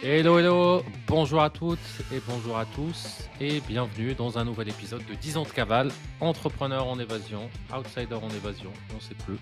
Hello, 0.00 0.38
hello, 0.38 0.84
bonjour 1.08 1.42
à 1.42 1.50
toutes 1.50 1.78
et 2.12 2.20
bonjour 2.28 2.56
à 2.56 2.64
tous 2.66 3.28
et 3.40 3.60
bienvenue 3.60 4.14
dans 4.14 4.38
un 4.38 4.44
nouvel 4.44 4.68
épisode 4.68 5.04
de 5.06 5.14
10 5.14 5.38
ans 5.38 5.42
de 5.42 5.48
cavale, 5.48 5.90
entrepreneur 6.20 6.86
en 6.86 6.98
évasion, 7.00 7.50
outsider 7.76 8.14
en 8.14 8.28
évasion, 8.28 8.72
on 8.96 9.00
sait 9.00 9.16
plus. 9.26 9.38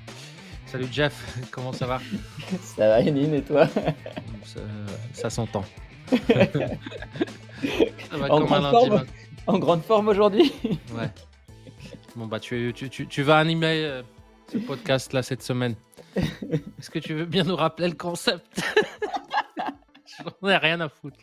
Salut 0.65 0.89
Jeff, 0.91 1.39
comment 1.51 1.73
ça 1.73 1.87
va? 1.87 2.01
Ça 2.63 2.89
va 2.89 3.01
Yannin 3.03 3.35
et 3.35 3.43
toi? 3.43 3.67
Ça, 4.45 4.61
ça 5.13 5.31
s'entend. 5.31 5.65
Ça 8.11 8.17
va 8.19 8.27
en, 8.33 8.39
comme 8.39 8.47
grande 8.47 8.65
un 8.65 8.73
lundi, 8.73 8.87
forme, 8.87 9.07
en 9.47 9.59
grande 9.59 9.83
forme 9.83 10.09
aujourd'hui? 10.09 10.53
Ouais. 10.95 11.11
Bon 12.15 12.27
bah 12.27 12.39
tu, 12.39 12.73
tu, 12.75 12.89
tu, 12.91 13.07
tu 13.07 13.23
vas 13.23 13.39
animer 13.39 13.83
euh, 13.85 14.03
ce 14.53 14.59
podcast 14.59 15.13
là 15.13 15.23
cette 15.23 15.43
semaine. 15.43 15.75
Est-ce 16.17 16.91
que 16.91 16.99
tu 16.99 17.15
veux 17.15 17.25
bien 17.25 17.45
nous 17.45 17.57
rappeler 17.57 17.89
le 17.89 17.95
concept? 17.95 18.63
J'en 20.43 20.49
ai 20.49 20.57
rien 20.57 20.81
à 20.81 20.89
foutre. 20.89 21.19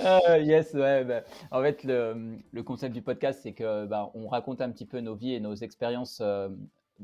Uh, 0.00 0.38
yes, 0.42 0.74
ouais. 0.74 1.04
Bah, 1.04 1.22
en 1.50 1.62
fait, 1.62 1.84
le, 1.84 2.62
concept 2.62 2.94
du 2.94 3.02
podcast, 3.02 3.40
c'est 3.42 3.52
que 3.52 3.86
bah, 3.86 4.10
on 4.14 4.28
raconte 4.28 4.60
un 4.60 4.70
petit 4.70 4.86
peu 4.86 5.00
nos 5.00 5.14
vies 5.14 5.34
et 5.34 5.40
nos 5.40 5.54
expériences 5.54 6.20
euh, 6.20 6.48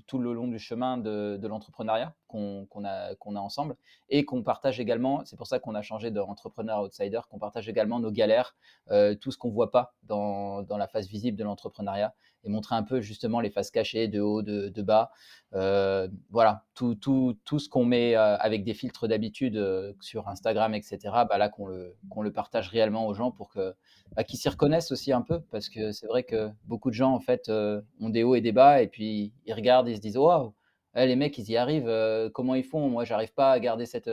tout 0.07 0.19
le 0.19 0.33
long 0.33 0.49
du 0.49 0.59
chemin 0.59 0.99
de 0.99 1.47
l'entrepreneuriat 1.47 2.15
qu'on 2.31 2.85
a, 2.85 3.15
qu'on 3.17 3.37
a 3.37 3.41
ensemble 3.41 3.77
et 4.09 4.25
qu'on 4.25 4.43
partage 4.43 4.81
également. 4.81 5.23
C'est 5.25 5.37
pour 5.37 5.47
ça 5.47 5.59
qu'on 5.59 5.75
a 5.75 5.83
changé 5.83 6.11
d'entrepreneur 6.11 6.79
à 6.79 6.83
outsider, 6.85 7.21
qu'on 7.29 7.39
partage 7.39 7.69
également 7.69 8.01
nos 8.01 8.11
galères, 8.11 8.55
euh, 8.91 9.15
tout 9.15 9.31
ce 9.33 9.39
qu'on 9.39 9.51
voit 9.51 9.71
pas 9.71 9.95
dans, 10.05 10.63
dans 10.63 10.77
la 10.79 10.87
phase 10.87 11.09
visible 11.09 11.37
de 11.37 11.45
l'entrepreneuriat 11.45 12.15
et 12.45 12.49
montrer 12.49 12.75
un 12.75 12.83
peu 12.83 13.01
justement 13.03 13.41
les 13.41 13.51
faces 13.51 13.71
cachées 13.71 14.09
de 14.09 14.21
haut, 14.21 14.41
de, 14.43 14.69
de 14.69 14.83
bas. 14.83 15.11
Euh, 15.55 16.09
voilà, 16.31 16.65
tout, 16.75 16.95
tout, 16.95 17.37
tout 17.45 17.59
ce 17.59 17.69
qu'on 17.69 17.85
met 17.85 18.17
euh, 18.17 18.37
avec 18.39 18.65
des 18.65 18.73
filtres 18.73 19.09
d'habitude 19.09 19.63
sur 20.01 20.29
Instagram, 20.29 20.75
etc. 20.75 20.99
Bah 21.29 21.37
là, 21.37 21.49
qu'on 21.49 21.67
le, 21.67 21.97
le 22.23 22.33
partage 22.33 22.69
réellement 22.69 23.07
aux 23.07 23.15
gens 23.15 23.31
pour 23.31 23.51
que 23.51 23.75
bah, 24.17 24.25
qu'ils 24.25 24.39
s'y 24.39 24.49
reconnaissent 24.49 24.93
aussi 24.93 25.13
un 25.13 25.23
peu, 25.23 25.41
parce 25.51 25.69
que 25.69 25.93
c'est 25.93 26.07
vrai 26.07 26.23
que 26.23 26.51
beaucoup 26.65 26.91
de 26.91 26.95
gens 26.95 27.13
en 27.13 27.21
fait 27.21 27.51
ont 27.51 28.09
des 28.09 28.23
hauts 28.23 28.37
et 28.37 28.41
des 28.41 28.53
bas 28.53 28.81
et 28.81 28.87
puis 28.87 29.33
ils 29.45 29.53
regardent, 29.53 29.89
ils 29.89 29.97
se 29.97 30.01
disent 30.01 30.17
waouh, 30.17 30.55
les 30.95 31.17
mecs 31.17 31.37
ils 31.39 31.51
y 31.51 31.57
arrivent, 31.57 31.89
euh, 31.89 32.31
comment 32.31 32.55
ils 32.55 32.65
font? 32.65 32.89
Moi, 32.89 33.05
j'arrive 33.05 33.33
pas 33.33 33.53
à 33.53 33.61
garder 33.61 33.87
cette 33.87 34.11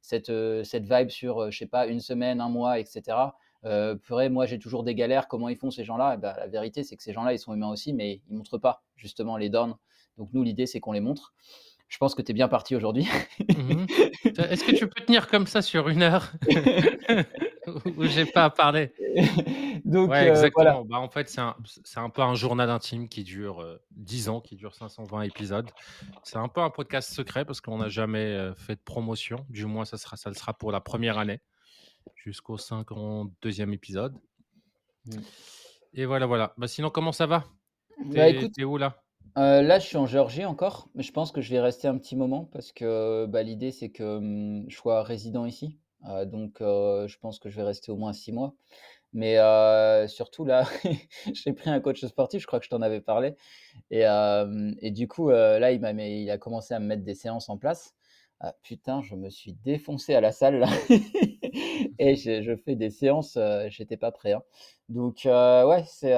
cette 0.00 0.32
cette 0.64 0.84
vibe 0.84 1.10
sur 1.10 1.50
je 1.50 1.58
sais 1.58 1.66
pas 1.66 1.86
une 1.86 2.00
semaine, 2.00 2.40
un 2.40 2.48
mois, 2.48 2.78
etc. 2.78 3.16
Euh, 3.64 3.94
purée, 3.94 4.28
moi 4.28 4.44
j'ai 4.44 4.58
toujours 4.58 4.84
des 4.84 4.94
galères, 4.94 5.26
comment 5.26 5.48
ils 5.48 5.56
font 5.56 5.70
ces 5.70 5.84
gens-là? 5.84 6.16
Ben, 6.16 6.34
La 6.36 6.46
vérité, 6.46 6.84
c'est 6.84 6.96
que 6.96 7.02
ces 7.02 7.12
gens-là, 7.12 7.32
ils 7.32 7.38
sont 7.38 7.54
humains 7.54 7.70
aussi, 7.70 7.94
mais 7.94 8.20
ils 8.28 8.32
ne 8.32 8.36
montrent 8.38 8.58
pas 8.58 8.82
justement 8.96 9.36
les 9.36 9.48
downs. 9.48 9.74
Donc 10.18 10.28
nous, 10.32 10.42
l'idée, 10.42 10.66
c'est 10.66 10.80
qu'on 10.80 10.92
les 10.92 11.00
montre. 11.00 11.34
Je 11.88 11.98
pense 11.98 12.14
que 12.14 12.22
tu 12.22 12.32
es 12.32 12.34
bien 12.34 12.48
parti 12.48 12.76
aujourd'hui. 12.76 13.08
Mmh 13.56 13.86
Est-ce 14.24 14.64
que 14.64 14.76
tu 14.76 14.88
peux 14.88 15.04
tenir 15.04 15.28
comme 15.28 15.46
ça 15.46 15.62
sur 15.62 15.88
une 15.88 16.02
heure? 16.02 16.32
où 17.96 18.04
j'ai 18.04 18.26
pas 18.26 18.44
à 18.44 18.50
parler 18.50 18.92
Donc, 19.84 20.10
ouais, 20.10 20.28
euh, 20.28 20.30
exactement. 20.30 20.84
Bah, 20.84 20.98
en 20.98 21.08
fait, 21.08 21.28
c'est 21.28 21.40
un, 21.40 21.54
un, 21.96 22.10
peu 22.10 22.22
un 22.22 22.34
journal 22.34 22.70
intime 22.70 23.08
qui 23.08 23.22
dure 23.22 23.60
euh, 23.60 23.82
10 23.92 24.28
ans, 24.28 24.40
qui 24.40 24.56
dure 24.56 24.74
520 24.74 25.22
épisodes. 25.22 25.68
C'est 26.22 26.38
un 26.38 26.48
peu 26.48 26.60
un 26.62 26.70
podcast 26.70 27.12
secret 27.12 27.44
parce 27.44 27.60
qu'on 27.60 27.78
n'a 27.78 27.88
jamais 27.88 28.24
euh, 28.24 28.54
fait 28.54 28.76
de 28.76 28.80
promotion. 28.80 29.44
Du 29.50 29.66
moins, 29.66 29.84
ça, 29.84 29.98
sera, 29.98 30.16
ça 30.16 30.30
le 30.30 30.36
sera 30.36 30.54
pour 30.54 30.72
la 30.72 30.80
première 30.80 31.18
année 31.18 31.40
jusqu'au 32.14 32.56
52e 32.56 33.72
épisode. 33.72 34.14
Mmh. 35.06 35.18
Et 35.94 36.06
voilà, 36.06 36.26
voilà. 36.26 36.54
Bah, 36.56 36.66
sinon, 36.66 36.90
comment 36.90 37.12
ça 37.12 37.26
va? 37.26 37.44
Bah, 38.06 38.26
T'es 38.54 38.64
où 38.64 38.78
là? 38.78 39.02
euh, 39.38 39.62
Là, 39.62 39.78
je 39.78 39.86
suis 39.86 39.96
en 39.96 40.06
Géorgie 40.06 40.44
encore, 40.44 40.88
mais 40.94 41.02
je 41.02 41.12
pense 41.12 41.30
que 41.30 41.40
je 41.40 41.50
vais 41.50 41.60
rester 41.60 41.88
un 41.88 41.98
petit 41.98 42.16
moment 42.16 42.44
parce 42.52 42.72
que 42.72 43.26
bah, 43.26 43.42
l'idée, 43.42 43.70
c'est 43.70 43.90
que 43.90 44.16
hum, 44.16 44.64
je 44.68 44.76
sois 44.76 45.02
résident 45.02 45.44
ici. 45.44 45.78
Euh, 46.06 46.24
donc, 46.24 46.60
euh, 46.60 47.08
je 47.08 47.18
pense 47.18 47.38
que 47.38 47.48
je 47.48 47.56
vais 47.56 47.62
rester 47.62 47.92
au 47.92 47.96
moins 47.96 48.12
six 48.12 48.32
mois. 48.32 48.54
Mais 49.14 49.38
euh, 49.38 50.08
surtout, 50.08 50.44
là, 50.44 50.64
j'ai 51.32 51.52
pris 51.52 51.70
un 51.70 51.80
coach 51.80 52.04
sportif, 52.04 52.42
je 52.42 52.46
crois 52.48 52.58
que 52.58 52.64
je 52.64 52.70
t'en 52.70 52.82
avais 52.82 53.00
parlé. 53.00 53.36
Et, 53.92 54.04
euh, 54.06 54.72
et 54.80 54.90
du 54.90 55.06
coup, 55.06 55.30
euh, 55.30 55.60
là, 55.60 55.70
il, 55.70 55.80
m'a, 55.80 55.92
il 55.92 56.28
a 56.30 56.36
commencé 56.36 56.74
à 56.74 56.80
me 56.80 56.86
mettre 56.86 57.04
des 57.04 57.14
séances 57.14 57.48
en 57.48 57.56
place. 57.56 57.94
Ah, 58.40 58.54
putain, 58.62 59.02
je 59.02 59.14
me 59.14 59.30
suis 59.30 59.52
défoncé 59.64 60.14
à 60.14 60.20
la 60.20 60.32
salle 60.32 60.58
là. 60.58 60.68
et 62.00 62.16
je, 62.16 62.56
fais 62.56 62.74
des 62.74 62.90
séances, 62.90 63.38
j'étais 63.68 63.96
pas 63.96 64.10
prêt. 64.10 64.32
Hein. 64.32 64.42
Donc 64.88 65.22
ouais, 65.24 65.84
c'est 65.86 66.14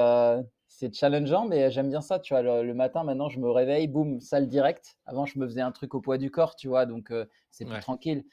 c'est 0.67 0.93
challengeant, 0.93 1.45
mais 1.45 1.71
j'aime 1.71 1.89
bien 1.89 2.01
ça. 2.01 2.19
Tu 2.19 2.33
vois, 2.33 2.41
le, 2.41 2.63
le, 2.63 2.73
matin 2.73 3.03
maintenant, 3.03 3.29
je 3.29 3.39
me 3.39 3.49
réveille, 3.49 3.87
boum, 3.87 4.19
salle 4.19 4.47
directe. 4.47 4.97
Avant, 5.05 5.25
je 5.25 5.39
me 5.39 5.47
faisais 5.47 5.61
un 5.61 5.71
truc 5.71 5.93
au 5.93 6.01
poids 6.01 6.17
du 6.17 6.31
corps, 6.31 6.55
tu 6.55 6.67
vois, 6.67 6.87
donc 6.87 7.13
c'est 7.51 7.65
plus 7.65 7.75
ouais. 7.75 7.79
tranquille. 7.79 8.25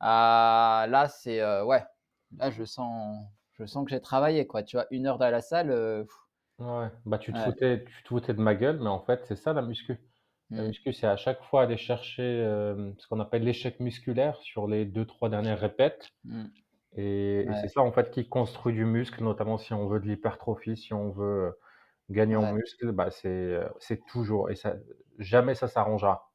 Ah, 0.00 0.86
là, 0.88 1.08
c'est 1.08 1.40
euh, 1.40 1.64
ouais, 1.64 1.84
là 2.36 2.50
je 2.50 2.64
sens, 2.64 3.18
je 3.54 3.64
sens 3.66 3.84
que 3.84 3.90
j'ai 3.90 4.00
travaillé 4.00 4.46
quoi. 4.46 4.62
Tu 4.62 4.76
vois, 4.76 4.86
une 4.90 5.06
heure 5.06 5.18
dans 5.18 5.30
la 5.30 5.40
salle. 5.40 5.70
Euh, 5.70 6.04
ouais, 6.58 6.88
bah 7.04 7.18
tu 7.18 7.32
te, 7.32 7.38
ouais. 7.38 7.44
foutais, 7.44 7.84
tu 7.84 8.02
te 8.02 8.08
foutais 8.08 8.34
de 8.34 8.40
ma 8.40 8.54
gueule, 8.54 8.78
mais 8.80 8.88
en 8.88 9.00
fait, 9.00 9.24
c'est 9.24 9.36
ça 9.36 9.52
la 9.52 9.62
muscu. 9.62 9.98
La 10.50 10.62
mmh. 10.62 10.66
muscu, 10.68 10.92
c'est 10.92 11.06
à 11.06 11.16
chaque 11.16 11.42
fois 11.42 11.62
aller 11.62 11.76
chercher 11.76 12.22
euh, 12.22 12.92
ce 12.98 13.06
qu'on 13.06 13.20
appelle 13.20 13.42
l'échec 13.42 13.80
musculaire 13.80 14.36
sur 14.36 14.66
les 14.66 14.86
deux, 14.86 15.04
trois 15.04 15.28
dernières 15.28 15.58
répètes. 15.58 16.08
Mmh. 16.24 16.44
Et, 16.96 17.44
ouais. 17.46 17.54
et 17.54 17.60
c'est 17.60 17.68
ça, 17.68 17.82
en 17.82 17.92
fait, 17.92 18.10
qui 18.10 18.28
construit 18.28 18.72
du 18.72 18.86
muscle, 18.86 19.22
notamment 19.22 19.58
si 19.58 19.74
on 19.74 19.86
veut 19.88 20.00
de 20.00 20.06
l'hypertrophie, 20.06 20.76
si 20.76 20.94
on 20.94 21.10
veut 21.10 21.58
gagner 22.08 22.36
ouais. 22.36 22.46
en 22.46 22.52
muscle, 22.54 22.92
bah, 22.92 23.10
c'est 23.10 24.00
toujours, 24.10 24.50
et 24.50 24.54
ça, 24.54 24.76
jamais 25.18 25.54
ça 25.54 25.68
s'arrangera. 25.68 26.27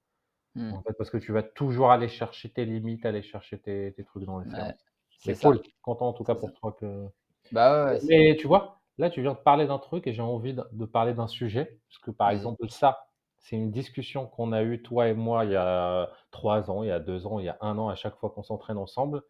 Mmh. 0.55 0.73
En 0.73 0.81
fait, 0.83 0.93
parce 0.93 1.09
que 1.09 1.17
tu 1.17 1.31
vas 1.31 1.43
toujours 1.43 1.91
aller 1.91 2.07
chercher 2.07 2.49
tes 2.49 2.65
limites, 2.65 3.05
aller 3.05 3.23
chercher 3.23 3.59
tes, 3.59 3.93
tes 3.93 4.03
trucs 4.03 4.25
dans 4.25 4.39
les 4.39 4.49
séances. 4.49 4.73
c'est 5.19 5.39
cool. 5.39 5.61
Content 5.81 6.09
en 6.09 6.13
tout 6.13 6.23
cas 6.23 6.35
pour 6.35 6.49
ça. 6.49 6.55
toi 6.59 6.71
que. 6.79 7.07
Bah 7.51 7.85
ouais, 7.85 7.99
Mais 8.07 8.35
tu 8.37 8.47
vois, 8.47 8.79
là, 8.97 9.09
tu 9.09 9.21
viens 9.21 9.33
de 9.33 9.37
parler 9.37 9.67
d'un 9.67 9.79
truc 9.79 10.05
et 10.07 10.13
j'ai 10.13 10.21
envie 10.21 10.53
de, 10.53 10.63
de 10.71 10.85
parler 10.85 11.13
d'un 11.13 11.27
sujet. 11.27 11.79
Parce 11.89 11.99
que 11.99 12.11
par 12.11 12.29
exemple, 12.29 12.69
ça, 12.69 13.07
c'est 13.39 13.55
une 13.55 13.71
discussion 13.71 14.27
qu'on 14.27 14.53
a 14.53 14.63
eue, 14.63 14.81
toi 14.81 15.09
et 15.09 15.13
moi, 15.13 15.43
il 15.45 15.51
y 15.51 15.55
a 15.55 16.09
trois 16.31 16.71
ans, 16.71 16.83
il 16.83 16.87
y 16.87 16.91
a 16.91 16.99
deux 16.99 17.25
ans, 17.27 17.39
il 17.39 17.45
y 17.45 17.49
a 17.49 17.57
un 17.61 17.77
an, 17.77 17.89
à 17.89 17.95
chaque 17.95 18.15
fois 18.15 18.29
qu'on 18.29 18.43
s'entraîne 18.43 18.77
ensemble. 18.77 19.23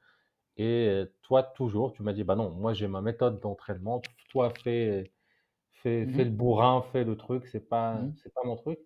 Et 0.57 1.03
toi, 1.23 1.41
toujours, 1.41 1.94
tu 1.94 2.03
m'as 2.03 2.13
dit, 2.13 2.23
bah 2.23 2.35
non, 2.35 2.51
moi 2.51 2.73
j'ai 2.73 2.88
ma 2.88 3.01
méthode 3.01 3.39
d'entraînement. 3.39 4.01
Toi, 4.29 4.51
fais, 4.63 5.12
fais, 5.72 6.06
mmh. 6.06 6.13
fais 6.13 6.23
le 6.25 6.29
bourrin, 6.29 6.83
fais 6.91 7.03
le 7.03 7.17
truc, 7.17 7.47
c'est 7.47 7.67
pas, 7.67 7.95
mmh. 7.95 8.13
c'est 8.22 8.33
pas 8.33 8.44
mon 8.44 8.56
truc. 8.56 8.79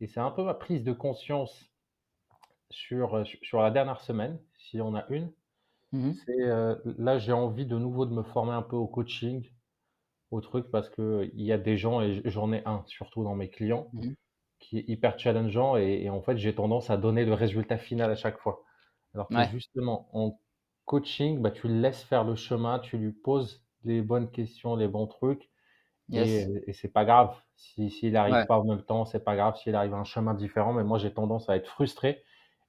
Et 0.00 0.08
c'est 0.08 0.20
un 0.20 0.32
peu 0.32 0.42
ma 0.42 0.54
prise 0.54 0.82
de 0.82 0.92
conscience 0.92 1.70
sur, 2.74 3.24
sur 3.42 3.62
la 3.62 3.70
dernière 3.70 4.00
semaine, 4.00 4.38
si 4.58 4.80
on 4.80 4.94
a 4.94 5.06
une. 5.08 5.32
Mmh. 5.92 6.12
C'est 6.26 6.42
euh, 6.42 6.76
là, 6.98 7.18
j'ai 7.18 7.32
envie 7.32 7.66
de 7.66 7.78
nouveau 7.78 8.04
de 8.04 8.12
me 8.12 8.22
former 8.22 8.52
un 8.52 8.62
peu 8.62 8.76
au 8.76 8.86
coaching, 8.86 9.48
au 10.30 10.40
truc, 10.40 10.70
parce 10.70 10.90
qu'il 10.90 11.30
y 11.34 11.52
a 11.52 11.58
des 11.58 11.76
gens, 11.76 12.00
et 12.00 12.20
j'en 12.24 12.52
ai 12.52 12.62
un, 12.66 12.82
surtout 12.86 13.22
dans 13.24 13.34
mes 13.34 13.48
clients, 13.48 13.90
qui 14.58 14.78
est 14.78 14.88
hyper 14.88 15.18
challengeant 15.18 15.76
et, 15.76 16.02
et 16.04 16.10
en 16.10 16.22
fait, 16.22 16.36
j'ai 16.38 16.54
tendance 16.54 16.90
à 16.90 16.96
donner 16.96 17.24
le 17.24 17.34
résultat 17.34 17.78
final 17.78 18.10
à 18.10 18.16
chaque 18.16 18.38
fois. 18.38 18.64
Alors 19.14 19.28
que 19.28 19.34
ouais. 19.34 19.48
justement, 19.52 20.08
en 20.12 20.40
coaching, 20.86 21.40
bah, 21.40 21.50
tu 21.50 21.68
le 21.68 21.80
laisses 21.80 22.02
faire 22.02 22.24
le 22.24 22.34
chemin, 22.34 22.78
tu 22.80 22.98
lui 22.98 23.12
poses 23.12 23.64
les 23.84 24.02
bonnes 24.02 24.30
questions, 24.30 24.74
les 24.74 24.88
bons 24.88 25.06
trucs. 25.06 25.50
Yes. 26.08 26.28
Et, 26.28 26.64
et 26.66 26.72
c'est 26.72 26.92
pas 26.92 27.04
grave. 27.04 27.34
S'il 27.56 27.90
si, 27.90 28.10
n'arrive 28.10 28.34
ouais. 28.34 28.46
pas 28.46 28.58
en 28.58 28.64
même 28.64 28.82
temps, 28.82 29.04
c'est 29.04 29.22
pas 29.24 29.36
grave. 29.36 29.56
S'il 29.56 29.74
arrive 29.74 29.94
à 29.94 29.98
un 29.98 30.04
chemin 30.04 30.34
différent, 30.34 30.72
mais 30.72 30.84
moi, 30.84 30.98
j'ai 30.98 31.12
tendance 31.12 31.48
à 31.48 31.56
être 31.56 31.68
frustré, 31.68 32.22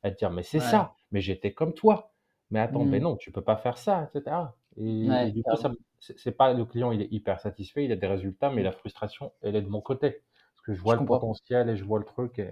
à 0.05 0.11
te 0.11 0.17
dire, 0.17 0.31
mais 0.31 0.43
c'est 0.43 0.59
ouais. 0.59 0.63
ça, 0.63 0.95
mais 1.11 1.21
j'étais 1.21 1.53
comme 1.53 1.73
toi. 1.73 2.11
Mais 2.51 2.59
attends, 2.59 2.85
mmh. 2.85 2.89
mais 2.89 2.99
non, 2.99 3.15
tu 3.15 3.31
peux 3.31 3.41
pas 3.41 3.57
faire 3.57 3.77
ça, 3.77 4.07
etc. 4.13 4.35
Et, 4.77 5.07
et 5.07 5.31
du 5.31 5.41
coup, 5.41 5.55
c'est 5.99 6.31
pas 6.31 6.53
le 6.53 6.65
client, 6.65 6.91
il 6.91 7.01
est 7.01 7.11
hyper 7.11 7.39
satisfait, 7.39 7.85
il 7.85 7.91
a 7.91 7.95
des 7.95 8.07
résultats, 8.07 8.51
mais 8.51 8.61
la 8.61 8.71
frustration, 8.71 9.31
elle 9.41 9.55
est 9.55 9.61
de 9.61 9.69
mon 9.69 9.81
côté 9.81 10.21
que 10.65 10.73
je 10.73 10.81
vois 10.81 10.95
je 10.95 10.99
le 10.99 11.05
comprends. 11.05 11.19
potentiel 11.19 11.69
et 11.69 11.77
je 11.77 11.83
vois 11.83 11.99
le 11.99 12.05
truc. 12.05 12.39
Et, 12.39 12.49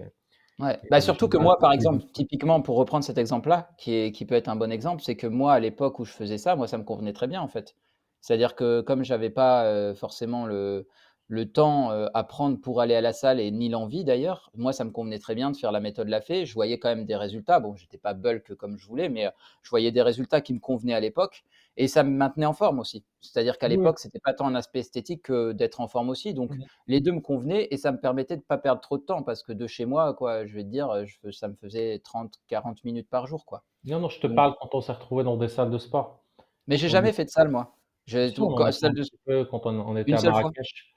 ouais. 0.58 0.78
et 0.82 0.88
bah, 0.90 1.00
surtout 1.00 1.28
que 1.28 1.36
moi, 1.36 1.58
par 1.58 1.72
exemple, 1.72 2.04
typiquement, 2.12 2.60
pour 2.60 2.76
reprendre 2.76 3.04
cet 3.04 3.18
exemple-là, 3.18 3.70
qui, 3.78 3.94
est, 3.94 4.12
qui 4.12 4.24
peut 4.24 4.34
être 4.34 4.48
un 4.48 4.56
bon 4.56 4.72
exemple, 4.72 5.02
c'est 5.02 5.16
que 5.16 5.26
moi, 5.26 5.52
à 5.52 5.60
l'époque 5.60 5.98
où 5.98 6.04
je 6.04 6.12
faisais 6.12 6.38
ça, 6.38 6.56
moi, 6.56 6.66
ça 6.66 6.78
me 6.78 6.84
convenait 6.84 7.12
très 7.12 7.26
bien, 7.26 7.40
en 7.40 7.48
fait. 7.48 7.76
C'est-à-dire 8.20 8.54
que 8.54 8.80
comme 8.80 9.04
j'avais 9.04 9.30
pas 9.30 9.64
euh, 9.64 9.94
forcément 9.94 10.46
le, 10.46 10.88
le 11.28 11.50
temps 11.50 11.90
euh, 11.90 12.06
à 12.14 12.22
prendre 12.24 12.60
pour 12.60 12.80
aller 12.80 12.94
à 12.94 13.00
la 13.00 13.12
salle 13.12 13.40
et 13.40 13.50
ni 13.50 13.68
l'envie 13.68 14.04
d'ailleurs, 14.04 14.50
moi, 14.54 14.72
ça 14.72 14.84
me 14.84 14.90
convenait 14.90 15.18
très 15.18 15.34
bien 15.34 15.50
de 15.50 15.56
faire 15.56 15.72
la 15.72 15.80
méthode 15.80 16.08
La 16.08 16.20
Fée. 16.20 16.44
Je 16.44 16.54
voyais 16.54 16.78
quand 16.78 16.88
même 16.88 17.06
des 17.06 17.16
résultats. 17.16 17.60
Bon, 17.60 17.74
j'étais 17.74 17.98
pas 17.98 18.14
bulk 18.14 18.54
comme 18.54 18.76
je 18.76 18.86
voulais, 18.86 19.08
mais 19.08 19.26
euh, 19.26 19.30
je 19.62 19.70
voyais 19.70 19.90
des 19.90 20.02
résultats 20.02 20.40
qui 20.40 20.52
me 20.52 20.60
convenaient 20.60 20.94
à 20.94 21.00
l'époque 21.00 21.44
et 21.76 21.88
ça 21.88 22.02
me 22.02 22.10
maintenait 22.10 22.46
en 22.46 22.52
forme 22.52 22.78
aussi. 22.78 23.04
C'est-à-dire 23.20 23.58
qu'à 23.58 23.68
l'époque, 23.68 23.98
c'était 23.98 24.20
pas 24.20 24.32
tant 24.32 24.46
un 24.46 24.54
aspect 24.54 24.80
esthétique 24.80 25.22
que 25.22 25.52
d'être 25.52 25.80
en 25.80 25.88
forme 25.88 26.08
aussi. 26.08 26.34
Donc, 26.34 26.52
les 26.86 27.00
deux 27.00 27.12
me 27.12 27.20
convenaient 27.20 27.66
et 27.70 27.76
ça 27.76 27.90
me 27.90 27.98
permettait 27.98 28.36
de 28.36 28.42
pas 28.42 28.58
perdre 28.58 28.80
trop 28.80 28.98
de 28.98 29.02
temps 29.02 29.22
parce 29.22 29.42
que 29.42 29.52
de 29.52 29.66
chez 29.66 29.84
moi, 29.84 30.14
quoi, 30.14 30.46
je 30.46 30.54
vais 30.54 30.62
te 30.62 30.68
dire, 30.68 31.04
je, 31.04 31.30
ça 31.32 31.48
me 31.48 31.54
faisait 31.54 31.98
30, 32.04 32.34
40 32.46 32.84
minutes 32.84 33.08
par 33.08 33.26
jour, 33.26 33.44
quoi. 33.44 33.64
Non, 33.84 33.98
non, 33.98 34.08
je 34.08 34.20
te 34.20 34.26
parle 34.28 34.54
quand 34.60 34.68
on 34.72 34.80
s'est 34.80 34.92
retrouvé 34.92 35.24
dans 35.24 35.36
des 35.36 35.48
salles 35.48 35.70
de 35.70 35.78
sport. 35.78 36.22
Mais 36.68 36.76
j'ai 36.76 36.88
jamais 36.88 37.12
fait 37.12 37.24
de 37.24 37.30
salle, 37.30 37.48
moi. 37.48 37.74
Je, 38.06 38.32
tout, 38.32 38.48
quand, 38.50 38.70
salle 38.70 38.94
de... 38.94 39.42
quand 39.44 39.66
on, 39.66 39.80
on 39.80 39.96
était 39.96 40.14
à 40.14 40.30
Marrakech, 40.30 40.93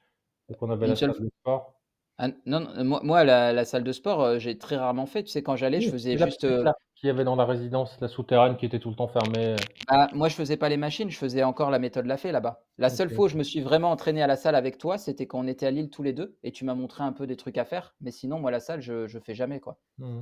qu'on 0.56 0.70
avait 0.70 0.86
Une 0.86 0.92
la 0.92 0.96
salle 0.96 1.12
de 1.12 1.30
sport. 1.42 1.74
Ah, 2.20 2.30
non, 2.46 2.68
moi 2.84 3.02
moi 3.04 3.24
la 3.24 3.66
salle 3.66 3.84
de 3.84 3.92
sport, 3.92 4.22
euh, 4.22 4.40
j'ai 4.40 4.58
très 4.58 4.76
rarement 4.78 5.06
fait. 5.06 5.24
Tu 5.24 5.30
sais, 5.30 5.44
quand 5.44 5.56
j'allais, 5.56 5.82
je 5.82 5.92
faisais 5.92 6.16
la 6.16 6.26
juste, 6.26 6.44
là, 6.44 6.74
qu'il 6.96 7.08
y 7.08 7.10
avait 7.12 7.24
dans 7.24 7.36
la 7.36 7.46
résidence, 7.46 8.00
la 8.02 8.08
souterraine 8.08 8.58
qui 8.58 8.66
était 8.66 8.80
tout 8.80 8.90
le 8.90 8.96
temps 8.96 9.08
fermée, 9.08 9.56
bah, 9.88 10.08
moi, 10.14 10.28
je 10.28 10.36
faisais 10.36 10.58
pas 10.58 10.68
les 10.68 10.78
machines, 10.78 11.10
je 11.12 11.18
faisais 11.18 11.44
encore 11.44 11.70
la 11.70 11.80
méthode 11.80 12.08
Lafay 12.08 12.32
là-bas. 12.32 12.64
La 12.78 12.90
seule 12.90 13.10
fois 13.10 13.26
où 13.26 13.28
je 13.28 13.38
me 13.38 13.44
suis 13.44 13.62
vraiment 13.62 13.92
entraîné 13.92 14.24
à 14.24 14.28
la 14.28 14.36
salle 14.36 14.56
avec 14.56 14.78
toi, 14.78 14.98
c'était 14.98 15.28
quand 15.28 15.40
on 15.40 15.48
était 15.48 15.68
à 15.68 15.72
Lille 15.72 15.90
tous 15.90 16.02
les 16.02 16.14
2 16.14 16.38
et 16.44 16.52
tu 16.52 16.66
m'as 16.66 16.74
montré 16.74 17.04
un 17.04 17.14
peu 17.14 17.28
des 17.28 17.36
trucs 17.36 17.58
à 17.58 17.66
faire. 17.66 17.96
Mais 18.02 18.12
sinon, 18.12 18.40
moi, 18.40 18.50
la 18.52 18.60
salle, 18.60 18.82
je 18.82 19.08
je 19.08 19.20
fais 19.20 19.36
jamais, 19.36 19.60
quoi. 19.60 19.78
Mmh 20.00 20.22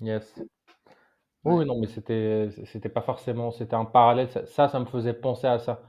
Yes. 0.00 0.42
Oui, 1.44 1.64
non, 1.64 1.78
mais 1.80 1.86
c'était 1.86 2.50
c'était 2.66 2.88
pas 2.88 3.02
forcément 3.02 3.50
c'était 3.50 3.74
un 3.74 3.84
parallèle, 3.84 4.28
ça 4.46 4.68
ça 4.68 4.78
me 4.78 4.84
faisait 4.84 5.14
penser 5.14 5.46
à 5.46 5.58
ça. 5.58 5.82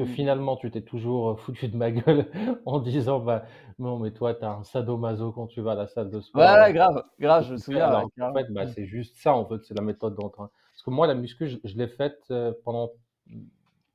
Que 0.00 0.04
mmh. 0.06 0.14
finalement, 0.14 0.56
tu 0.56 0.70
t'es 0.70 0.80
toujours, 0.80 1.38
foutu 1.38 1.68
de 1.68 1.76
ma 1.76 1.90
gueule 1.90 2.30
en 2.64 2.78
disant: 2.78 3.20
«Bah, 3.20 3.44
non, 3.78 3.98
mais 3.98 4.12
toi, 4.12 4.32
tu 4.32 4.42
as 4.46 4.50
un 4.50 4.64
sadomaso 4.64 5.30
quand 5.30 5.46
tu 5.46 5.60
vas 5.60 5.72
à 5.72 5.74
la 5.74 5.86
salle 5.88 6.08
de 6.08 6.22
sport». 6.22 6.40
Ouais, 6.40 6.72
grave, 6.72 7.04
grave, 7.18 7.44
je 7.44 7.52
me 7.52 7.58
souviens, 7.58 7.92
en 7.92 8.32
fait, 8.32 8.50
bah, 8.50 8.66
c'est 8.66 8.86
juste 8.86 9.18
ça, 9.18 9.34
en 9.34 9.44
fait, 9.44 9.62
c'est 9.64 9.74
la 9.74 9.82
méthode 9.82 10.14
d'entraînement. 10.14 10.50
Parce 10.72 10.82
que 10.82 10.90
moi, 10.90 11.06
la 11.06 11.14
muscu, 11.14 11.50
je 11.62 11.76
l'ai 11.76 11.88
faite, 11.88 12.32
pendant 12.64 12.92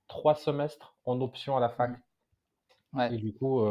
trois 0.08 0.36
semestres 0.36 0.94
en 1.06 1.20
option 1.22 1.58
à 1.58 1.60
la 1.60 1.70
fac 1.70 1.90
mmh. 2.94 3.02
et 3.12 3.18
du 3.18 3.34
coup, 3.34 3.66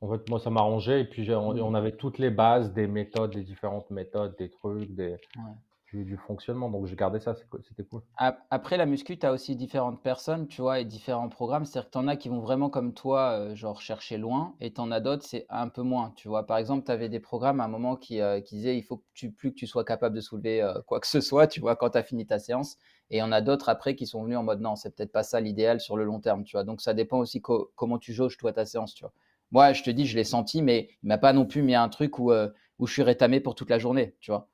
en 0.00 0.08
fait, 0.08 0.30
moi, 0.30 0.38
ça 0.38 0.50
m'arrangeait 0.50 1.00
et 1.00 1.04
puis 1.06 1.28
on 1.34 1.54
mmh. 1.54 1.60
on 1.60 1.74
avait 1.74 1.96
toutes 1.96 2.18
les 2.18 2.30
bases 2.30 2.72
des 2.72 2.86
méthodes, 2.86 3.32
des 3.32 3.42
différentes 3.42 3.90
méthodes, 3.90 4.36
des 4.38 4.48
trucs, 4.48 4.94
des 4.94 5.16
du, 5.92 6.16
fonctionnement. 6.16 6.68
Donc, 6.68 6.86
j'ai 6.86 6.96
gardé 6.96 7.18
ça, 7.18 7.34
c'était 7.34 7.84
cool. 7.84 8.02
Après, 8.16 8.76
la 8.76 8.84
muscu, 8.84 9.18
tu 9.18 9.24
as 9.26 9.32
aussi 9.32 9.56
différentes 9.56 10.02
personnes, 10.02 10.46
tu 10.46 10.60
vois, 10.60 10.80
et 10.80 10.84
différents 10.84 11.28
programmes. 11.28 11.64
C'est-à-dire 11.64 11.88
que 11.88 11.92
tu 11.92 11.98
en 11.98 12.08
as 12.08 12.16
qui 12.16 12.28
vont 12.28 12.40
vraiment 12.40 12.68
comme 12.68 12.92
toi, 12.92 13.30
euh, 13.32 13.54
genre 13.54 13.80
chercher 13.80 14.18
loin, 14.18 14.54
et 14.60 14.72
tu 14.72 14.80
en 14.80 14.90
as 14.90 15.00
d'autres, 15.00 15.24
c'est 15.24 15.46
un 15.48 15.68
peu 15.68 15.82
moins, 15.82 16.12
tu 16.16 16.28
vois. 16.28 16.46
Par 16.46 16.58
exemple, 16.58 16.84
tu 16.84 16.92
avais 16.92 17.08
des 17.08 17.20
programmes 17.20 17.60
à 17.60 17.64
un 17.64 17.68
moment 17.68 17.96
qui, 17.96 18.20
euh, 18.20 18.40
qui 18.40 18.56
disaient 18.56 18.76
il 18.76 18.82
faut 18.82 19.02
plus 19.14 19.50
que 19.50 19.56
tu 19.56 19.66
sois 19.66 19.84
capable 19.84 20.14
de 20.14 20.20
soulever 20.20 20.62
euh, 20.62 20.74
quoi 20.86 21.00
que 21.00 21.06
ce 21.06 21.20
soit, 21.20 21.46
tu 21.46 21.60
vois, 21.60 21.76
quand 21.76 21.90
tu 21.90 21.98
as 21.98 22.02
fini 22.02 22.26
ta 22.26 22.38
séance. 22.38 22.76
Et 23.10 23.22
en 23.22 23.32
a 23.32 23.40
d'autres 23.40 23.70
après 23.70 23.94
qui 23.94 24.06
sont 24.06 24.22
venus 24.22 24.36
en 24.36 24.42
mode 24.42 24.60
non, 24.60 24.76
c'est 24.76 24.94
peut-être 24.94 25.12
pas 25.12 25.22
ça 25.22 25.40
l'idéal 25.40 25.80
sur 25.80 25.96
le 25.96 26.04
long 26.04 26.20
terme, 26.20 26.44
tu 26.44 26.56
vois. 26.56 26.64
Donc, 26.64 26.82
ça 26.82 26.92
dépend 26.92 27.18
aussi 27.18 27.40
comment 27.40 27.98
tu 27.98 28.12
jauges, 28.12 28.36
toi, 28.36 28.52
ta 28.52 28.66
séance, 28.66 28.94
tu 28.94 29.04
vois. 29.04 29.12
Moi, 29.50 29.72
je 29.72 29.82
te 29.82 29.90
dis, 29.90 30.04
je 30.04 30.16
l'ai 30.16 30.24
senti, 30.24 30.60
mais 30.60 30.90
il 31.02 31.06
m'a 31.08 31.16
pas 31.16 31.32
non 31.32 31.46
plus 31.46 31.62
mis 31.62 31.74
un 31.74 31.88
truc 31.88 32.18
où, 32.18 32.32
où 32.78 32.86
je 32.86 32.92
suis 32.92 33.02
rétamé 33.02 33.40
pour 33.40 33.54
toute 33.54 33.70
la 33.70 33.78
journée, 33.78 34.14
tu 34.20 34.30
vois. 34.30 34.46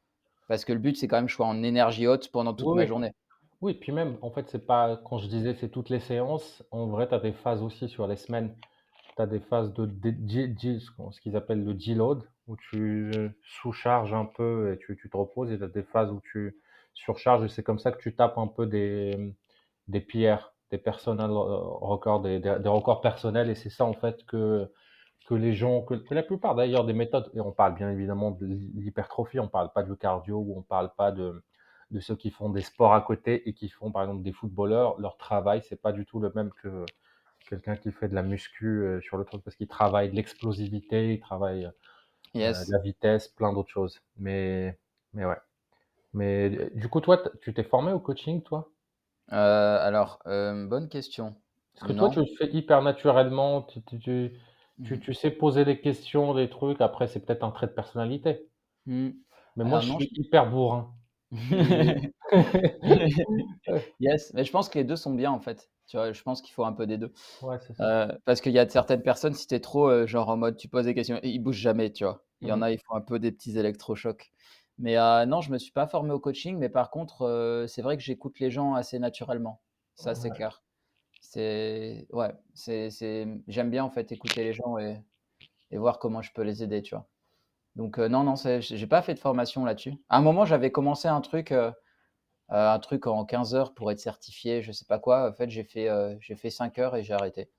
Parce 0.49 0.65
que 0.65 0.73
le 0.73 0.79
but, 0.79 0.97
c'est 0.97 1.09
quand 1.09 1.17
même 1.17 1.27
que 1.27 1.31
je 1.31 1.37
sois 1.37 1.47
en 1.47 1.63
énergie 1.63 2.07
haute 2.07 2.31
pendant 2.31 2.55
toute 2.55 2.75
ma 2.75 2.87
journée. 2.87 3.13
Oui, 3.61 3.75
puis 3.75 3.93
même, 3.93 4.19
en 4.21 4.31
fait, 4.31 4.47
c'est 4.49 4.67
pas, 4.67 5.01
quand 5.05 5.19
je 5.19 5.27
disais 5.27 5.55
c'est 5.55 5.71
toutes 5.71 5.89
les 5.89 6.01
séances, 6.01 6.63
en 6.71 6.87
vrai, 6.87 7.09
tu 7.09 7.15
as 7.15 7.19
des 7.19 7.33
phases 7.33 7.63
aussi 7.63 7.89
sur 7.89 8.07
les 8.07 8.17
semaines. 8.17 8.55
Tu 9.17 9.23
as 9.23 9.27
des 9.27 9.41
phases 9.41 9.73
de, 9.73 9.89
ce 11.11 11.21
qu'ils 11.21 11.37
appellent 11.37 11.65
le 11.65 11.73
deload, 11.73 12.25
où 12.47 12.57
tu 12.57 13.11
sous-charges 13.43 14.13
un 14.13 14.27
peu 14.27 14.73
et 14.73 14.79
tu, 14.79 15.09
te 15.09 15.17
reposes, 15.17 15.51
et 15.51 15.57
tu 15.57 15.65
as 15.65 15.69
des 15.69 15.83
phases 15.83 16.11
où 16.11 16.21
tu 16.21 16.59
surcharges, 16.93 17.45
et 17.45 17.49
c'est 17.49 17.63
comme 17.63 17.79
ça 17.79 17.91
que 17.91 18.01
tu 18.03 18.15
tapes 18.15 18.37
un 18.39 18.49
peu 18.49 18.67
des, 18.67 19.35
des 19.89 20.01
pierres, 20.01 20.53
des 20.71 20.79
personnels 20.79 21.31
euh, 21.31 21.59
records, 21.59 22.21
des, 22.21 22.41
des 22.41 22.69
records 22.69 23.01
personnels, 23.01 23.49
et 23.49 23.55
c'est 23.55 23.71
ça, 23.71 23.85
en 23.85 23.95
fait, 23.95 24.27
que 24.27 24.71
que 25.27 25.35
les 25.35 25.55
gens, 25.55 25.83
que, 25.83 25.95
la 26.11 26.23
plupart 26.23 26.55
d'ailleurs 26.55 26.85
des 26.85 26.93
méthodes, 26.93 27.31
et 27.35 27.41
on 27.41 27.53
parle 27.53 27.75
bien 27.75 27.91
évidemment 27.91 28.31
de 28.31 28.47
l'hypertrophie, 28.47 29.41
on 29.41 29.49
parle 29.49 29.73
pas 29.73 29.83
de 29.83 29.95
cardio 29.95 30.37
ou 30.37 30.59
on 30.59 30.63
parle 30.63 30.91
pas 30.97 31.13
de, 31.13 31.43
de 31.91 32.01
ceux 32.01 32.17
qui 32.17 32.31
font 32.31 32.51
des 32.51 32.61
sports 32.61 32.93
à 32.93 33.01
côté 33.01 33.49
et 33.49 33.55
qui 33.55 33.69
font 33.69 33.91
par 33.91 34.03
exemple 34.03 34.23
des 34.23 34.33
footballeurs, 34.33 35.01
leur 35.01 35.17
travail 35.17 35.63
c'est 35.67 35.81
pas 35.81 35.93
du 35.93 36.05
tout 36.05 36.21
le 36.21 36.31
même 36.35 36.51
que 36.63 36.85
quelqu'un 37.49 37.77
qui 37.77 37.93
fait 37.93 38.09
de 38.09 38.15
la 38.15 38.23
muscu 38.23 38.67
euh, 38.67 39.01
sur 39.01 39.17
le 39.17 39.25
truc 39.25 39.43
parce 39.43 39.57
qu'il 39.57 39.69
travaille 39.69 40.11
de 40.11 40.17
l'explosivité, 40.17 41.15
il 41.15 41.21
travaille 41.21 41.67
euh, 42.37 42.53
de 42.53 42.73
la 42.73 42.79
vitesse, 42.79 43.29
plein 43.29 43.53
d'autres 43.53 43.71
choses. 43.71 44.01
Mais, 44.17 44.79
mais 45.13 45.25
ouais. 45.25 45.39
Mais 46.13 46.71
du 46.75 46.89
coup, 46.89 47.01
toi, 47.01 47.23
tu 47.41 47.53
t'es 47.53 47.65
formé 47.65 47.93
au 47.93 47.99
coaching, 47.99 48.43
toi? 48.43 48.71
Euh, 49.33 49.79
Alors, 49.81 50.21
bonne 50.25 50.89
question. 50.89 51.35
Parce 51.75 51.93
que 51.93 51.99
toi, 51.99 52.09
tu 52.11 52.21
le 52.21 52.27
fais 52.39 52.49
hyper 52.53 52.83
naturellement. 52.83 53.63
tu, 53.63 53.83
tu 53.83 53.99
tu, 53.99 54.33
mmh. 54.79 54.99
tu 54.99 55.15
sais 55.15 55.31
poser 55.31 55.65
des 55.65 55.81
questions, 55.81 56.35
des 56.35 56.49
trucs. 56.49 56.81
Après, 56.81 57.07
c'est 57.07 57.21
peut-être 57.25 57.45
un 57.45 57.51
trait 57.51 57.67
de 57.67 57.73
personnalité. 57.73 58.49
Mmh. 58.87 59.11
Mais 59.57 59.65
moi, 59.65 59.81
je 59.81 59.93
suis 59.93 60.11
hyper 60.15 60.51
bourrin. 60.51 60.93
yes, 64.01 64.33
mais 64.35 64.45
je 64.45 64.53
pense 64.53 64.69
que 64.69 64.79
les 64.79 64.85
deux 64.85 64.97
sont 64.97 65.15
bien 65.15 65.33
en 65.33 65.41
fait. 65.41 65.71
Tu 65.87 65.97
vois, 65.97 66.13
je 66.13 66.23
pense 66.23 66.41
qu'il 66.41 66.53
faut 66.55 66.65
un 66.65 66.73
peu 66.73 66.87
des 66.87 66.97
deux. 66.97 67.13
Ouais, 67.43 67.59
c'est 67.61 67.75
ça. 67.75 68.05
Euh, 68.05 68.13
parce 68.25 68.41
qu'il 68.41 68.53
y 68.53 68.59
a 68.59 68.69
certaines 68.69 69.03
personnes, 69.03 69.35
si 69.35 69.47
tu 69.47 69.55
es 69.55 69.61
trop 69.61 69.89
euh, 69.89 70.07
genre 70.07 70.29
en 70.29 70.37
mode 70.37 70.57
tu 70.57 70.69
poses 70.69 70.87
des 70.87 70.95
questions, 70.95 71.19
ils 71.23 71.41
bougent 71.41 71.57
jamais, 71.57 71.93
tu 71.93 72.05
vois. 72.05 72.25
Il 72.41 72.49
y 72.49 72.53
en 72.53 72.59
mmh. 72.59 72.63
a, 72.63 72.71
ils 72.73 72.79
font 72.79 72.95
un 72.95 73.01
peu 73.01 73.19
des 73.19 73.33
petits 73.33 73.59
électrochocs. 73.59 74.33
Mais 74.79 74.97
euh, 74.97 75.27
non, 75.27 75.41
je 75.41 75.51
me 75.53 75.59
suis 75.59 75.73
pas 75.73 75.87
formé 75.87 76.13
au 76.13 76.19
coaching, 76.19 76.57
mais 76.59 76.69
par 76.69 76.91
contre, 76.91 77.67
c'est 77.69 77.83
vrai 77.83 77.97
que 77.97 78.03
j'écoute 78.03 78.39
les 78.41 78.51
gens 78.51 78.75
assez 78.75 78.99
naturellement. 78.99 79.61
Ça, 79.95 80.15
c'est 80.15 80.31
clair. 80.31 80.63
C'est 81.27 82.07
ouais, 82.13 82.33
c'est 82.53 82.91
j'aime 83.49 83.71
bien 83.71 83.83
en 83.83 83.91
fait 83.91 84.13
écouter 84.13 84.45
les 84.45 84.53
gens 84.53 84.79
et, 84.79 85.03
et 85.71 85.79
voir 85.79 85.99
comment 85.99 86.23
je 86.23 86.33
peux 86.33 86.43
les 86.43 86.63
aider, 86.63 86.83
tu 86.83 86.95
vois. 86.95 87.09
Donc 87.77 87.99
non, 87.99 88.25
non, 88.25 88.35
j'ai 88.61 88.87
pas 88.87 89.03
fait 89.03 89.15
de 89.15 89.21
formation 89.21 89.65
là-dessus. 89.65 89.95
À 90.11 90.19
un 90.19 90.23
moment, 90.23 90.45
j'avais 90.47 90.73
commencé 90.73 91.09
un 91.09 91.21
truc, 91.23 91.53
un 92.49 92.79
truc 92.81 93.07
en 93.07 93.25
15 93.27 93.55
heures 93.55 93.75
pour 93.75 93.93
être 93.93 94.01
certifié, 94.01 94.63
je 94.63 94.73
sais 94.73 94.87
pas 94.87 94.99
quoi. 94.99 95.31
En 95.31 95.35
fait, 95.35 95.51
j'ai 95.51 95.65
fait, 95.65 95.89
j'ai 96.21 96.37
fait 96.37 96.51
5 96.51 96.79
heures 96.79 96.97
et 96.97 97.03
j'ai 97.05 97.15
arrêté. 97.15 97.51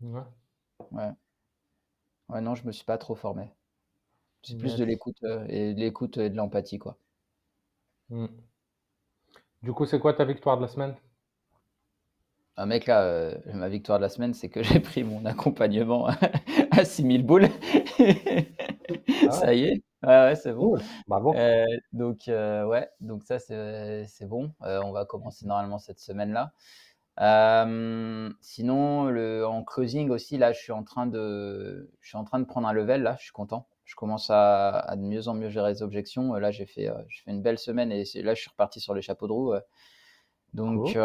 Ouais. 0.00 0.24
Ouais. 0.90 1.14
Ouais, 2.30 2.40
non, 2.40 2.54
je 2.54 2.64
me 2.66 2.72
suis 2.72 2.86
pas 2.86 2.96
trop 2.96 3.14
formé. 3.14 3.52
C'est 4.42 4.58
plus 4.58 4.76
de 4.76 4.84
l'écoute 4.84 5.22
et 5.48 5.74
de 5.74 5.80
l'écoute 5.80 6.18
et 6.18 6.30
de 6.30 6.36
l'empathie, 6.36 6.78
quoi. 6.78 6.98
Mmh. 8.10 8.48
Du 9.62 9.72
coup, 9.72 9.86
c'est 9.86 10.00
quoi 10.00 10.14
ta 10.14 10.24
victoire 10.24 10.56
de 10.56 10.62
la 10.62 10.68
semaine? 10.68 10.96
Un 12.58 12.66
mec, 12.66 12.86
là, 12.86 13.02
euh, 13.02 13.34
ma 13.54 13.68
victoire 13.68 13.98
de 13.98 14.02
la 14.02 14.08
semaine, 14.08 14.34
c'est 14.34 14.48
que 14.48 14.62
j'ai 14.64 14.80
pris 14.80 15.04
mon 15.04 15.24
accompagnement 15.24 16.08
à 16.72 16.84
6000 16.84 17.24
boules. 17.24 17.48
Ah 18.00 19.30
ça 19.30 19.54
y 19.54 19.64
est. 19.64 19.82
Ouais, 20.02 20.34
c'est 20.34 20.52
bon. 20.52 20.76
Euh, 21.34 21.66
donc, 21.92 22.28
euh, 22.28 22.64
ouais, 22.64 22.88
donc 23.00 23.22
ça, 23.24 23.38
c'est 23.38 24.26
bon. 24.26 24.52
on 24.60 24.92
va 24.92 25.04
commencer 25.04 25.46
normalement 25.46 25.78
cette 25.78 26.00
semaine-là. 26.00 26.52
sinon, 28.40 29.04
le, 29.06 29.46
en 29.46 29.62
closing 29.62 30.10
aussi, 30.10 30.36
là, 30.36 30.52
je 30.52 30.58
suis 30.58 30.72
en 30.72 30.82
train 30.82 31.06
de, 31.06 31.92
je 32.00 32.08
suis 32.08 32.18
en 32.18 32.24
train 32.24 32.40
de 32.40 32.44
prendre 32.44 32.66
un 32.66 32.72
level. 32.72 33.02
Là, 33.02 33.16
je 33.18 33.24
suis 33.24 33.32
content. 33.32 33.68
Je 33.84 33.94
commence 33.94 34.30
à, 34.30 34.94
de 34.96 35.02
mieux 35.02 35.28
en 35.28 35.34
mieux 35.34 35.48
gérer 35.48 35.72
les 35.72 35.82
objections. 35.82 36.34
Là, 36.34 36.50
j'ai 36.50 36.66
fait, 36.66 36.90
fait 37.24 37.30
une 37.30 37.42
belle 37.42 37.58
semaine 37.58 37.92
et 37.92 38.04
là, 38.22 38.34
je 38.34 38.40
suis 38.40 38.50
reparti 38.50 38.80
sur 38.80 38.94
les 38.94 39.02
chapeaux 39.02 39.28
de 39.28 39.32
roue. 39.32 39.54
Donc, 40.54 40.96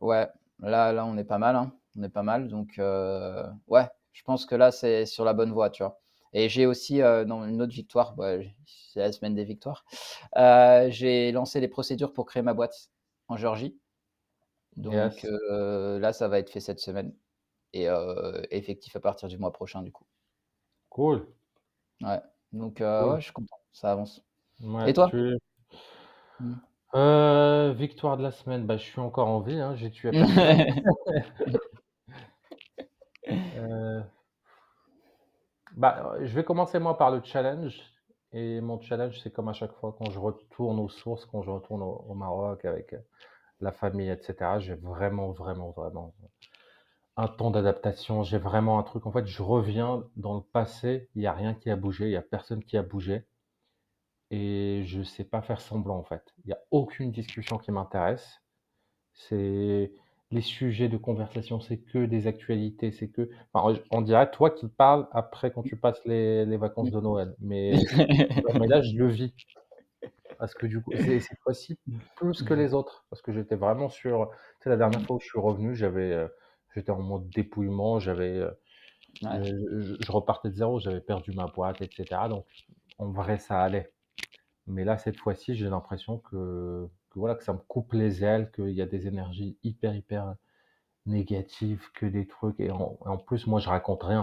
ouais, 0.00 0.28
Là, 0.60 0.92
là, 0.92 1.04
on 1.06 1.16
est 1.16 1.24
pas 1.24 1.38
mal. 1.38 1.56
Hein. 1.56 1.72
On 1.96 2.02
est 2.02 2.08
pas 2.08 2.22
mal. 2.22 2.48
Donc, 2.48 2.78
euh, 2.78 3.44
ouais, 3.66 3.88
je 4.12 4.22
pense 4.22 4.46
que 4.46 4.54
là, 4.54 4.70
c'est 4.70 5.06
sur 5.06 5.24
la 5.24 5.34
bonne 5.34 5.52
voie, 5.52 5.70
tu 5.70 5.82
vois. 5.82 6.00
Et 6.32 6.48
j'ai 6.48 6.66
aussi, 6.66 7.00
euh, 7.00 7.24
dans 7.24 7.44
une 7.44 7.62
autre 7.62 7.72
victoire, 7.72 8.14
c'est 8.66 9.00
la 9.00 9.12
semaine 9.12 9.34
des 9.34 9.44
victoires, 9.44 9.84
euh, 10.36 10.88
j'ai 10.90 11.32
lancé 11.32 11.58
les 11.58 11.68
procédures 11.68 12.12
pour 12.12 12.26
créer 12.26 12.42
ma 12.42 12.52
boîte 12.52 12.90
en 13.28 13.36
Géorgie. 13.36 13.78
Donc 14.76 14.92
là, 15.22 16.12
ça 16.12 16.28
va 16.28 16.38
être 16.38 16.50
fait 16.50 16.60
cette 16.60 16.80
semaine 16.80 17.14
et 17.72 17.88
effectif 18.50 18.94
à 18.94 19.00
partir 19.00 19.28
du 19.28 19.38
mois 19.38 19.52
prochain, 19.52 19.82
du 19.82 19.90
coup. 19.90 20.04
Cool. 20.90 21.26
Ouais. 22.02 22.20
Donc, 22.52 22.80
ouais, 22.80 23.16
je 23.18 23.24
suis 23.24 23.32
content. 23.32 23.58
Ça 23.72 23.92
avance. 23.92 24.22
et 24.86 24.92
toi? 24.92 25.10
mmh. 26.40 26.54
Euh, 26.94 27.72
victoire 27.76 28.16
de 28.16 28.22
la 28.22 28.30
semaine, 28.30 28.66
bah, 28.66 28.76
je 28.76 28.84
suis 28.84 29.00
encore 29.00 29.28
en 29.28 29.40
vie, 29.40 29.58
hein, 29.60 29.74
j'ai 29.76 29.90
tué 29.90 30.10
personne. 30.12 30.82
Euh, 33.30 34.00
bah, 35.76 36.14
je 36.22 36.34
vais 36.34 36.44
commencer 36.44 36.78
moi 36.78 36.96
par 36.96 37.10
le 37.10 37.20
challenge 37.22 37.78
et 38.32 38.62
mon 38.62 38.80
challenge, 38.80 39.20
c'est 39.20 39.30
comme 39.30 39.48
à 39.48 39.52
chaque 39.52 39.72
fois 39.74 39.94
quand 39.98 40.10
je 40.10 40.18
retourne 40.18 40.78
aux 40.78 40.88
sources, 40.88 41.26
quand 41.26 41.42
je 41.42 41.50
retourne 41.50 41.82
au 41.82 42.14
Maroc 42.14 42.64
avec, 42.64 42.94
la 43.60 43.72
famille 43.72 44.08
etc. 44.10 44.58
j'ai 44.60 44.74
vraiment, 44.74 45.30
vraiment, 45.32 45.70
vraiment 45.70 46.14
un 47.16 47.28
temps 47.28 47.50
d'adaptation. 47.50 48.22
J'ai 48.22 48.38
vraiment 48.38 48.78
un 48.78 48.82
truc 48.82 49.06
en 49.06 49.12
fait, 49.12 49.26
je 49.26 49.42
reviens 49.42 50.04
dans 50.16 50.34
le 50.34 50.42
passé, 50.42 51.08
il 51.14 51.22
y 51.22 51.26
a 51.26 51.32
rien 51.32 51.54
qui 51.54 51.70
a 51.70 51.76
bougé, 51.76 52.06
il 52.06 52.12
y 52.12 52.16
a 52.16 52.22
personne 52.22 52.64
qui 52.64 52.76
a 52.76 52.82
bougé 52.82 53.26
et 54.30 54.82
je 54.86 55.02
sais 55.02 55.24
pas 55.24 55.42
faire 55.42 55.60
semblant 55.60 55.98
en 55.98 56.04
fait. 56.04 56.22
Il 56.44 56.50
y 56.50 56.52
a 56.52 56.58
aucune 56.70 57.10
discussion 57.10 57.58
qui 57.58 57.72
m'intéresse. 57.72 58.42
C'est 59.14 59.92
les 60.30 60.42
sujets 60.42 60.88
de 60.88 60.98
conversation, 60.98 61.60
c'est 61.60 61.78
que 61.78 62.04
des 62.04 62.26
actualités, 62.26 62.92
c'est 62.92 63.08
que 63.08 63.30
enfin, 63.52 63.80
on 63.90 64.02
dirait 64.02 64.30
toi 64.30 64.50
qui 64.50 64.68
parles 64.68 65.08
après 65.12 65.50
quand 65.50 65.62
tu 65.62 65.76
passes 65.76 66.04
les, 66.04 66.44
les 66.44 66.56
vacances 66.58 66.90
de 66.90 67.00
Noël, 67.00 67.34
mais, 67.40 67.72
mais 68.54 68.66
là 68.66 68.82
je 68.82 68.96
le 68.96 69.08
vis. 69.08 69.34
Parce 70.38 70.54
que 70.54 70.66
du 70.66 70.80
coup, 70.80 70.92
c'est 70.94 71.20
cette 71.20 71.40
fois-ci 71.40 71.78
plus 72.14 72.42
que 72.42 72.54
les 72.54 72.72
autres. 72.72 73.04
Parce 73.10 73.22
que 73.22 73.32
j'étais 73.32 73.56
vraiment 73.56 73.88
sur. 73.88 74.30
Tu 74.60 74.64
sais, 74.64 74.70
la 74.70 74.76
dernière 74.76 75.02
fois 75.02 75.16
où 75.16 75.20
je 75.20 75.26
suis 75.26 75.38
revenu, 75.38 75.74
j'avais, 75.74 76.12
euh, 76.12 76.28
j'étais 76.74 76.92
en 76.92 77.02
mode 77.02 77.28
dépouillement, 77.30 77.98
j'avais, 77.98 78.36
euh, 78.36 78.50
je, 79.22 80.12
repartais 80.12 80.50
de 80.50 80.54
zéro, 80.54 80.78
j'avais 80.78 81.00
perdu 81.00 81.32
ma 81.32 81.46
boîte, 81.46 81.82
etc. 81.82 82.28
Donc, 82.28 82.46
en 82.98 83.10
vrai, 83.10 83.38
ça 83.38 83.60
allait. 83.60 83.90
Mais 84.68 84.84
là, 84.84 84.98
cette 84.98 85.16
fois-ci, 85.16 85.54
j'ai 85.54 85.68
l'impression 85.68 86.18
que, 86.18 86.88
voilà, 87.14 87.34
que 87.34 87.42
ça 87.42 87.54
me 87.54 87.58
coupe 87.58 87.94
les 87.94 88.22
ailes, 88.22 88.50
qu'il 88.52 88.70
y 88.70 88.82
a 88.82 88.86
des 88.86 89.06
énergies 89.06 89.58
hyper, 89.62 89.94
hyper 89.94 90.34
négatives, 91.06 91.90
que 91.94 92.06
des 92.06 92.26
trucs. 92.26 92.60
Et 92.60 92.70
en, 92.70 93.16
plus, 93.16 93.46
moi, 93.46 93.60
je 93.60 93.68
raconte 93.68 94.02
rien. 94.02 94.20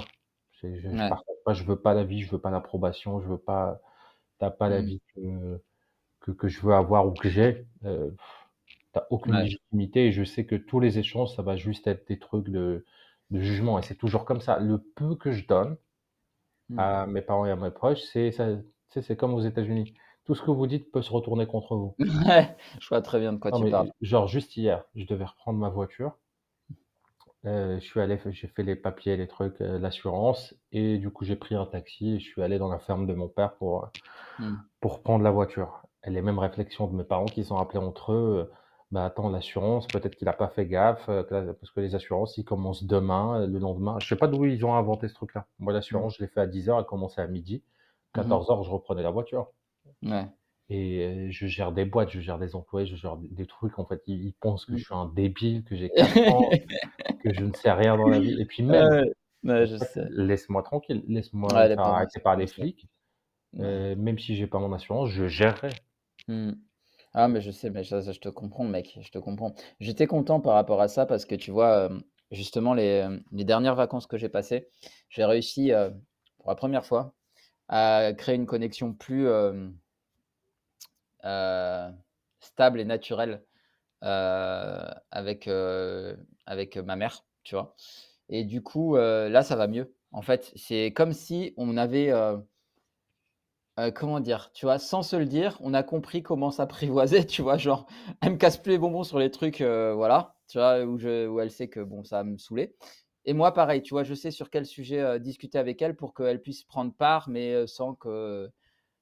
Je, 0.52 0.76
je, 0.78 0.90
pas, 1.44 1.54
je 1.54 1.64
veux 1.64 1.80
pas 1.80 1.94
la 1.94 2.04
vie, 2.04 2.22
je 2.22 2.32
veux 2.32 2.40
pas 2.40 2.52
l'approbation, 2.52 3.20
je 3.20 3.28
veux 3.28 3.38
pas, 3.38 3.82
t'as 4.40 4.52
pas 4.52 4.70
la 4.70 4.82
mmh. 4.82 4.86
vie 4.86 5.02
que, 6.22 6.32
que, 6.32 6.48
je 6.48 6.62
veux 6.62 6.74
avoir 6.74 7.08
ou 7.08 7.12
que 7.12 7.30
j'ai. 7.30 7.68
Euh, 7.84 8.12
t'as 8.94 9.06
aucune 9.10 9.36
légitimité 9.36 10.08
et 10.08 10.12
je 10.12 10.24
sais 10.24 10.46
que 10.46 10.56
tous 10.56 10.80
les 10.80 11.00
échanges, 11.00 11.36
ça 11.36 11.42
va 11.42 11.56
juste 11.58 11.88
être 11.88 12.08
des 12.08 12.20
trucs 12.20 12.50
de, 12.50 12.86
de 13.32 13.40
jugement. 13.40 13.80
Et 13.80 13.82
c'est 13.82 13.96
toujours 13.98 14.26
comme 14.26 14.42
ça. 14.42 14.60
Le 14.60 14.78
peu 14.78 15.16
que 15.16 15.32
je 15.32 15.46
donne 15.46 15.76
mmh. 16.70 16.80
à 16.80 17.08
mes 17.08 17.22
parents 17.22 17.46
et 17.46 17.52
à 17.52 17.56
mes 17.56 17.72
proches, 17.72 18.02
c'est 18.12 19.18
comme 19.18 19.34
aux 19.34 19.42
États-Unis. 19.42 19.94
Tout 20.26 20.36
ce 20.36 20.42
que 20.42 20.52
vous 20.52 20.68
dites 20.68 20.92
peut 20.92 21.02
se 21.02 21.12
retourner 21.12 21.46
contre 21.46 21.76
vous. 21.76 21.96
je 22.00 22.88
vois 22.90 23.02
très 23.02 23.20
bien 23.20 23.34
de 23.34 23.38
quoi 23.38 23.52
tu 23.52 23.70
parles. 23.70 23.92
Genre, 24.02 24.28
juste 24.28 24.58
hier, 24.58 24.84
je 24.96 25.06
devais 25.06 25.26
reprendre 25.26 25.60
ma 25.60 25.70
voiture. 25.70 26.14
Euh, 27.46 27.80
je 27.80 27.86
suis 27.86 28.00
allé, 28.00 28.20
j'ai 28.32 28.48
fait 28.48 28.64
les 28.64 28.76
papiers, 28.76 29.18
les 29.18 29.28
trucs, 29.28 29.62
euh, 29.62 29.78
l'assurance, 29.78 30.56
et 30.72 30.98
du 30.98 31.12
coup 31.12 31.26
j'ai 31.26 31.36
pris 31.36 31.54
un 31.54 31.68
taxi 31.68 32.16
et 32.16 32.20
je 32.20 32.26
suis 32.26 32.42
allé 32.42 32.58
dans 32.58 32.70
la 32.70 32.80
ferme 32.80 33.06
de 33.06 33.14
mon 33.14 33.28
père 33.28 33.54
pour, 33.58 33.92
mmh. 34.40 34.56
pour 34.80 35.04
prendre 35.04 35.24
la 35.24 35.30
voiture. 35.30 35.84
Et 36.04 36.10
les 36.10 36.24
mêmes 36.24 36.40
réflexions 36.40 36.88
de 36.88 36.96
mes 36.96 37.04
parents 37.04 37.26
qui 37.26 37.44
sont 37.44 37.60
appelés 37.60 37.78
entre 37.78 38.14
eux, 38.14 38.52
bah 38.92 39.06
attends, 39.06 39.30
l'assurance, 39.30 39.88
peut-être 39.88 40.16
qu'il 40.16 40.26
n'a 40.26 40.34
pas 40.34 40.48
fait 40.48 40.66
gaffe, 40.66 41.10
euh, 41.10 41.24
parce 41.54 41.72
que 41.72 41.80
les 41.80 41.96
assurances, 41.96 42.38
ils 42.38 42.46
commencent 42.46 42.84
demain, 42.84 43.42
euh, 43.42 43.48
le 43.48 43.60
lendemain. 43.60 43.98
Je 44.00 44.08
sais 44.08 44.16
pas 44.16 44.28
d'où 44.28 44.46
ils 44.46 44.66
ont 44.66 44.74
inventé 44.74 45.08
ce 45.08 45.16
truc-là. 45.16 45.48
Moi, 45.60 45.74
l'assurance, 45.74 46.16
je 46.18 46.24
l'ai 46.24 46.30
fait 46.30 46.40
à 46.40 46.48
10h, 46.48 46.80
elle 46.80 46.86
commençait 46.86 47.22
à 47.22 47.28
midi. 47.28 47.64
14h, 48.16 48.60
mmh 48.60 48.64
je 48.64 48.70
reprenais 48.70 49.04
la 49.04 49.12
voiture. 49.12 49.50
Ouais. 50.06 50.28
Et 50.70 51.06
euh, 51.06 51.28
je 51.30 51.46
gère 51.46 51.72
des 51.72 51.86
boîtes, 51.86 52.10
je 52.10 52.20
gère 52.20 52.40
des 52.40 52.56
employés, 52.56 52.88
je 52.88 52.96
gère 52.96 53.18
des 53.18 53.46
trucs. 53.46 53.78
En 53.78 53.86
fait, 53.86 54.02
ils, 54.08 54.34
pensent 54.34 54.66
que 54.66 54.72
mmh. 54.72 54.78
je 54.78 54.84
suis 54.84 54.94
un 54.94 55.06
débile, 55.08 55.64
que 55.64 55.76
j'ai 55.76 55.90
4 55.90 56.18
ans, 56.34 56.50
que 57.24 57.34
je 57.34 57.44
ne 57.44 57.54
sais 57.54 57.72
rien 57.72 57.98
dans 57.98 58.08
la 58.08 58.20
vie. 58.20 58.40
Et 58.40 58.46
puis 58.46 58.64
même, 58.64 59.06
laisse-moi 59.44 60.64
tranquille, 60.64 61.04
laisse-moi 61.08 61.50
faire 61.50 61.80
arrêter 61.80 62.20
par 62.20 62.36
les 62.36 62.48
flics. 62.48 62.88
même 63.54 64.18
si 64.18 64.36
j'ai 64.36 64.48
pas 64.48 64.60
mon 64.60 64.74
assurance, 64.74 65.10
je 65.10 65.28
gérerai. 65.28 65.70
Mmh. 66.28 66.54
Ah, 67.14 67.28
mais 67.28 67.42
je 67.42 67.52
sais, 67.52 67.70
mais 67.70 67.84
ça, 67.84 68.02
je 68.02 68.20
te 68.20 68.28
comprends, 68.28 68.66
mec, 68.66 68.98
je 69.02 69.10
te 69.10 69.20
comprends. 69.20 69.54
J'étais 69.80 70.08
content 70.08 70.42
par 70.42 70.54
rapport 70.54 70.82
à 70.82 70.88
ça 70.88 71.06
parce 71.06 71.26
que 71.26 71.36
tu 71.36 71.52
vois, 71.52 71.90
justement, 72.32 72.74
les, 72.74 73.08
les 73.32 73.46
dernières 73.46 73.76
vacances 73.76 74.08
que 74.08 74.18
j'ai 74.18 74.30
passées, 74.30 74.68
j'ai 75.10 75.24
réussi 75.24 75.72
pour 76.40 76.50
la 76.50 76.56
première 76.56 76.86
fois 76.86 77.14
à 77.68 78.12
créer 78.18 78.36
une 78.36 78.46
connexion 78.48 78.94
plus 78.94 79.28
stable 82.40 82.80
et 82.80 82.86
naturelle 82.86 83.44
avec, 84.02 85.50
avec 86.46 86.78
ma 86.78 86.96
mère, 86.96 87.26
tu 87.44 87.56
vois. 87.56 87.76
Et 88.30 88.44
du 88.44 88.62
coup, 88.62 88.96
là, 88.98 89.44
ça 89.44 89.56
va 89.56 89.68
mieux. 89.68 89.94
En 90.12 90.22
fait, 90.22 90.52
c'est 90.56 90.94
comme 90.96 91.14
si 91.14 91.54
on 91.58 91.78
avait 91.78 92.12
comment 93.94 94.20
dire? 94.20 94.52
Tu 94.54 94.66
vois, 94.66 94.80
sans 94.80 95.04
se 95.04 95.16
le 95.16 95.26
dire, 95.26 95.58
on 95.62 95.74
a 95.74 95.84
compris 95.84 96.24
comment 96.24 96.52
s'apprivoiser, 96.52 97.26
tu 97.28 97.42
vois? 97.42 97.58
Genre, 97.58 97.86
elle 98.22 98.34
me 98.34 98.38
casse 98.38 98.58
plus 98.58 98.72
les 98.74 98.78
bonbons 98.78 99.04
sur 99.04 99.20
les 99.20 99.32
trucs, 99.32 99.62
voilà, 99.62 100.36
tu 100.48 100.58
vois? 100.58 100.84
Où 100.86 101.40
elle 101.40 101.52
sait 101.52 101.68
que 101.70 101.80
bon, 101.82 102.04
ça 102.04 102.18
va 102.18 102.24
me 102.24 102.38
saouler 102.38 102.76
et 103.28 103.34
moi 103.34 103.54
pareil, 103.54 103.82
tu 103.82 103.94
vois? 103.96 104.04
Je 104.04 104.14
sais 104.14 104.30
sur 104.32 104.50
quel 104.52 104.66
sujet, 104.68 105.20
discuter 105.20 105.58
avec 105.58 105.82
elle 105.82 105.96
pour 105.96 106.14
qu'elle 106.14 106.42
puisse 106.42 106.64
prendre 106.64 106.94
part, 106.94 107.28
mais 107.30 107.66
sans 107.68 107.96
que 107.96 108.50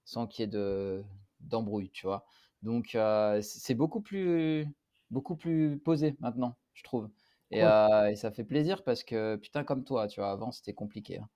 sans 0.05 0.27
qu'il 0.27 0.43
y 0.43 0.45
ait 0.45 0.47
de 0.47 1.03
d'embrouille, 1.43 1.91
tu 1.91 2.05
vois? 2.05 2.25
Donc 2.61 2.97
c'est 3.41 3.75
beaucoup 3.75 4.01
plus 4.01 4.67
beaucoup 5.11 5.35
plus 5.35 5.79
posé 5.79 6.15
maintenant, 6.19 6.57
je 6.73 6.83
trouve 6.83 7.09
et 7.51 7.59
et 7.59 8.15
ça 8.15 8.31
fait 8.31 8.43
plaisir 8.43 8.83
parce 8.83 9.03
que 9.03 9.35
putain 9.37 9.63
comme 9.63 9.83
toi, 9.83 10.07
tu 10.07 10.19
vois? 10.19 10.31
Avant, 10.31 10.51
c'était 10.51 10.73
compliqué, 10.73 11.19
hein 11.19 11.29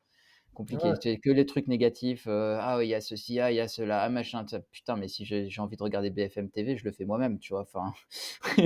compliqué. 0.58 0.92
C'est 1.02 1.20
que 1.20 1.30
les 1.30 1.46
trucs 1.46 1.68
négatifs. 1.68 2.26
Euh, 2.28 2.58
ah, 2.60 2.80
il 2.82 2.90
y 2.90 2.96
a 2.96 3.02
ceci, 3.02 3.40
ah, 3.40 3.52
il 3.52 3.56
y 3.56 3.60
a 3.60 3.68
cela, 3.68 4.02
ah, 4.02 4.10
machin. 4.10 4.44
Putain, 4.72 4.96
mais 4.96 5.08
si 5.08 5.24
j'ai 5.24 5.62
envie 5.62 5.78
de 5.78 5.84
regarder 5.84 6.10
BFM 6.10 6.50
TV, 6.50 6.78
je 6.78 6.84
le 6.84 6.92
fais 6.92 7.06
moi-même, 7.06 7.38
tu 7.38 7.54
vois. 7.54 7.62
Enfin, 7.62 7.94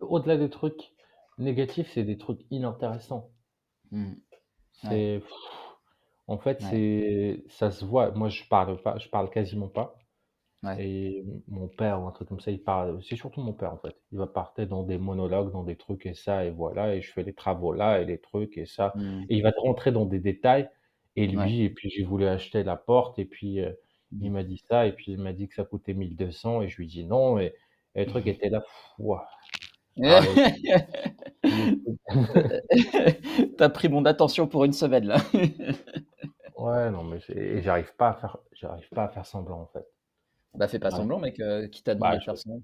Au-delà 0.00 0.36
des 0.36 0.50
trucs 0.50 0.92
négatifs, 1.38 1.90
c'est 1.94 2.04
des 2.04 2.18
trucs 2.18 2.40
inintéressants. 2.50 3.30
Mmh. 3.90 4.12
En 6.28 6.38
fait, 6.38 6.60
c'est 6.60 7.42
ça 7.48 7.70
se 7.70 7.84
voit. 7.84 8.10
Moi, 8.12 8.28
je 8.28 8.44
parle 8.44 8.80
pas, 8.82 8.98
je 8.98 9.08
parle 9.08 9.30
quasiment 9.30 9.68
pas. 9.68 9.98
Et 10.78 11.24
mon 11.46 11.68
père 11.68 12.02
ou 12.02 12.06
un 12.06 12.10
truc 12.10 12.28
comme 12.28 12.40
ça, 12.40 12.50
il 12.50 12.62
parle. 12.62 13.00
C'est 13.02 13.16
surtout 13.16 13.40
mon 13.40 13.52
père 13.52 13.72
en 13.72 13.78
fait. 13.78 13.96
Il 14.12 14.18
va 14.18 14.26
partir 14.26 14.66
dans 14.66 14.82
des 14.82 14.98
monologues, 14.98 15.52
dans 15.52 15.62
des 15.62 15.76
trucs 15.76 16.04
et 16.04 16.14
ça 16.14 16.44
et 16.44 16.50
voilà. 16.50 16.94
Et 16.94 17.00
je 17.00 17.12
fais 17.12 17.22
les 17.22 17.32
travaux 17.32 17.72
là 17.72 18.00
et 18.00 18.04
les 18.04 18.18
trucs 18.18 18.58
et 18.58 18.66
ça. 18.66 18.92
Mmh. 18.96 19.22
Et 19.30 19.36
il 19.36 19.42
va 19.42 19.52
rentrer 19.56 19.92
dans 19.92 20.04
des 20.04 20.18
détails. 20.18 20.68
Et 21.16 21.26
lui, 21.26 21.62
et 21.62 21.70
puis 21.70 21.90
j'ai 21.90 22.04
voulu 22.04 22.26
acheter 22.26 22.62
la 22.62 22.76
porte 22.76 23.18
et 23.18 23.24
puis 23.24 23.60
euh, 23.60 23.72
il 24.20 24.30
mmh. 24.30 24.34
m'a 24.34 24.42
dit 24.44 24.62
ça 24.68 24.86
et 24.86 24.92
puis 24.92 25.12
il 25.12 25.18
m'a 25.18 25.32
dit 25.32 25.48
que 25.48 25.54
ça 25.54 25.64
coûtait 25.64 25.94
1200 25.94 26.62
et 26.62 26.68
je 26.68 26.76
lui 26.76 26.86
dis 26.86 27.04
non 27.04 27.38
et, 27.38 27.54
le 27.94 28.06
truc 28.06 28.26
mmh. 28.26 28.28
était 28.28 28.50
là. 28.50 28.62
Ah, 30.04 30.20
T'as 33.58 33.68
pris 33.68 33.88
mon 33.88 34.04
attention 34.04 34.46
pour 34.46 34.64
une 34.64 34.72
semaine 34.72 35.06
là. 35.06 35.18
ouais, 36.58 36.90
non 36.90 37.04
mais 37.04 37.20
j'arrive 37.62 37.94
pas 37.96 38.10
à 38.10 38.14
faire, 38.14 38.38
j'arrive 38.52 38.88
pas 38.90 39.04
à 39.04 39.08
faire 39.08 39.26
semblant 39.26 39.60
en 39.62 39.66
fait. 39.66 39.86
Bah, 40.54 40.66
fais 40.66 40.78
pas 40.78 40.90
semblant, 40.90 41.18
mec, 41.18 41.40
qui 41.70 41.82
t'a 41.82 41.94
demandé 41.94 42.12
bah, 42.12 42.18
de 42.18 42.24
faire 42.24 42.38
semblant? 42.38 42.62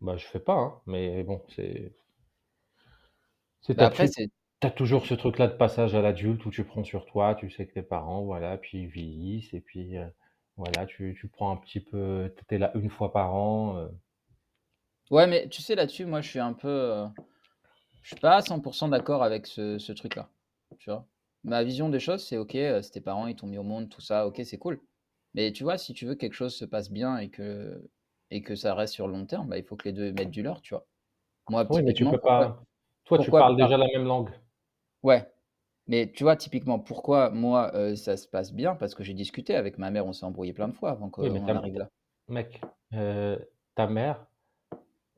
Bah, 0.00 0.16
je 0.16 0.26
fais 0.26 0.40
pas, 0.40 0.54
hein, 0.54 0.80
mais 0.86 1.22
bon, 1.22 1.42
c'est 1.54 1.94
c'est 3.60 3.74
bah, 3.74 3.86
après, 3.86 4.06
c'est 4.06 4.30
tu 4.62 4.70
toujours 4.72 5.04
ce 5.04 5.14
truc-là 5.14 5.48
de 5.48 5.56
passage 5.56 5.94
à 5.94 6.00
l'adulte 6.00 6.44
où 6.46 6.50
tu 6.50 6.64
prends 6.64 6.82
sur 6.82 7.04
toi, 7.06 7.34
tu 7.34 7.50
sais 7.50 7.66
que 7.66 7.74
tes 7.74 7.82
parents, 7.82 8.24
voilà, 8.24 8.56
puis 8.56 8.82
ils 8.82 8.88
vieillissent 8.88 9.52
et 9.52 9.60
puis, 9.60 9.96
voilà, 10.56 10.86
tu 10.86 11.16
tu 11.18 11.28
prends 11.28 11.52
un 11.52 11.56
petit 11.56 11.80
peu 11.80 12.34
tu 12.48 12.54
es 12.54 12.58
là 12.58 12.72
une 12.74 12.90
fois 12.90 13.12
par 13.12 13.34
an, 13.34 13.88
Ouais, 15.10 15.26
mais 15.26 15.48
tu 15.48 15.62
sais, 15.62 15.74
là-dessus, 15.74 16.04
moi, 16.04 16.20
je 16.20 16.28
suis 16.28 16.40
un 16.40 16.52
peu, 16.52 17.04
je 18.06 18.14
suis 18.14 18.20
pas 18.20 18.36
à 18.36 18.40
100% 18.40 18.88
d'accord 18.88 19.24
avec 19.24 19.48
ce 19.48 19.78
ce 19.78 19.92
truc-là, 19.92 20.28
tu 20.78 20.90
vois? 20.90 21.04
Ma 21.42 21.64
vision 21.64 21.88
des 21.88 21.98
choses, 21.98 22.24
c'est 22.24 22.36
OK, 22.38 22.52
c'est 22.52 22.90
tes 22.92 23.00
parents, 23.00 23.26
ils 23.26 23.34
t'ont 23.34 23.48
mis 23.48 23.58
au 23.58 23.64
monde, 23.64 23.88
tout 23.88 24.00
ça, 24.00 24.28
OK, 24.28 24.40
c'est 24.44 24.58
cool. 24.58 24.80
Mais 25.34 25.50
tu 25.50 25.64
vois, 25.64 25.76
si 25.76 25.92
tu 25.92 26.06
veux 26.06 26.14
que 26.14 26.20
quelque 26.20 26.34
chose 26.34 26.54
se 26.54 26.64
passe 26.64 26.88
bien 26.88 27.18
et 27.18 27.30
que, 27.30 27.82
et 28.30 28.42
que 28.42 28.54
ça 28.54 28.76
reste 28.76 28.94
sur 28.94 29.08
le 29.08 29.12
long 29.12 29.26
terme, 29.26 29.48
bah, 29.48 29.58
il 29.58 29.64
faut 29.64 29.74
que 29.74 29.88
les 29.88 29.92
deux 29.92 30.12
mettent 30.12 30.30
du 30.30 30.44
leur, 30.44 30.60
tu 30.62 30.74
vois. 30.74 30.86
Moi, 31.50 31.66
Oui, 31.70 31.82
mais 31.82 31.94
tu 31.94 32.08
peux 32.08 32.18
pas. 32.18 32.62
Toi, 33.06 33.18
tu 33.18 33.30
parles 33.30 33.56
déjà 33.56 33.76
la 33.76 33.88
même 33.88 34.04
langue. 34.04 34.30
Ouais. 35.02 35.28
Mais 35.88 36.12
tu 36.12 36.22
vois, 36.22 36.36
typiquement, 36.36 36.78
pourquoi 36.78 37.30
moi, 37.30 37.72
euh, 37.74 37.96
ça 37.96 38.16
se 38.16 38.28
passe 38.28 38.52
bien? 38.52 38.76
Parce 38.76 38.94
que 38.94 39.02
j'ai 39.02 39.14
discuté 39.14 39.56
avec 39.56 39.78
ma 39.78 39.90
mère, 39.90 40.06
on 40.06 40.12
s'est 40.12 40.26
embrouillé 40.26 40.52
plein 40.52 40.68
de 40.68 40.74
fois 40.74 40.90
avant 40.90 41.10
qu'on 41.10 41.48
arrive 41.48 41.78
là. 41.78 41.88
mec, 42.28 42.60
euh, 42.92 43.36
ta 43.74 43.88
mère, 43.88 44.26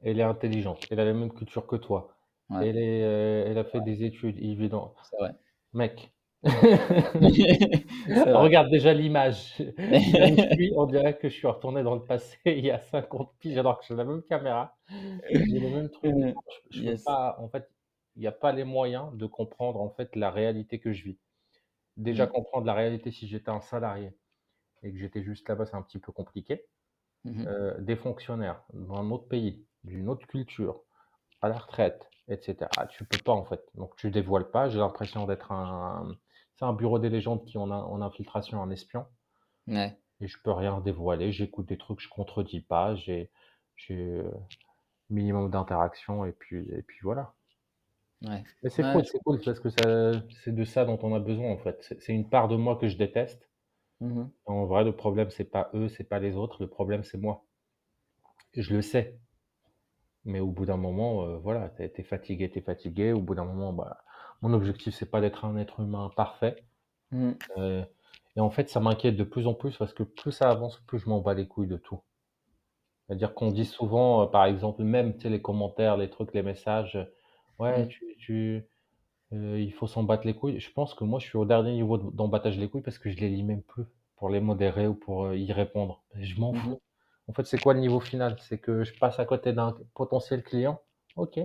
elle 0.02 0.21
est 0.21 0.23
intelligente. 0.23 0.87
Elle 0.90 1.00
a 1.00 1.04
la 1.04 1.12
même 1.12 1.33
culture 1.33 1.66
que 1.66 1.76
toi. 1.76 2.17
Elle 2.50 2.78
est, 2.78 3.02
euh, 3.02 3.45
elle 3.47 3.59
a 3.59 3.64
fait 3.64 3.81
des 3.81 4.05
études, 4.05 4.38
évident. 4.38 4.95
C'est 5.02 5.17
vrai. 5.17 5.33
Mec, 5.75 6.12
Regarde 6.45 8.71
déjà 8.71 8.95
l'image. 8.95 9.57
on 10.76 10.87
dirait 10.87 11.19
que 11.19 11.28
je 11.28 11.35
suis 11.35 11.49
retourné 11.49 11.83
dans 11.83 11.97
le 11.97 12.05
passé 12.05 12.38
il 12.47 12.64
y 12.64 12.71
a 12.71 12.78
50 12.78 13.35
piges 13.40 13.59
alors 13.59 13.81
que 13.81 13.87
j'ai 13.87 13.97
la 13.97 14.05
même 14.05 14.23
caméra. 14.23 14.76
J'ai 15.31 15.59
le 15.59 15.69
même 15.69 15.90
truc. 15.90 16.14
Je, 16.71 17.05
pas, 17.05 17.37
en 17.40 17.49
fait, 17.49 17.69
il 18.14 18.21
n'y 18.21 18.28
a 18.28 18.33
pas 18.33 18.52
les 18.52 18.64
moyens 18.64 19.12
de 19.14 19.26
comprendre 19.26 19.81
en 19.81 19.90
fait 19.90 20.14
la 20.14 20.31
réalité 20.31 20.78
que 20.78 20.93
je 20.93 21.05
vis. 21.05 21.19
Déjà 21.97 22.26
mmh. 22.26 22.31
comprendre 22.31 22.67
la 22.67 22.75
réalité 22.75 23.11
si 23.11 23.26
j'étais 23.26 23.50
un 23.50 23.61
salarié 23.61 24.12
et 24.85 24.93
que 24.93 24.99
j'étais 24.99 25.25
juste 25.25 25.49
là-bas, 25.49 25.67
c'est 25.67 25.76
un 25.76 25.83
petit 25.83 25.99
peu 25.99 26.12
compliqué. 26.12 26.64
Mmh 27.25 27.47
euh, 27.49 27.76
des 27.81 27.97
fonctionnaires 27.97 28.62
dans 28.73 28.95
un 28.95 29.11
autre 29.11 29.26
pays, 29.26 29.67
d'une 29.83 30.09
autre 30.09 30.25
culture, 30.28 30.85
à 31.43 31.49
la 31.49 31.59
retraite, 31.59 32.08
etc. 32.28 32.70
Tu 32.90 33.04
peux 33.04 33.18
pas 33.18 33.32
en 33.32 33.44
fait. 33.44 33.61
Donc 33.75 33.97
tu 33.97 34.11
dévoiles 34.11 34.50
pas. 34.50 34.68
J'ai 34.68 34.78
l'impression 34.78 35.26
d'être 35.26 35.52
un, 35.52 36.16
c'est 36.56 36.64
un 36.64 36.73
bureau 36.73 36.99
des 36.99 37.08
légendes 37.11 37.44
qui 37.44 37.58
en, 37.58 37.70
a, 37.70 37.76
en 37.76 38.00
infiltration 38.02 38.62
un 38.62 38.70
espion. 38.70 39.06
Ouais. 39.66 39.97
Et 40.20 40.26
je 40.26 40.37
peux 40.42 40.52
rien 40.52 40.80
dévoiler. 40.80 41.32
J'écoute 41.32 41.66
des 41.66 41.78
trucs, 41.78 42.00
je 42.00 42.08
contredis 42.08 42.61
pas. 42.61 42.94
J'ai, 42.97 43.30
j'ai 43.76 43.97
euh, 43.97 44.30
minimum 45.11 45.50
d'interaction 45.50 46.25
et 46.25 46.32
puis, 46.32 46.68
et 46.73 46.82
puis 46.82 46.99
voilà. 47.02 47.35
Ouais. 48.23 48.42
Mais 48.62 48.70
c'est 48.70 48.82
cool, 48.82 49.06
c'est 49.06 49.20
cool 49.20 49.40
parce 49.44 49.61
que 49.61 49.68
c'est 49.68 50.54
de 50.54 50.64
ça 50.64 50.85
dont 50.85 50.99
on 51.02 51.14
a 51.14 51.20
besoin 51.20 51.52
en 51.52 51.58
fait. 51.58 51.94
C'est 52.00 52.12
une 52.12 52.28
part 52.28 52.49
de 52.49 52.56
moi 52.56 52.76
que 52.76 52.88
je 52.88 52.97
déteste. 52.97 53.49
Mmh 54.00 54.26
en 54.47 54.64
vrai, 54.64 54.85
le 54.85 54.94
problème 54.94 55.30
c'est 55.30 55.44
pas 55.50 55.70
eux, 55.75 55.88
c'est 55.88 56.04
pas 56.04 56.18
les 56.18 56.37
autres. 56.37 56.62
Le 56.62 56.68
problème 56.68 57.04
c'est 57.04 57.18
moi. 57.18 57.44
Et 58.54 58.62
je 58.62 58.75
le 58.75 58.82
sais. 58.82 59.18
Mais 60.25 60.40
au 60.40 60.48
bout 60.50 60.66
d'un 60.66 60.76
moment, 60.76 61.25
euh, 61.26 61.38
voilà, 61.38 61.68
t'es 61.70 61.92
es 61.96 62.02
fatigué, 62.04 62.50
t'es 62.50 62.60
fatigué. 62.60 63.12
Au 63.12 63.20
bout 63.22 63.34
d'un 63.34 63.44
moment, 63.44 63.72
bah, 63.72 63.98
mon 64.42 64.52
objectif, 64.52 64.94
c'est 64.94 65.10
pas 65.10 65.20
d'être 65.20 65.44
un 65.44 65.56
être 65.56 65.80
humain 65.80 66.10
parfait. 66.16 66.56
Mmh. 67.10 67.38
Euh, 67.58 67.84
et 68.37 68.40
en 68.40 68.50
fait, 68.50 68.70
ça 68.70 68.80
m'inquiète 68.80 69.16
de 69.16 69.25
plus 69.25 69.46
en 69.46 69.54
plus 69.54 69.76
parce 69.76 69.92
que 69.94 70.02
plus 70.02 70.32
ça 70.32 70.50
avance, 70.50 70.80
plus 70.87 70.98
je 71.00 71.08
m'en 71.10 71.20
bats 71.20 71.34
les 71.34 71.46
couilles 71.48 71.68
de 71.68 71.76
tout. 71.76 72.00
C'est-à-dire 73.06 73.34
qu'on 73.34 73.50
dit 73.50 73.64
souvent, 73.64 74.22
euh, 74.22 74.26
par 74.26 74.44
exemple, 74.44 74.82
même, 74.82 75.14
tu 75.16 75.22
sais, 75.22 75.28
les 75.30 75.42
commentaires, 75.42 75.96
les 75.96 76.10
trucs, 76.10 76.32
les 76.34 76.42
messages, 76.42 76.96
euh, 76.96 77.04
ouais, 77.58 77.87
Mmh. 77.87 77.88
tu 77.88 78.16
tu, 78.18 78.62
il 79.32 79.72
faut 79.75 79.87
s'en 79.87 80.04
battre 80.04 80.26
les 80.26 80.34
couilles. 80.34 80.60
Je 80.60 80.72
pense 80.72 80.94
que 80.94 81.04
moi, 81.04 81.18
je 81.20 81.26
suis 81.28 81.38
au 81.38 81.44
dernier 81.46 81.72
niveau 81.72 81.98
d'en 81.98 82.28
battage 82.28 82.58
les 82.58 82.68
couilles 82.70 82.82
parce 82.82 82.98
que 82.98 83.10
je 83.10 83.18
les 83.18 83.28
lis 83.30 83.42
même 83.44 83.62
plus 83.62 83.84
pour 84.16 84.30
les 84.30 84.40
modérer 84.40 84.87
ou 84.88 84.94
pour, 84.94 85.34
y 85.34 85.52
répondre. 85.52 86.04
Je 86.14 86.40
m'en 86.40 86.52
Mmh 86.52 86.54
fous. 86.54 86.80
En 87.28 87.32
fait, 87.32 87.44
c'est 87.47 87.58
quoi 87.58 87.75
le 87.75 87.80
niveau 87.80 88.00
final? 88.00 88.37
C'est 88.40 88.58
que 88.58 88.85
je 88.85 88.99
passe 88.99 89.18
à 89.18 89.25
côté 89.25 89.52
d'un 89.52 89.76
potentiel 89.94 90.42
client? 90.42 90.80
OK. 91.16 91.38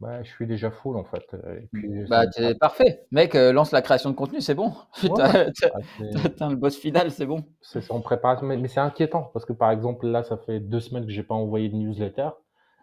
Bah, 0.00 0.22
je 0.22 0.30
suis 0.30 0.46
déjà 0.46 0.70
full 0.70 0.96
en 0.96 1.02
fait, 1.02 1.24
et 1.34 1.66
puis 1.72 2.04
Bah, 2.08 2.24
parfait. 2.60 3.04
Mec, 3.10 3.34
lance 3.34 3.72
la 3.72 3.82
création 3.82 4.10
de 4.10 4.14
contenu, 4.14 4.40
c'est 4.40 4.54
bon. 4.54 4.72
Tu 5.02 5.04
as 5.64 6.48
le 6.48 6.54
boss 6.54 6.76
final, 6.76 7.10
c'est 7.10 7.26
bon. 7.26 7.44
C'est 7.60 7.80
ça, 7.80 7.94
on 7.94 8.00
prépare 8.00 8.44
mais 8.44 8.56
mais 8.56 8.68
c'est 8.68 8.78
inquiétant 8.78 9.30
parce 9.32 9.44
que, 9.44 9.52
par 9.52 9.72
exemple, 9.72 10.06
là, 10.06 10.22
ça 10.22 10.36
fait 10.36 10.60
deux 10.60 10.78
semaines 10.78 11.04
que 11.04 11.10
j'ai 11.10 11.24
pas 11.24 11.34
envoyé 11.34 11.68
de 11.68 11.74
newsletter. 11.74 12.28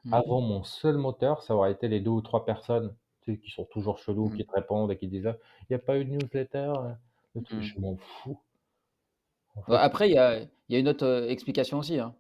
Mmh 0.03 0.13
Avant, 0.13 0.41
mon 0.41 0.63
seul 0.63 0.98
moteur, 0.98 1.41
ça 1.41 1.55
aurait 1.55 1.72
été 1.72 1.88
les 1.88 2.01
deux 2.01 2.12
ou 2.12 2.22
trois 2.22 2.43
personnes, 2.43 2.93
tu 3.22 3.31
sais, 3.31 3.39
qui 3.39 3.50
sont 3.50 3.65
toujours 3.65 3.98
chelous, 3.98 4.27
mmh. 4.27 4.36
qui 4.36 4.45
te 4.45 4.51
répondent 4.51 4.91
et 4.91 4.98
qui 4.98 5.07
disent: 5.07 5.34
«Il 5.69 5.74
y 5.74 5.75
a 5.75 5.79
pas 5.79 5.98
eu 5.98 6.03
de 6.03 6.12
newsletter?» 6.12 6.74
Mmh. 7.36 7.62
Je 7.62 7.79
m'en 7.79 7.95
fous. 7.98 8.39
Bah, 9.67 9.81
après, 9.81 10.09
il 10.09 10.13
y 10.13 10.17
a 10.17 10.39
il 10.67 10.74
y 10.74 10.75
a 10.77 10.79
une 10.79 10.88
autre, 10.88 11.27
explication 11.29 11.79
aussi, 11.79 12.00
hein. 12.00 12.15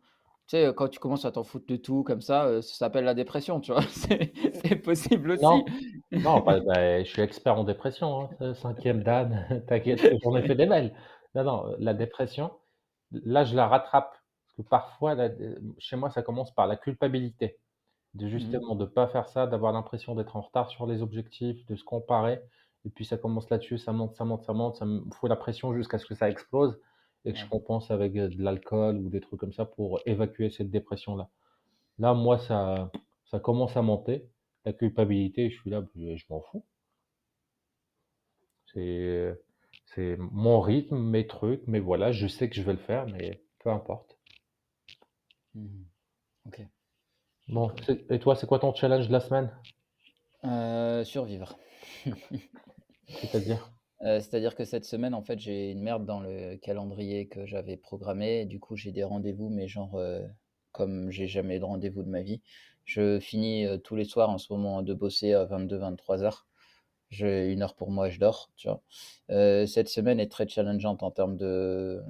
Tu 0.47 0.57
sais, 0.57 0.71
quand 0.75 0.87
tu 0.87 0.99
commences 0.99 1.25
à 1.25 1.31
t'en 1.31 1.43
foutre 1.43 1.65
de 1.65 1.75
tout 1.75 2.03
comme 2.03 2.21
ça, 2.21 2.61
ça 2.61 2.75
s'appelle 2.75 3.05
la 3.05 3.15
dépression, 3.15 3.59
tu 3.59 3.71
vois? 3.71 3.81
C'est 3.89 4.75
possible 4.75 5.31
aussi. 5.31 5.43
Non, 5.43 5.65
non, 6.11 6.39
bah, 6.41 6.59
bah, 6.65 7.03
je 7.03 7.09
suis 7.09 7.23
expert 7.23 7.57
en 7.57 7.63
dépression, 7.63 8.29
hein, 8.39 8.53
cinquième 8.53 9.01
dan, 9.01 9.43
t'inquiète, 9.67 10.07
j'en 10.23 10.35
ai 10.35 10.43
fait 10.43 10.53
des 10.53 10.67
belles. 10.67 10.93
Non, 11.33 11.43
non, 11.43 11.75
la 11.79 11.95
dépression, 11.95 12.51
là, 13.11 13.43
je 13.43 13.55
la 13.55 13.67
rattrape 13.67 14.11
parce 14.11 14.53
que 14.55 14.61
parfois, 14.61 15.15
chez 15.79 15.95
moi, 15.95 16.11
ça 16.11 16.21
commence 16.21 16.53
par 16.53 16.67
la 16.67 16.75
culpabilité, 16.75 17.57
de 18.13 18.27
mmh 18.27 18.29
justement 18.29 18.75
de 18.75 18.85
pas 18.85 19.07
faire 19.07 19.27
ça, 19.27 19.47
d'avoir 19.47 19.73
l'impression 19.73 20.13
d'être 20.13 20.35
en 20.35 20.41
retard 20.41 20.69
sur 20.69 20.85
les 20.85 21.01
objectifs, 21.01 21.65
de 21.65 21.75
se 21.75 21.83
comparer 21.83 22.39
et 22.85 22.89
puis 22.91 23.03
ça 23.03 23.17
commence 23.17 23.49
là-dessus, 23.49 23.79
ça 23.79 23.91
monte, 23.93 24.15
ça 24.15 24.25
monte, 24.25 24.43
ça 24.43 24.53
monte, 24.53 24.75
ça 24.75 24.85
me 24.85 25.01
fout 25.11 25.27
la 25.27 25.35
pression 25.35 25.73
jusqu'à 25.73 25.97
ce 25.97 26.05
que 26.05 26.13
ça 26.13 26.29
explose 26.29 26.79
et 27.25 27.33
que 27.33 27.39
je 27.39 27.45
compense 27.47 27.89
avec 27.91 28.13
de 28.13 28.43
l'alcool 28.43 28.97
ou 28.97 29.09
des 29.09 29.19
trucs 29.19 29.39
comme 29.39 29.53
ça 29.53 29.65
pour 29.65 29.99
évacuer 30.05 30.49
cette 30.49 30.69
dépression-là. 30.69 31.29
Là, 31.99 32.13
moi, 32.13 32.37
ça, 32.37 32.91
ça 33.25 33.39
commence 33.39 33.75
à 33.75 33.81
monter, 33.81 34.27
la 34.65 34.73
culpabilité, 34.73 35.49
je 35.49 35.59
suis 35.59 35.69
là, 35.69 35.83
je, 35.95 36.23
m'en 36.29 36.41
fous. 36.41 36.63
C'est, 38.73 39.33
c'est 39.85 40.17
mon 40.17 40.59
rythme, 40.59 40.97
mes 40.97 41.25
trucs, 41.25 41.65
mais 41.67 41.79
voilà, 41.79 42.11
je 42.11 42.27
sais 42.27 42.49
que 42.49 42.55
je 42.55 42.61
vais 42.61 42.73
le 42.73 42.79
faire, 42.79 43.07
mais 43.07 43.41
peu 43.59 43.69
importe. 43.69 44.17
Mmh 45.55 45.83
ok. 46.47 46.61
Bon, 47.47 47.71
et 48.09 48.19
toi, 48.19 48.35
c'est 48.35 48.47
quoi 48.47 48.59
ton 48.59 48.73
challenge 48.73 49.07
de 49.07 49.13
la 49.13 49.19
semaine? 49.19 49.51
Euh, 50.43 51.03
Survivre. 51.03 51.57
C'est-à-dire? 53.07 53.71
Euh, 54.05 54.19
c'est-à-dire 54.19 54.55
que 54.55 54.65
cette 54.65 54.85
semaine, 54.85 55.13
en 55.15 55.23
fait, 55.23 55.39
j'ai 55.39 55.71
une 55.71 55.81
merde 55.81 56.05
dans 56.05 56.19
le 56.19 56.57
calendrier 56.57 57.27
que 57.27 57.45
j'avais 57.45 57.77
programmé. 57.77 58.45
du 58.45 58.59
coup, 58.59 58.75
j'ai 58.75 58.91
des 58.91 59.03
rendez-vous, 59.03 59.49
mais 59.49 59.67
genre, 59.67 59.95
euh, 59.95 60.21
comme 60.71 61.09
j'ai 61.11 61.27
jamais 61.27 61.59
de 61.59 61.65
rendez-vous 61.65 62.03
de 62.03 62.09
ma 62.09 62.21
vie. 62.21 62.41
Je 62.85 63.19
finis 63.19 63.65
euh, 63.65 63.77
tous 63.77 63.95
les 63.95 64.05
soirs 64.05 64.29
en 64.29 64.37
ce 64.37 64.53
moment 64.53 64.83
de 64.83 64.93
bosser 64.93 65.33
à 65.33 65.45
22-23 65.45 66.21
heures. 66.21 66.47
J'ai 67.09 67.51
une 67.51 67.63
heure 67.63 67.75
pour 67.75 67.91
moi, 67.91 68.09
je 68.09 68.19
dors, 68.19 68.51
tu 68.57 68.67
vois. 68.67 68.81
cette 69.67 69.89
semaine 69.89 70.19
est 70.19 70.31
très 70.31 70.47
challengeante 70.47 71.03
en 71.03 71.11
termes 71.11 71.37
de, 71.37 72.01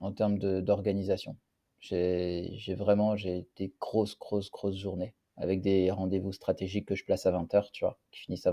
en 0.00 0.10
d'organisation. 0.10 1.36
J'ai, 1.80 2.74
vraiment, 2.76 3.16
j'ai 3.16 3.46
des 3.56 3.72
grosses, 3.80 4.18
grosses, 4.18 4.50
grosses 4.50 4.78
journées 4.78 5.14
avec 5.36 5.62
des 5.62 5.90
rendez-vous 5.90 6.32
stratégiques 6.32 6.86
que 6.86 6.94
je 6.94 7.04
place 7.04 7.26
à 7.26 7.32
20h, 7.32 7.70
tu 7.72 7.84
vois, 7.84 7.98
qui 8.10 8.20
finissent 8.20 8.46
à 8.46 8.52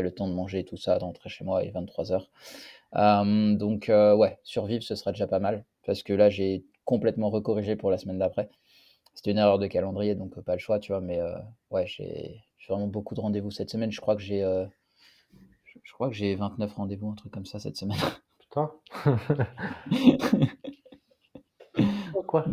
21h30 0.00 0.02
le 0.02 0.10
temps 0.12 0.28
de 0.28 0.34
manger 0.34 0.64
tout 0.64 0.76
ça, 0.76 0.98
d'entrer 0.98 1.28
chez 1.28 1.44
moi 1.44 1.64
et 1.64 1.70
23 1.70 2.12
heures. 2.12 2.30
donc, 3.58 3.86
ouais, 3.88 4.38
survivre, 4.44 4.82
ce 4.82 4.94
sera 4.94 5.12
déjà 5.12 5.26
pas 5.26 5.40
mal. 5.40 5.64
Parce 5.84 6.02
que 6.02 6.12
là, 6.12 6.30
j'ai 6.30 6.64
complètement 6.84 7.30
recorrigé 7.30 7.76
pour 7.76 7.90
la 7.90 7.98
semaine 7.98 8.18
d'après. 8.18 8.48
C'était 9.14 9.30
une 9.30 9.38
erreur 9.38 9.58
de 9.58 9.66
calendrier, 9.66 10.14
donc 10.14 10.38
pas 10.40 10.54
le 10.54 10.58
choix, 10.58 10.78
tu 10.78 10.92
vois. 10.92 11.00
Mais 11.00 11.20
ouais, 11.70 11.86
j'ai 11.86 12.42
vraiment 12.68 12.88
beaucoup 12.88 13.14
de 13.14 13.20
rendez-vous 13.20 13.50
cette 13.50 13.70
semaine. 13.70 13.90
Je 13.90 14.00
crois 14.00 14.16
que 14.16 14.22
j'ai 14.22 14.44
je 15.82 15.92
crois 15.92 16.08
que 16.08 16.14
j'ai 16.14 16.34
29 16.34 16.74
rendez-vous, 16.74 17.10
un 17.10 17.14
truc 17.14 17.32
comme 17.32 17.46
ça 17.46 17.58
cette 17.58 17.76
semaine. 17.76 17.98
Putain. 18.38 18.72
quoi 22.26 22.44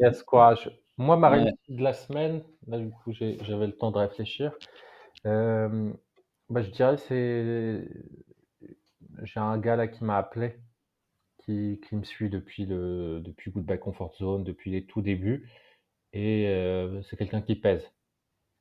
Yes, 0.00 0.22
quoi. 0.22 0.54
Moi, 0.96 1.16
ma 1.16 1.28
réussite 1.28 1.58
de 1.68 1.82
la 1.82 1.92
semaine, 1.92 2.42
là, 2.66 2.78
du 2.78 2.90
coup, 2.90 3.12
j'avais 3.12 3.66
le 3.66 3.76
temps 3.76 3.90
de 3.90 3.98
réfléchir. 3.98 4.52
Euh, 5.26 5.92
bah, 6.50 6.62
je 6.62 6.70
dirais 6.70 6.96
c'est 6.98 7.88
j'ai 9.22 9.40
un 9.40 9.58
gars 9.58 9.76
là 9.76 9.88
qui 9.88 10.04
m'a 10.04 10.18
appelé, 10.18 10.56
qui 11.38 11.80
qui 11.88 11.96
me 11.96 12.04
suit 12.04 12.30
depuis 12.30 12.66
le 12.66 13.20
depuis 13.24 13.50
Goodbye 13.50 13.78
Comfort 13.78 14.14
Zone, 14.16 14.44
depuis 14.44 14.70
les 14.70 14.84
tout 14.86 15.02
débuts 15.02 15.48
et 16.12 16.48
euh, 16.48 17.02
c'est 17.02 17.16
quelqu'un 17.16 17.42
qui 17.42 17.56
pèse. 17.56 17.84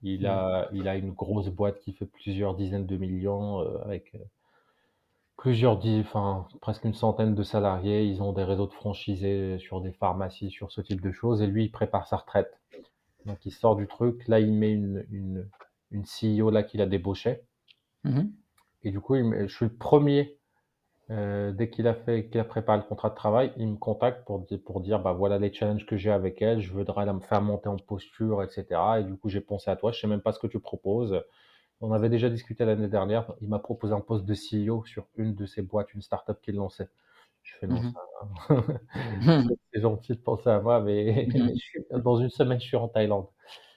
Il 0.02 0.24
mmh. 0.24 0.26
a 0.26 0.70
il 0.74 0.88
a 0.88 0.96
une 0.96 1.12
grosse 1.12 1.50
boîte 1.50 1.80
qui 1.80 1.94
fait 1.94 2.06
plusieurs 2.06 2.56
dizaines 2.56 2.86
de 2.86 2.98
millions, 2.98 3.62
euh, 3.62 3.78
avec, 3.86 4.14
euh, 4.16 4.20
plusieurs 5.38 5.80
enfin, 6.00 6.48
presque 6.62 6.84
une 6.86 6.94
centaine 6.94 7.36
de 7.36 7.44
salariés. 7.44 8.04
Ils 8.04 8.22
ont 8.22 8.34
des 8.34 8.44
réseaux 8.44 8.68
de 8.68 8.74
franchisés 8.74 9.58
sur 9.60 9.82
des 9.82 9.94
pharmacies, 9.94 10.52
sur 10.52 10.72
ce 10.72 10.82
type 10.82 11.02
de 11.02 11.12
choses 11.12 11.42
et 11.42 11.48
lui, 11.48 11.66
il 11.66 11.72
prépare 11.72 12.08
sa 12.08 12.18
retraite. 12.18 12.60
Donc 13.26 13.46
il 13.46 13.52
sort 13.52 13.76
du 13.76 13.88
truc. 13.88 14.28
Là, 14.28 14.40
il 14.40 14.54
met 14.54 14.72
une 14.72 15.06
une 15.12 15.50
une 15.92 16.04
CEO 16.04 16.50
là 16.50 16.64
qu'il 16.64 16.82
a 16.82 16.86
débauchée. 16.86 17.42
Mmh 18.06 18.30
et 18.84 18.92
du 18.92 19.00
coup, 19.02 19.16
je 19.18 19.48
suis 19.48 19.66
le 19.66 19.74
premier, 19.76 20.38
euh, 21.12 21.52
dès 21.52 21.70
qu'il 21.70 21.88
a 21.88 21.96
fait, 21.96 22.28
qu'il 22.30 22.40
a 22.40 22.46
préparé 22.46 22.80
le 22.80 22.84
contrat 22.86 23.10
de 23.12 23.16
travail, 23.16 23.54
il 23.58 23.68
me 23.68 23.78
contacte 23.78 24.26
pour, 24.26 24.46
pour 24.66 24.82
dire, 24.82 25.00
bah 25.00 25.14
voilà 25.14 25.40
les 25.40 25.54
challenges 25.54 25.86
que 25.86 25.98
j'ai 25.98 26.12
avec 26.12 26.42
elle, 26.42 26.62
je 26.62 26.72
voudrais 26.74 27.12
me 27.14 27.22
faire 27.22 27.42
monter 27.42 27.70
en 27.70 27.78
posture, 27.78 28.44
etc. 28.44 29.00
Et 29.02 29.04
du 29.06 29.16
coup, 29.18 29.30
j'ai 29.30 29.42
pensé 29.42 29.72
à 29.72 29.76
toi, 29.76 29.92
je 29.92 30.00
sais 30.02 30.08
même 30.08 30.22
pas 30.22 30.34
ce 30.34 30.40
que 30.40 30.48
tu 30.48 30.60
proposes. 30.60 31.22
On 31.82 31.94
avait 31.94 32.10
déjà 32.10 32.30
discuté 32.30 32.66
l'année 32.66 32.90
dernière, 32.90 33.34
il 33.42 33.50
m'a 33.50 33.60
proposé 33.60 33.94
un 33.94 34.02
poste 34.02 34.26
de 34.26 34.34
CEO 34.36 34.86
sur 34.86 35.08
une 35.18 35.36
de 35.36 35.46
ses 35.46 35.62
boîtes, 35.64 35.94
une 35.96 36.02
startup 36.04 36.40
qu'il 36.42 36.56
lançait. 36.56 36.90
Je 37.44 37.56
fais 37.60 37.68
non, 37.68 37.82
mmh 37.82 37.94
ça, 37.94 38.64
c'est 39.74 39.82
gentil 39.82 40.14
de 40.14 40.20
penser 40.20 40.50
à 40.50 40.60
moi, 40.62 40.82
mais 40.82 41.28
dans 41.92 42.18
une 42.18 42.30
semaine, 42.30 42.60
je 42.60 42.66
suis 42.68 42.78
en 42.78 42.88
Thaïlande. 42.90 43.28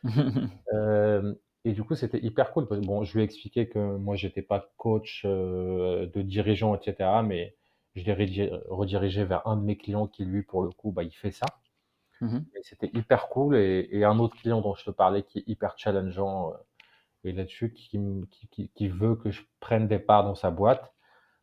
euh, 0.75 1.35
et 1.69 1.73
du 1.73 1.85
coup, 1.85 1.95
c'était 1.95 2.19
hyper 2.19 2.51
cool. 2.53 2.65
bon, 2.65 3.05
je 3.05 3.13
lui 3.13 3.21
ai 3.21 3.25
expliqué 3.25 3.69
que 3.69 3.79
moi, 3.79 4.17
j'étais 4.17 4.41
pas 4.41 4.73
coach 4.79 5.23
euh, 5.27 6.07
de 6.07 6.23
dirigeant, 6.23 6.75
etc. 6.75 7.11
Mais 7.23 7.55
je 7.95 8.05
l'ai 8.05 8.51
redirigé 8.69 9.25
vers 9.25 9.47
un 9.47 9.57
de 9.57 9.63
mes 9.63 9.77
clients 9.77 10.07
qui, 10.07 10.25
lui, 10.25 10.43
pour 10.43 10.63
le 10.63 10.71
coup, 10.71 10.93
bah, 10.93 11.03
il 11.03 11.13
fait 11.13 11.31
ça. 11.31 11.47
Mmh 12.21 12.39
c'était 12.63 12.91
hyper 12.95 13.29
cool. 13.29 13.57
Et, 13.57 14.03
un 14.03 14.19
autre 14.19 14.37
client 14.37 14.63
dont 14.63 14.75
je 14.75 14.85
te 14.85 14.91
parlais 14.91 15.23
qui 15.23 15.41
est 15.41 15.45
hyper 15.47 15.79
challengeant 15.79 16.53
euh, 16.53 16.57
et 17.25 17.33
là-dessus, 17.33 17.73
qui, 17.75 18.01
qui, 18.31 18.71
qui, 18.71 18.89
veut 18.89 19.17
que 19.17 19.31
je 19.31 19.43
prenne 19.61 19.89
des 19.89 19.99
parts 19.99 20.25
dans 20.25 20.35
sa 20.35 20.51
boîte. 20.51 20.95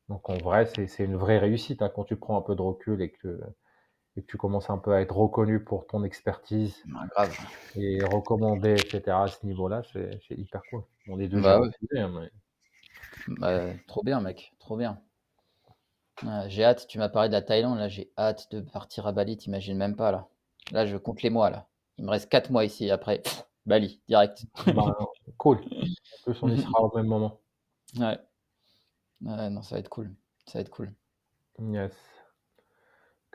Donc, 0.10 0.28
en 0.30 0.38
vrai, 0.38 0.66
c'est 0.66 1.06
une 1.06 1.18
vraie 1.18 1.38
réussite 1.38 1.84
hein, 1.84 1.92
quand 1.94 2.04
tu 2.04 2.16
prends 2.16 2.38
un 2.38 2.42
peu 2.42 2.56
de 2.56 2.62
recul 2.62 3.02
et 3.02 3.12
que 3.12 3.40
et 4.18 4.22
que 4.22 4.28
tu 4.28 4.38
commences 4.38 4.70
un 4.70 4.78
peu 4.78 4.94
à 4.94 5.02
être 5.02 5.16
reconnu 5.16 5.64
pour 5.64 5.88
ton 5.88 6.04
expertise 6.04 6.84
grave. 7.12 7.38
et 7.76 8.04
recommandé, 8.04 8.74
etc. 8.74 9.24
à 9.24 9.28
ce 9.28 9.46
niveau-là, 9.46 9.82
c'est 9.94 10.38
hyper 10.38 10.62
cool. 10.70 10.84
On 11.08 11.20
est 11.20 11.28
deux 11.28 11.42
bah, 11.42 11.62
bah, 13.28 13.74
trop 13.88 14.04
bien, 14.04 14.22
mec, 14.22 14.54
trop 14.60 14.78
bien. 14.78 15.02
j'ai 16.48 16.64
hâte, 16.64 16.88
tu 16.88 16.98
m'as 16.98 17.10
parlé 17.10 17.30
de 17.30 17.34
la 17.34 17.42
Thaïlande, 17.42 17.78
là, 17.78 17.90
j'ai 17.90 18.12
hâte 18.18 18.52
de 18.52 18.62
partir 18.62 19.08
à 19.08 19.12
Bali, 19.12 19.38
t'imagines 19.38 19.78
même 19.78 19.96
pas, 19.96 20.12
là. 20.12 20.28
Là, 20.72 20.86
je 20.86 20.98
compte 20.98 21.22
les 21.22 21.30
mois, 21.30 21.50
là. 21.50 21.68
Il 21.98 22.06
me 22.06 22.10
reste 22.10 22.30
4 22.30 22.50
mois 22.52 22.66
ici, 22.66 22.90
après, 22.92 23.22
Bali, 23.66 24.02
direct. 24.08 24.46
Bah, 24.68 24.98
cool. 25.38 25.58
En 25.58 26.24
plus, 26.24 26.44
on 26.44 26.50
y 26.50 26.62
sera 26.62 26.84
au 26.84 26.96
même 26.96 27.08
moment. 27.08 27.40
Ouais. 27.98 28.18
Ouais, 29.22 29.50
non, 29.50 29.62
ça 29.62 29.76
va 29.76 29.80
être 29.80 29.90
cool. 29.90 30.14
Ça 30.46 30.60
va 30.60 30.62
être 30.62 30.70
cool. 30.70 30.94
Yes. 31.60 31.94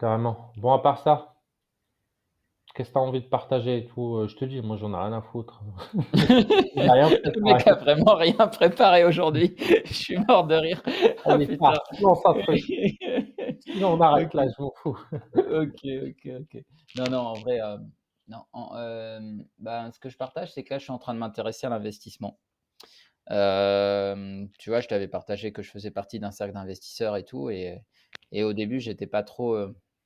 Carrément. 0.01 0.51
Bon, 0.57 0.73
à 0.73 0.79
part 0.79 0.99
ça, 0.99 1.35
qu'est-ce 2.75 2.89
que 2.89 2.95
tu 2.95 2.99
as 2.99 3.03
envie 3.03 3.21
de 3.21 3.29
partager 3.29 3.77
et 3.77 3.87
tout? 3.87 4.17
Euh, 4.17 4.29
je 4.29 4.37
te 4.37 4.47
dis, 4.47 4.63
moi, 4.63 4.79
j'en 4.79 4.95
ai 4.95 4.97
rien 4.97 5.13
à 5.13 5.21
foutre. 5.21 5.61
Le 6.03 7.41
mec 7.43 7.67
a 7.67 7.75
vraiment 7.75 8.15
rien 8.15 8.49
préparé 8.49 9.05
aujourd'hui. 9.05 9.55
Je 9.85 9.93
suis 9.93 10.17
mort 10.17 10.47
de 10.47 10.55
rire. 10.55 10.83
Ah, 11.27 11.37
Sinon, 13.61 13.93
on 13.93 14.01
arrête 14.01 14.33
là, 14.33 14.47
je 14.47 14.63
m'en 14.63 14.73
fous. 14.77 14.99
Ok, 15.35 15.85
ok, 15.85 16.29
ok. 16.41 16.63
Non, 16.97 17.05
non, 17.11 17.19
en 17.19 17.35
vrai, 17.35 17.61
euh, 17.61 17.77
non, 18.29 18.47
euh, 18.77 19.21
ben, 19.59 19.93
ce 19.93 20.01
que 20.01 20.09
je 20.09 20.17
partage, 20.17 20.55
c'est 20.55 20.65
que 20.65 20.73
là, 20.73 20.79
je 20.79 20.85
suis 20.85 20.93
en 20.93 20.99
train 20.99 21.13
de 21.13 21.19
m'intéresser 21.19 21.67
à 21.67 21.71
l'investissement. 21.71 22.39
tu 23.29 23.35
vois, 23.35 24.81
je 24.81 24.89
t'avais 24.89 25.09
partagé 25.09 25.53
que 25.53 25.61
je 25.61 25.71
faisais 25.71 25.91
partie 25.91 26.21
d'un 26.21 26.31
cercle 26.31 26.55
d'investisseurs 26.55 27.19
et 27.19 27.25
tout 27.25 27.51
et 27.51 27.83
et 28.33 28.45
au 28.45 28.53
début, 28.53 28.81
j'étais 28.81 29.07
pas 29.07 29.23
trop, 29.23 29.57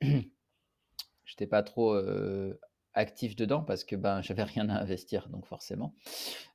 j'étais 1.24 1.46
pas 1.46 1.62
trop, 1.62 1.96
actif 2.94 3.36
dedans 3.36 3.62
parce 3.62 3.84
que, 3.84 3.96
ben, 3.96 4.22
j'avais 4.22 4.44
rien 4.44 4.68
à 4.68 4.80
investir 4.80 5.28
donc 5.28 5.46
forcément. 5.46 5.94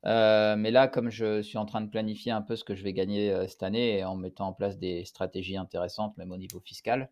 mais 0.03 0.71
là, 0.71 0.87
comme 0.87 1.09
je 1.09 1.41
suis 1.41 1.57
en 1.57 1.65
train 1.65 1.81
de 1.81 1.89
planifier 1.89 2.31
un 2.31 2.41
peu 2.41 2.55
ce 2.55 2.63
que 2.63 2.75
je 2.75 2.83
vais 2.83 2.93
gagner, 2.93 3.47
cette 3.47 3.63
année 3.63 4.03
en 4.03 4.15
mettant 4.15 4.47
en 4.47 4.53
place 4.53 4.77
des 4.77 5.05
stratégies 5.05 5.57
intéressantes, 5.57 6.17
même 6.17 6.31
au 6.31 6.37
niveau 6.37 6.59
fiscal, 6.59 7.09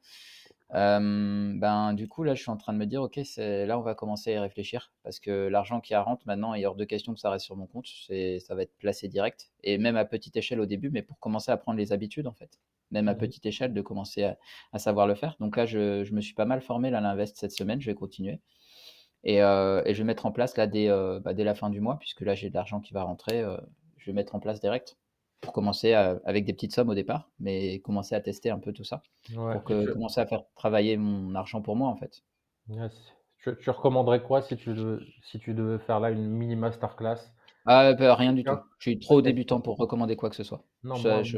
ben, 0.70 1.94
du 1.94 2.08
coup, 2.08 2.24
là, 2.24 2.36
je 2.36 2.42
suis 2.42 2.52
en 2.52 2.58
train 2.58 2.74
de 2.74 2.78
me 2.78 2.86
dire: 2.86 3.02
«OK, 3.02 3.20
là, 3.38 3.78
on 3.78 3.82
va 3.82 3.96
commencer 3.96 4.32
à 4.32 4.34
y 4.36 4.40
réfléchir» 4.40 4.92
parce 5.04 5.20
que 5.20 5.48
l'argent 5.48 5.80
qui 5.82 5.96
rentre 5.96 6.24
maintenant, 6.26 6.54
est 6.54 6.66
hors 6.66 6.76
de 6.76 6.86
question 6.86 7.14
que 7.14 7.20
ça 7.20 7.30
reste 7.30 7.46
sur 7.46 7.56
mon 7.56 7.68
compte. 7.68 7.88
C'est 8.08 8.40
ça 8.40 8.56
va 8.56 8.64
être 8.64 8.76
placé 8.78 9.08
direct 9.08 9.52
et 9.64 9.78
même 9.78 9.98
à 9.98 10.06
petite 10.06 10.36
échelle 10.38 10.60
au 10.60 10.66
début, 10.66 10.90
mais 10.90 11.02
pour 11.02 11.20
commencer 11.20 11.52
à 11.52 11.58
prendre 11.58 11.78
les 11.78 11.92
habitudes, 11.94 12.28
en 12.28 12.34
fait. 12.34 12.60
Même 12.92 13.08
à 13.08 13.14
mmh 13.14 13.18
petite 13.18 13.46
échelle, 13.46 13.74
de 13.74 13.82
commencer 13.82 14.32
à 14.72 14.80
savoir 14.80 15.08
le 15.08 15.16
faire. 15.16 15.36
Donc 15.40 15.58
là, 15.58 15.66
je 15.66 16.04
je 16.04 16.14
me 16.14 16.22
suis 16.22 16.34
pas 16.34 16.46
mal 16.46 16.62
formé 16.62 16.90
là 16.90 17.00
à 17.00 17.02
l'invest 17.02 17.38
cette 17.38 17.52
semaine, 17.52 17.82
je 17.82 17.90
vais 17.90 17.96
continuer 17.96 18.40
et 19.24 19.38
et 19.38 19.94
je 19.94 19.98
vais 19.98 20.04
mettre 20.04 20.26
en 20.26 20.32
place 20.32 20.56
là 20.58 20.68
dès, 20.68 20.88
bah, 21.22 21.34
dès 21.34 21.44
la 21.44 21.56
fin 21.56 21.70
du 21.70 21.82
mois 21.82 21.98
puisque 22.00 22.22
là, 22.22 22.36
j'ai 22.36 22.50
de 22.50 22.56
l'argent 22.56 22.80
qui 22.80 22.94
va 22.94 23.04
rentrer, 23.04 23.44
je 23.98 24.06
vais 24.06 24.14
mettre 24.14 24.36
en 24.36 24.40
place 24.40 24.62
direct 24.62 24.98
pour 25.42 25.54
commencer 25.54 25.94
avec 25.94 26.46
des 26.46 26.54
petites 26.54 26.74
sommes 26.74 26.90
au 26.90 26.96
départ, 26.96 27.30
mais 27.40 27.80
commencer 27.80 28.16
à 28.16 28.22
tester 28.22 28.50
un 28.50 28.60
peu 28.60 28.74
tout 28.74 28.84
ça, 28.84 29.02
pour 29.34 29.64
que, 29.64 29.92
commencer 29.92 30.20
à 30.20 30.26
faire 30.26 30.44
travailler 30.56 30.98
mon 30.98 31.36
argent 31.36 31.62
pour 31.62 31.76
moi 31.76 31.90
en 31.90 31.96
fait. 31.96 32.24
Tu, 33.62 33.70
recommanderais 33.70 34.24
quoi 34.24 34.42
si 34.42 34.58
tu, 34.58 34.74
devais, 34.74 35.04
si 35.24 35.40
tu 35.40 35.54
devais 35.54 35.80
faire 35.80 36.00
là 36.00 36.10
une 36.10 36.28
mini 36.28 36.56
masterclass 36.56 37.18
Ah, 37.66 37.94
bah, 37.94 38.16
rien 38.16 38.34
du 38.34 38.44
tout. 38.44 38.58
Je 38.80 38.90
suis 38.90 39.00
trop 39.00 39.22
débutant 39.22 39.62
pour 39.62 39.78
recommander 39.78 40.16
quoi 40.16 40.30
que 40.30 40.36
ce 40.36 40.44
soit. 40.44 40.64
Non, 40.84 40.96
je, 40.96 41.38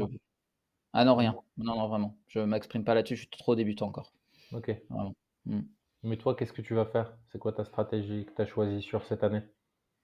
Ah 0.92 1.04
non, 1.04 1.14
rien. 1.14 1.36
Non, 1.56 1.76
non, 1.76 1.88
vraiment. 1.88 2.16
Je 2.28 2.40
m'exprime 2.40 2.84
pas 2.84 2.94
là-dessus, 2.94 3.16
je 3.16 3.20
suis 3.22 3.30
trop 3.30 3.54
débutant 3.54 3.86
encore. 3.86 4.12
Ok. 4.52 4.74
Mmh. 5.46 5.60
Mais 6.02 6.16
toi, 6.16 6.34
qu'est-ce 6.34 6.52
que 6.52 6.62
tu 6.62 6.74
vas 6.74 6.86
faire? 6.86 7.16
C'est 7.30 7.38
quoi 7.38 7.52
ta 7.52 7.64
stratégie 7.64 8.24
que 8.24 8.32
tu 8.34 8.42
as 8.42 8.46
choisie 8.46 8.82
sur 8.82 9.04
cette 9.04 9.22
année? 9.22 9.42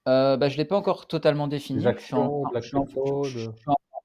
Euh, 0.08 0.36
bah, 0.36 0.48
Je 0.48 0.54
ne 0.54 0.58
l'ai 0.58 0.64
pas 0.64 0.76
encore 0.76 1.06
totalement 1.08 1.48
défini. 1.48 1.82
je 1.82 1.98
suis 1.98 2.14
en, 2.14 2.44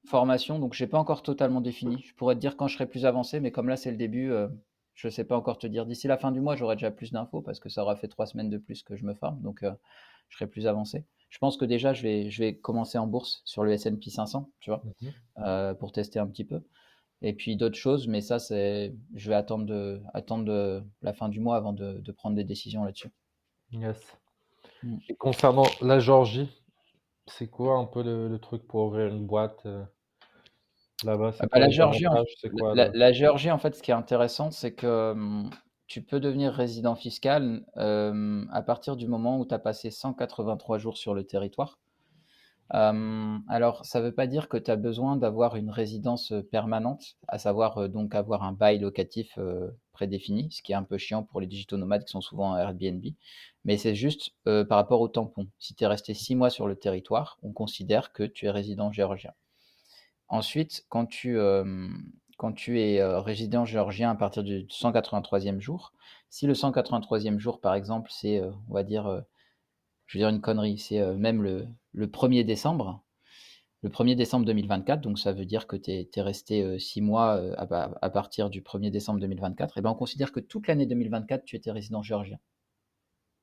formation, 0.08 0.58
donc 0.58 0.74
je 0.74 0.82
n'ai 0.82 0.90
pas 0.90 0.98
encore 0.98 1.22
totalement 1.22 1.60
défini. 1.60 2.02
Je 2.02 2.14
pourrais 2.14 2.34
te 2.34 2.40
dire 2.40 2.56
quand 2.56 2.66
je 2.66 2.74
serai 2.74 2.86
plus 2.86 3.06
avancé, 3.06 3.38
mais 3.38 3.52
comme 3.52 3.68
là 3.68 3.76
c'est 3.76 3.92
le 3.92 3.96
début, 3.96 4.32
euh, 4.32 4.48
je 4.94 5.06
ne 5.06 5.12
sais 5.12 5.24
pas 5.24 5.36
encore 5.36 5.58
te 5.58 5.66
dire. 5.68 5.86
D'ici 5.86 6.08
la 6.08 6.18
fin 6.18 6.32
du 6.32 6.40
mois, 6.40 6.56
j'aurai 6.56 6.74
déjà 6.74 6.90
plus 6.90 7.12
d'infos 7.12 7.40
parce 7.40 7.60
que 7.60 7.68
ça 7.68 7.82
aura 7.82 7.94
fait 7.94 8.08
trois 8.08 8.26
semaines 8.26 8.50
de 8.50 8.58
plus 8.58 8.82
que 8.82 8.96
je 8.96 9.04
me 9.04 9.14
forme, 9.14 9.40
donc 9.42 9.62
euh, 9.62 9.72
je 10.28 10.36
serai 10.36 10.48
plus 10.48 10.66
avancé. 10.66 11.04
Je 11.32 11.38
pense 11.38 11.56
que 11.56 11.64
déjà, 11.64 11.94
je 11.94 12.02
vais, 12.02 12.30
je 12.30 12.42
vais 12.42 12.54
commencer 12.54 12.98
en 12.98 13.06
bourse 13.06 13.40
sur 13.46 13.64
le 13.64 13.72
S&P 13.72 14.10
500, 14.10 14.50
tu 14.60 14.68
vois, 14.68 14.82
mmh 15.00 15.74
pour 15.80 15.90
tester 15.90 16.18
un 16.18 16.26
petit 16.26 16.44
peu. 16.44 16.60
Et 17.22 17.32
puis 17.32 17.56
d'autres 17.56 17.78
choses, 17.78 18.06
mais 18.06 18.20
ça, 18.20 18.38
c'est, 18.38 18.94
je 19.14 19.30
vais 19.30 19.34
attendre, 19.34 19.64
de, 19.64 20.02
attendre 20.12 20.84
la 21.00 21.12
fin 21.14 21.30
du 21.30 21.40
mois 21.40 21.56
avant 21.56 21.72
de, 21.72 22.12
prendre 22.12 22.36
des 22.36 22.44
décisions 22.44 22.84
là-dessus. 22.84 23.08
Yes. 23.72 24.18
Mm. 24.82 24.98
Et 25.08 25.14
concernant 25.14 25.64
la 25.80 26.00
Géorgie, 26.00 26.50
c'est 27.26 27.48
quoi 27.48 27.78
un 27.78 27.86
peu 27.86 28.02
le, 28.02 28.38
truc 28.38 28.66
pour 28.68 28.82
ouvrir 28.82 29.06
une 29.06 29.26
boîte 29.26 29.64
euh, 29.64 29.82
là-bas? 31.02 31.32
Ah 31.40 31.46
bah, 31.50 31.58
la, 31.60 31.70
Géorgie, 31.70 32.08
en, 32.08 32.24
la, 32.74 33.12
Géorgie, 33.12 33.50
en 33.50 33.58
fait, 33.58 33.74
ce 33.74 33.82
qui 33.82 33.90
est 33.90 33.94
intéressant, 33.94 34.50
c'est 34.50 34.74
que 34.74 35.12
hum, 35.12 35.48
tu 35.92 36.00
peux 36.00 36.20
devenir 36.20 36.54
résident 36.54 36.94
fiscal 36.94 37.66
hum, 37.76 38.48
à 38.50 38.62
partir 38.62 38.96
du 38.96 39.06
moment 39.06 39.38
où 39.38 39.44
tu 39.44 39.54
as 39.54 39.58
passé 39.58 39.90
183 39.90 40.78
jours 40.78 40.96
sur 40.96 41.12
le 41.12 41.24
territoire. 41.24 41.78
Euh, 42.72 43.38
alors, 43.46 43.84
ça 43.84 44.00
ne 44.00 44.06
veut 44.06 44.14
pas 44.14 44.26
dire 44.26 44.48
que 44.48 44.56
tu 44.56 44.70
as 44.70 44.76
besoin 44.76 45.16
d'avoir 45.16 45.54
une 45.56 45.68
résidence 45.68 46.32
euh, 46.32 46.42
permanente, 46.42 47.18
à 47.28 47.36
savoir 47.36 47.76
euh, 47.76 47.88
donc 47.88 48.14
avoir 48.14 48.42
un 48.42 48.52
bail 48.52 48.78
locatif 48.78 49.38
prédéfini, 49.92 50.50
ce 50.50 50.62
qui 50.62 50.72
est 50.72 50.74
un 50.74 50.82
peu 50.82 50.96
chiant 50.96 51.24
pour 51.24 51.42
les 51.42 51.46
digitaux 51.46 51.76
nomades 51.76 52.04
qui 52.04 52.12
sont 52.12 52.22
souvent 52.22 52.54
à 52.54 52.60
Airbnb. 52.60 53.04
Mais 53.66 53.76
c'est 53.76 53.94
juste 53.94 54.30
par 54.44 54.78
rapport 54.78 55.02
au 55.02 55.08
tampon. 55.08 55.46
Si 55.58 55.74
tu 55.74 55.84
es 55.84 55.86
resté 55.86 56.14
six 56.14 56.34
mois 56.34 56.48
sur 56.48 56.66
le 56.66 56.74
territoire, 56.74 57.38
on 57.42 57.52
considère 57.52 58.14
que 58.14 58.22
tu 58.22 58.46
es 58.46 58.50
résident 58.50 58.90
géorgien. 58.90 59.32
Ensuite, 60.28 60.86
quand 60.88 61.04
tu, 61.04 61.38
quand 62.36 62.52
tu 62.52 62.80
es 62.80 63.02
résident 63.02 63.64
géorgien 63.64 64.10
à 64.10 64.14
partir 64.14 64.42
du 64.42 64.64
183e 64.66 65.60
jour, 65.60 65.92
si 66.28 66.46
le 66.46 66.54
183e 66.54 67.38
jour, 67.38 67.60
par 67.60 67.74
exemple, 67.74 68.10
c'est, 68.12 68.42
on 68.68 68.74
va 68.74 68.82
dire, 68.82 69.24
je 70.06 70.18
veux 70.18 70.20
dire 70.22 70.28
une 70.28 70.40
connerie, 70.40 70.78
c'est 70.78 71.04
même 71.14 71.42
le, 71.42 71.68
le 71.92 72.06
1er 72.06 72.44
décembre, 72.44 73.02
le 73.82 73.90
1er 73.90 74.14
décembre 74.14 74.46
2024, 74.46 75.00
donc 75.00 75.18
ça 75.18 75.32
veut 75.32 75.44
dire 75.44 75.66
que 75.66 75.76
tu 75.76 75.90
es, 75.90 76.22
resté 76.22 76.78
six 76.78 77.00
mois 77.00 77.42
à, 77.58 78.10
partir 78.10 78.48
du 78.48 78.62
1er 78.62 78.90
décembre 78.90 79.20
2024, 79.20 79.78
et 79.78 79.80
ben 79.82 79.90
on 79.90 79.94
considère 79.94 80.30
que 80.30 80.40
toute 80.40 80.68
l'année 80.68 80.86
2024, 80.86 81.44
tu 81.44 81.56
étais 81.56 81.72
résident 81.72 82.02
géorgien. 82.02 82.38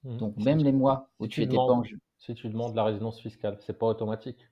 Mmh. 0.03 0.17
Donc 0.17 0.37
même 0.37 0.59
les 0.59 0.71
mois 0.71 1.09
où 1.19 1.27
tu, 1.27 1.43
étais 1.43 1.55
pas 1.55 1.63
en... 1.63 1.83
Si 2.19 2.33
tu 2.33 2.47
demandes 2.47 2.73
la 2.75 2.85
résidence 2.85 3.19
fiscale, 3.19 3.57
c'est 3.59 3.77
pas 3.77 3.87
automatique? 3.87 4.47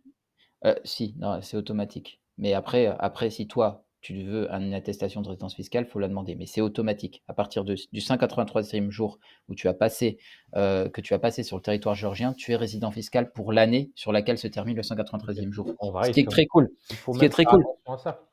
Si, 0.84 1.16
c'est 1.42 1.56
automatique. 1.56 2.22
Mais 2.38 2.54
après, 2.54 2.88
après, 3.00 3.30
si 3.30 3.48
toi, 3.48 3.86
tu 4.08 4.24
veux 4.24 4.50
une 4.50 4.74
attestation 4.74 5.22
de 5.22 5.28
résidence 5.28 5.54
fiscale, 5.54 5.84
il 5.86 5.92
faut 5.92 6.00
la 6.00 6.08
demander. 6.08 6.36
Mais 6.36 6.46
c'est 6.46 6.62
automatique. 6.62 7.24
À 7.28 7.34
partir 7.34 7.66
du 7.66 7.74
183e 7.74 8.90
jour 8.90 9.20
où 9.50 9.56
tu 9.56 9.68
as 9.68 9.74
passé, 9.74 10.18
euh, 10.56 10.88
que 10.88 11.02
tu 11.02 11.14
as 11.14 11.20
passé 11.20 11.44
sur 11.44 11.58
le 11.58 11.62
territoire 11.62 11.94
géorgien, 11.94 12.32
tu 12.32 12.54
es 12.54 12.56
résident 12.56 12.90
fiscal 12.90 13.34
pour 13.34 13.52
l'année 13.52 13.92
sur 13.96 14.14
laquelle 14.14 14.38
se 14.38 14.48
termine 14.48 14.78
le 14.78 14.82
193e 14.82 15.52
jour. 15.52 15.74
ce 16.06 16.12
qui 16.12 16.22
est 16.22 16.30
très 16.30 16.46
cool. 16.46 16.70
ce 16.90 17.20
qui 17.20 17.26
est 17.26 17.30
très 17.30 17.44
cool. 17.44 17.66
Ça. 17.98 18.24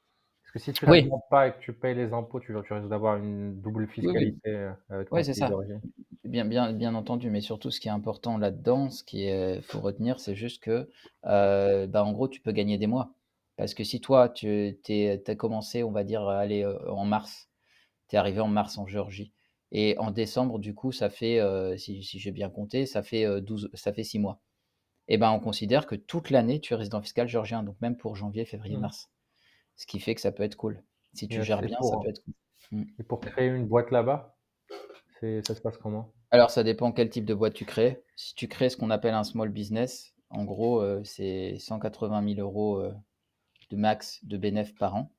Parce 0.43 0.53
que 0.53 0.59
si 0.61 0.73
tu 0.73 0.87
ne 0.87 0.91
oui. 0.93 1.11
pas 1.29 1.49
et 1.49 1.53
que 1.53 1.59
tu 1.59 1.73
payes 1.73 1.97
les 1.97 2.13
impôts, 2.13 2.39
tu, 2.39 2.55
risques 2.57 2.89
d'avoir 2.89 3.17
une 3.17 3.61
double 3.61 3.89
fiscalité 3.89 4.69
oui, 4.91 4.97
oui. 5.11 5.25
c'est 5.25 5.35
ça. 5.35 5.51
Bien, 6.23 6.45
bien, 6.45 6.73
bien 6.73 6.95
entendu, 6.95 7.31
mais 7.31 7.41
surtout 7.41 7.73
ce 7.73 7.81
qui 7.81 7.89
est 7.89 7.91
important 7.91 8.39
là-dedans, 8.39 8.91
ce 8.91 9.03
qu'il 9.03 9.61
faut 9.63 9.81
retenir, 9.81 10.21
c'est 10.21 10.37
juste 10.37 10.63
que, 10.63 10.89
euh, 11.27 11.89
bah, 11.89 12.05
en 12.05 12.13
gros, 12.13 12.29
tu 12.29 12.41
peux 12.41 12.53
gagner 12.53 12.79
des 12.79 12.87
mois. 12.87 13.11
Parce 13.57 13.75
que 13.75 13.85
si 13.85 14.01
toi, 14.01 14.29
tu 14.29 14.77
as 15.27 15.35
commencé, 15.37 15.83
on 15.83 15.93
va 15.93 16.05
dire, 16.05 16.29
aller 16.29 16.65
en 16.87 17.05
mars, 17.05 17.49
tu 18.09 18.17
es 18.17 18.19
arrivé 18.19 18.41
en 18.41 18.49
mars 18.49 18.79
en 18.79 18.87
Géorgie. 18.87 19.33
Et 19.71 19.97
en 19.99 20.11
décembre, 20.11 20.59
du 20.59 20.75
coup, 20.75 20.93
ça 20.93 21.11
fait, 21.11 21.41
si, 21.79 22.03
j'ai 22.03 22.31
bien 22.31 22.51
compté, 22.51 22.87
ça 22.87 23.03
fait, 23.03 23.41
12, 23.41 23.71
ça 23.75 23.93
fait 23.93 24.05
6 24.05 24.19
mois. 24.19 24.41
Et 25.09 25.19
ben, 25.19 25.31
on 25.31 25.41
considère 25.41 25.87
que 25.87 25.95
toute 25.95 26.31
l'année, 26.31 26.61
tu 26.61 26.73
es 26.73 26.77
résident 26.77 27.03
fiscal 27.03 27.29
géorgien, 27.29 27.63
donc 27.63 27.77
même 27.81 27.97
pour 27.97 28.17
janvier, 28.17 28.45
février, 28.45 28.77
mmh. 28.77 28.81
mars. 28.81 29.11
Ce 29.77 29.87
qui 29.87 30.01
fait 30.01 30.15
que 30.15 30.21
ça 30.21 30.33
peut 30.33 30.43
être 30.43 30.57
cool. 30.57 30.83
Si 31.13 31.29
tu 31.29 31.43
gères 31.43 31.61
bien, 31.61 31.77
ça 31.81 31.97
peut 32.03 32.09
être 32.09 32.25
cool. 32.25 32.35
Mmh. 32.73 32.85
Et 32.99 33.03
pour 33.03 33.21
créer 33.21 33.49
une 33.49 33.67
boîte 33.67 33.91
là-bas, 33.91 34.37
ça 35.21 35.55
se 35.55 35.61
passe 35.61 35.77
comment? 35.79 36.13
Alors, 36.31 36.51
ça 36.51 36.63
dépend 36.63 36.91
quel 36.93 37.11
type 37.11 37.25
de 37.25 37.35
boîte 37.35 37.55
tu 37.55 37.65
crées. 37.65 38.03
Si 38.17 38.35
tu 38.35 38.49
crées 38.49 38.69
ce 38.69 38.77
qu'on 38.77 38.91
appelle 38.91 39.15
un 39.15 39.25
small 39.25 39.51
business, 39.51 40.15
en 40.31 40.45
gros, 40.45 40.83
c'est 41.05 41.57
180 41.59 42.35
000 42.35 42.41
euros 42.41 42.83
de 43.69 43.77
max 43.77 44.25
de 44.25 44.37
bénéfices 44.37 44.75
par 44.75 44.95
an, 44.97 45.11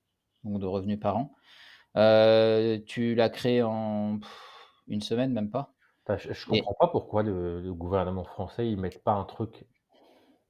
donc 0.44 0.60
de 0.60 0.66
revenus 0.66 1.00
par 1.00 1.18
an. 1.18 1.34
Euh, 1.98 2.80
tu 2.86 3.16
l'as 3.16 3.30
créé 3.30 3.64
en 3.64 4.20
une 4.88 5.02
semaine, 5.02 5.32
même 5.32 5.50
pas. 5.50 5.74
Je, 6.18 6.30
ne 6.30 6.58
comprends 6.60 6.76
pas 6.80 6.88
pourquoi 6.88 7.24
le, 7.24 7.74
gouvernement 7.74 8.24
français 8.24 8.70
ils 8.70 8.78
mettent 8.78 9.04
pas 9.04 9.14
un 9.14 9.24
truc 9.24 9.66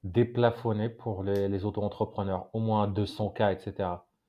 déplafonné 0.04 0.90
pour 0.90 1.22
les, 1.22 1.64
auto-entrepreneurs, 1.64 2.48
au 2.52 2.60
moins 2.60 2.86
200 2.86 3.30
k, 3.30 3.40
etc. 3.52 3.88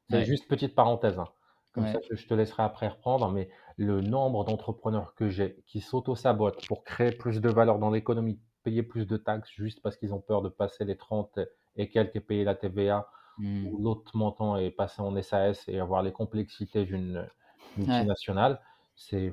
C'est 0.10 0.24
juste 0.24 0.48
petite 0.48 0.74
parenthèse. 0.74 1.20
Hein. 1.20 1.28
Comme 1.74 1.86
ça, 1.88 2.00
je 2.10 2.26
te 2.26 2.34
laisserai 2.34 2.64
après 2.64 2.88
reprendre, 2.88 3.30
mais 3.30 3.50
le 3.76 4.02
nombre 4.02 4.46
d'entrepreneurs 4.46 5.14
que 5.14 5.30
j'ai 5.30 5.62
qui 5.68 5.82
s'auto-sabotent 5.82 6.66
pour 6.68 6.84
créer 6.84 7.12
plus 7.12 7.40
de 7.42 7.50
valeur 7.50 7.78
dans 7.78 7.92
l'économie, 7.92 8.40
payer 8.64 8.82
plus 8.82 9.06
de 9.06 9.18
taxes 9.18 9.52
juste 9.52 9.82
parce 9.84 9.98
qu'ils 9.98 10.14
ont 10.14 10.22
peur 10.22 10.42
de 10.42 10.50
passer 10.50 10.86
les 10.86 10.98
30 10.98 11.40
et 11.76 11.90
quelques 11.90 12.22
payer 12.22 12.44
la 12.44 12.56
TVA 12.56 13.08
Mmh. 13.39 13.69
l'autre 13.80 14.17
montant 14.17 14.58
est 14.58 14.71
passé 14.71 15.02
en 15.02 15.21
SAS 15.21 15.63
et 15.67 15.80
avoir 15.80 16.02
les 16.02 16.12
complexités 16.12 16.86
d'une 16.86 17.28
multinationale, 17.78 18.60
c'est. 18.95 19.32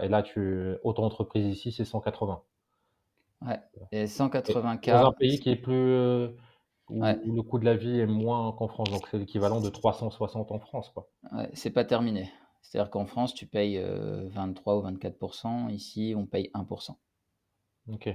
et 0.00 0.08
là, 0.08 0.22
tu 0.22 0.74
auto-entreprise 0.82 1.46
ici, 1.46 1.72
c'est 1.72 1.84
180. 1.84 2.42
Ouais, 3.42 3.60
et 3.90 4.06
180 4.06 4.76
k 4.78 4.90
Dans 4.90 5.08
un 5.08 5.12
pays 5.12 5.40
qui 5.40 5.50
est 5.50 5.56
plus. 5.56 5.74
Euh, 5.74 6.28
où, 6.88 7.02
le 7.02 7.42
coût 7.42 7.58
de 7.58 7.64
la 7.64 7.76
vie 7.76 8.00
est 8.00 8.06
moins 8.06 8.52
qu'en 8.52 8.68
France, 8.68 8.90
donc 8.90 9.06
c'est 9.10 9.18
l'équivalent 9.18 9.60
de 9.60 9.70
360 9.70 10.52
en 10.52 10.58
France. 10.58 10.90
Quoi. 10.90 11.08
Ouais, 11.32 11.48
c'est 11.54 11.70
pas 11.70 11.84
terminé. 11.84 12.30
C'est-à-dire 12.60 12.90
qu'en 12.90 13.06
France, 13.06 13.34
tu 13.34 13.46
payes 13.46 13.78
23 13.78 14.74
euh, 14.74 14.76
ou 14.78 14.90
24%, 14.90 15.70
ici, 15.70 16.14
on 16.16 16.26
paye 16.26 16.50
1%. 16.54 16.96
Ok. 17.92 18.08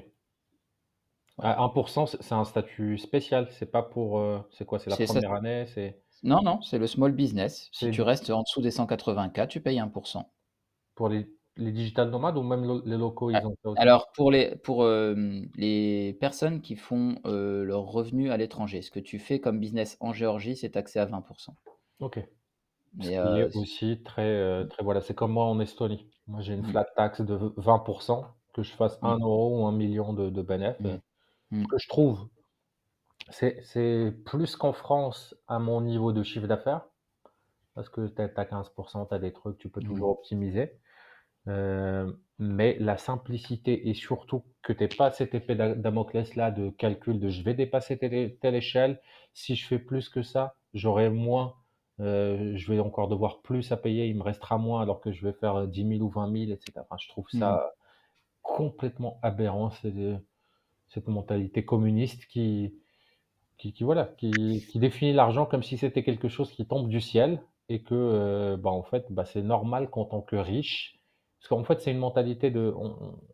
1%, 1.40 2.18
c'est 2.20 2.34
un 2.34 2.46
statut 2.46 2.98
spécial, 2.98 3.48
c'est 3.52 3.72
pas 3.72 3.84
pour, 3.84 4.20
euh, 4.20 4.40
c'est 4.52 4.66
quoi? 4.66 4.80
C'est 4.80 4.90
la 4.90 4.98
première 4.98 5.34
année? 5.34 5.66
C'est 5.68 6.02
Non, 6.24 6.42
non, 6.42 6.62
c'est 6.62 6.80
le 6.80 6.88
small 6.88 7.12
business. 7.12 7.70
Si 7.72 7.92
tu 7.92 8.02
restes 8.02 8.30
en 8.30 8.42
dessous 8.42 8.62
des 8.62 8.72
180 8.72 9.30
k 9.30 9.48
tu 9.48 9.62
payes 9.62 9.80
1%. 9.80 10.24
pour 10.96 11.10
les 11.10 11.28
les 11.60 11.72
digital 11.72 12.12
nomades 12.12 12.38
ou 12.38 12.44
même 12.44 12.82
les 12.86 12.98
locaux, 12.98 13.32
ils 13.32 13.36
ah, 13.36 13.48
ont 13.48 13.74
Alors 13.78 14.12
pour 14.12 14.30
les 14.30 14.56
pour, 14.58 14.86
les 14.86 16.16
personnes 16.20 16.62
qui 16.62 16.76
font, 16.76 17.20
leurs 17.26 17.86
revenus 17.86 18.32
à 18.32 18.38
l'étranger, 18.38 18.82
ce 18.82 18.92
que 18.92 19.00
tu 19.00 19.18
fais 19.18 19.40
comme 19.40 19.60
business 19.60 19.98
en 20.00 20.14
Géorgie, 20.14 20.56
c'est 20.56 20.70
taxé 20.70 21.00
à 21.00 21.06
20 21.06 21.24
OK. 22.00 22.20
Ce 23.00 23.08
qui 23.08 23.14
est 23.14 23.56
aussi 23.56 24.02
très, 24.04 24.68
très 24.68 24.84
voilà, 24.84 25.02
c'est 25.02 25.14
comme 25.14 25.32
moi 25.32 25.46
en 25.46 25.60
Estonie. 25.60 26.08
Moi, 26.28 26.42
j'ai 26.42 26.54
une 26.54 26.62
mmh. 26.62 26.72
flat 26.72 26.86
tax 26.96 27.22
de 27.22 27.38
20% 27.38 28.26
que 28.54 28.64
je 28.64 28.72
fasse 28.72 29.00
1 29.02 29.18
mmh. 29.18 29.22
euro 29.22 29.62
ou 29.62 29.66
1 29.66 29.72
million 29.72 30.14
de 30.14 30.30
de 30.30 30.42
bénéfice. 30.42 31.00
Mmh. 31.52 31.64
Ce 31.64 31.68
que 31.68 31.78
je 31.78 31.88
trouve, 31.88 32.28
c'est 33.30 33.62
c'est 33.64 34.14
plus 34.26 34.56
qu'en 34.56 34.74
France 34.74 35.36
à 35.48 35.60
mon 35.60 35.82
niveau 35.82 36.12
de 36.12 36.24
chiffre 36.24 36.48
d'affaires 36.48 36.88
parce 37.78 37.90
que 37.90 38.08
tu 38.08 38.22
as 38.22 38.46
15 38.46 38.72
tu 38.76 39.14
as 39.14 39.20
des 39.20 39.32
trucs, 39.32 39.60
tu 39.60 39.70
peux 39.70 39.82
toujours 39.82 40.10
optimiser. 40.10 40.80
Euh, 41.48 42.12
mais 42.40 42.76
la 42.80 42.98
simplicité 42.98 43.88
et 43.88 43.94
surtout 43.94 44.44
que 44.64 44.74
tu 44.74 44.88
pas 44.90 45.12
cet 45.12 45.36
effet 45.36 45.56
Damoclès 45.56 46.36
là 46.36 46.52
de 46.52 46.72
calcul 46.72 47.20
de 47.20 47.30
je 47.30 47.42
vais 47.44 47.54
dépasser 47.54 47.98
telle, 47.98 48.56
échelle, 48.56 49.00
si 49.34 49.56
je 49.56 49.66
fais 49.68 49.78
plus 49.78 50.10
que 50.10 50.24
ça, 50.24 50.56
j'aurai 50.74 51.10
moins, 51.10 51.54
euh, 52.00 52.54
je 52.58 52.74
vais 52.74 52.80
encore 52.80 53.08
devoir 53.08 53.42
plus 53.42 53.72
à 53.72 53.78
payer, 53.78 54.08
il 54.08 54.18
me 54.18 54.24
restera 54.24 54.58
moins 54.58 54.82
alors 54.82 55.00
que 55.00 55.12
je 55.12 55.26
vais 55.26 55.34
faire 55.34 55.68
10 55.68 55.98
000 56.00 56.02
ou 56.02 56.10
20 56.10 56.32
000, 56.32 56.52
etc. 56.52 56.74
Enfin, 56.78 56.98
je 57.00 57.08
trouve 57.10 57.30
ça 57.30 57.52
mmh. 57.52 57.62
complètement 58.42 59.20
aberrant, 59.22 59.70
cette 60.90 61.08
mentalité 61.08 61.66
communiste 61.66 62.26
qui, 62.28 62.74
définit 64.76 65.14
l'argent 65.14 65.46
comme 65.46 65.64
si 65.64 65.78
c'était 65.78 66.04
quelque 66.04 66.30
chose 66.30 66.52
qui 66.52 66.66
tombe 66.66 66.88
du 66.90 67.02
ciel 67.02 67.42
et 67.70 67.82
que, 67.82 67.96
euh, 67.96 68.58
bah, 68.58 68.70
en 68.70 68.84
fait, 68.84 69.06
bah, 69.12 69.26
c'est 69.26 69.42
normal 69.42 69.90
qu'en 69.90 70.06
tant 70.06 70.22
que 70.22 70.36
riche, 70.36 71.00
parce 71.40 71.50
qu'en 71.50 71.64
fait, 71.64 71.82
c'est 71.82 71.92
une 71.92 71.98
mentalité 71.98 72.50
de 72.50 72.74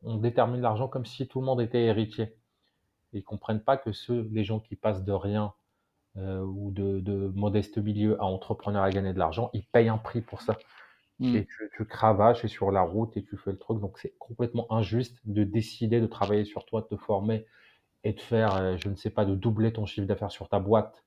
on, 0.03 0.17
détermine 0.17 0.61
l'argent 0.61 0.87
comme 0.87 1.05
si 1.05 1.27
tout 1.27 1.39
le 1.39 1.45
monde 1.45 1.61
était 1.61 1.83
héritier. 1.83 2.35
ils 3.13 3.17
ne 3.17 3.21
comprennent 3.21 3.63
pas 3.63 3.77
que 3.77 3.91
ceux, 3.91 4.27
les 4.31 4.43
gens 4.43 4.59
qui 4.59 4.75
passent 4.75 5.03
de 5.03 5.11
rien 5.13 5.53
euh, 6.17 6.41
ou 6.41 6.71
de, 6.71 6.99
de, 6.99 7.31
modeste 7.35 7.77
milieu 7.77 8.19
à 8.21 8.25
entrepreneur 8.25 8.83
à 8.83 8.89
gagner 8.89 9.13
de 9.13 9.19
l'argent, 9.19 9.49
ils 9.53 9.65
payent 9.65 9.89
un 9.89 9.97
prix 9.97 10.21
pour 10.21 10.41
ça. 10.41 10.57
Mmh. 11.19 11.35
Et 11.35 11.45
tu, 11.45 11.71
tu, 11.75 11.85
cravaches 11.85 12.43
et 12.43 12.47
sur 12.47 12.71
la 12.71 12.81
route 12.81 13.15
et 13.17 13.23
tu 13.23 13.37
fais 13.37 13.51
le 13.51 13.57
truc. 13.57 13.79
Donc 13.79 13.99
c'est 13.99 14.15
complètement 14.17 14.71
injuste 14.71 15.19
de 15.25 15.43
décider 15.43 16.01
de 16.01 16.07
travailler 16.07 16.45
sur 16.45 16.65
toi, 16.65 16.81
de 16.81 16.87
te 16.87 16.97
former 16.97 17.45
et 18.03 18.13
de 18.13 18.19
faire, 18.19 18.55
euh, 18.55 18.77
je 18.77 18.89
ne 18.89 18.95
sais 18.95 19.09
pas, 19.09 19.25
de 19.25 19.35
doubler 19.35 19.71
ton 19.71 19.85
chiffre 19.85 20.07
d'affaires 20.07 20.31
sur 20.31 20.49
ta 20.49 20.59
boîte 20.59 21.03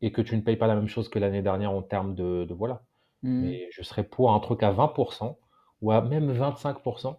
et 0.00 0.12
que 0.12 0.22
tu 0.22 0.36
ne 0.36 0.40
payes 0.40 0.56
pas 0.56 0.66
la 0.66 0.74
même 0.74 0.88
chose 0.88 1.08
que 1.08 1.18
l'année 1.18 1.42
dernière 1.42 1.70
en 1.70 1.82
termes 1.82 2.14
de, 2.14 2.46
voilà. 2.52 2.82
Mmh. 3.22 3.40
Mais 3.42 3.68
je 3.70 3.82
serais 3.82 4.04
pour 4.04 4.32
un 4.32 4.40
truc 4.40 4.62
à 4.62 4.72
20% 4.72 5.36
ou 5.80 5.92
à 5.92 6.00
même 6.00 6.32
25% 6.32 7.16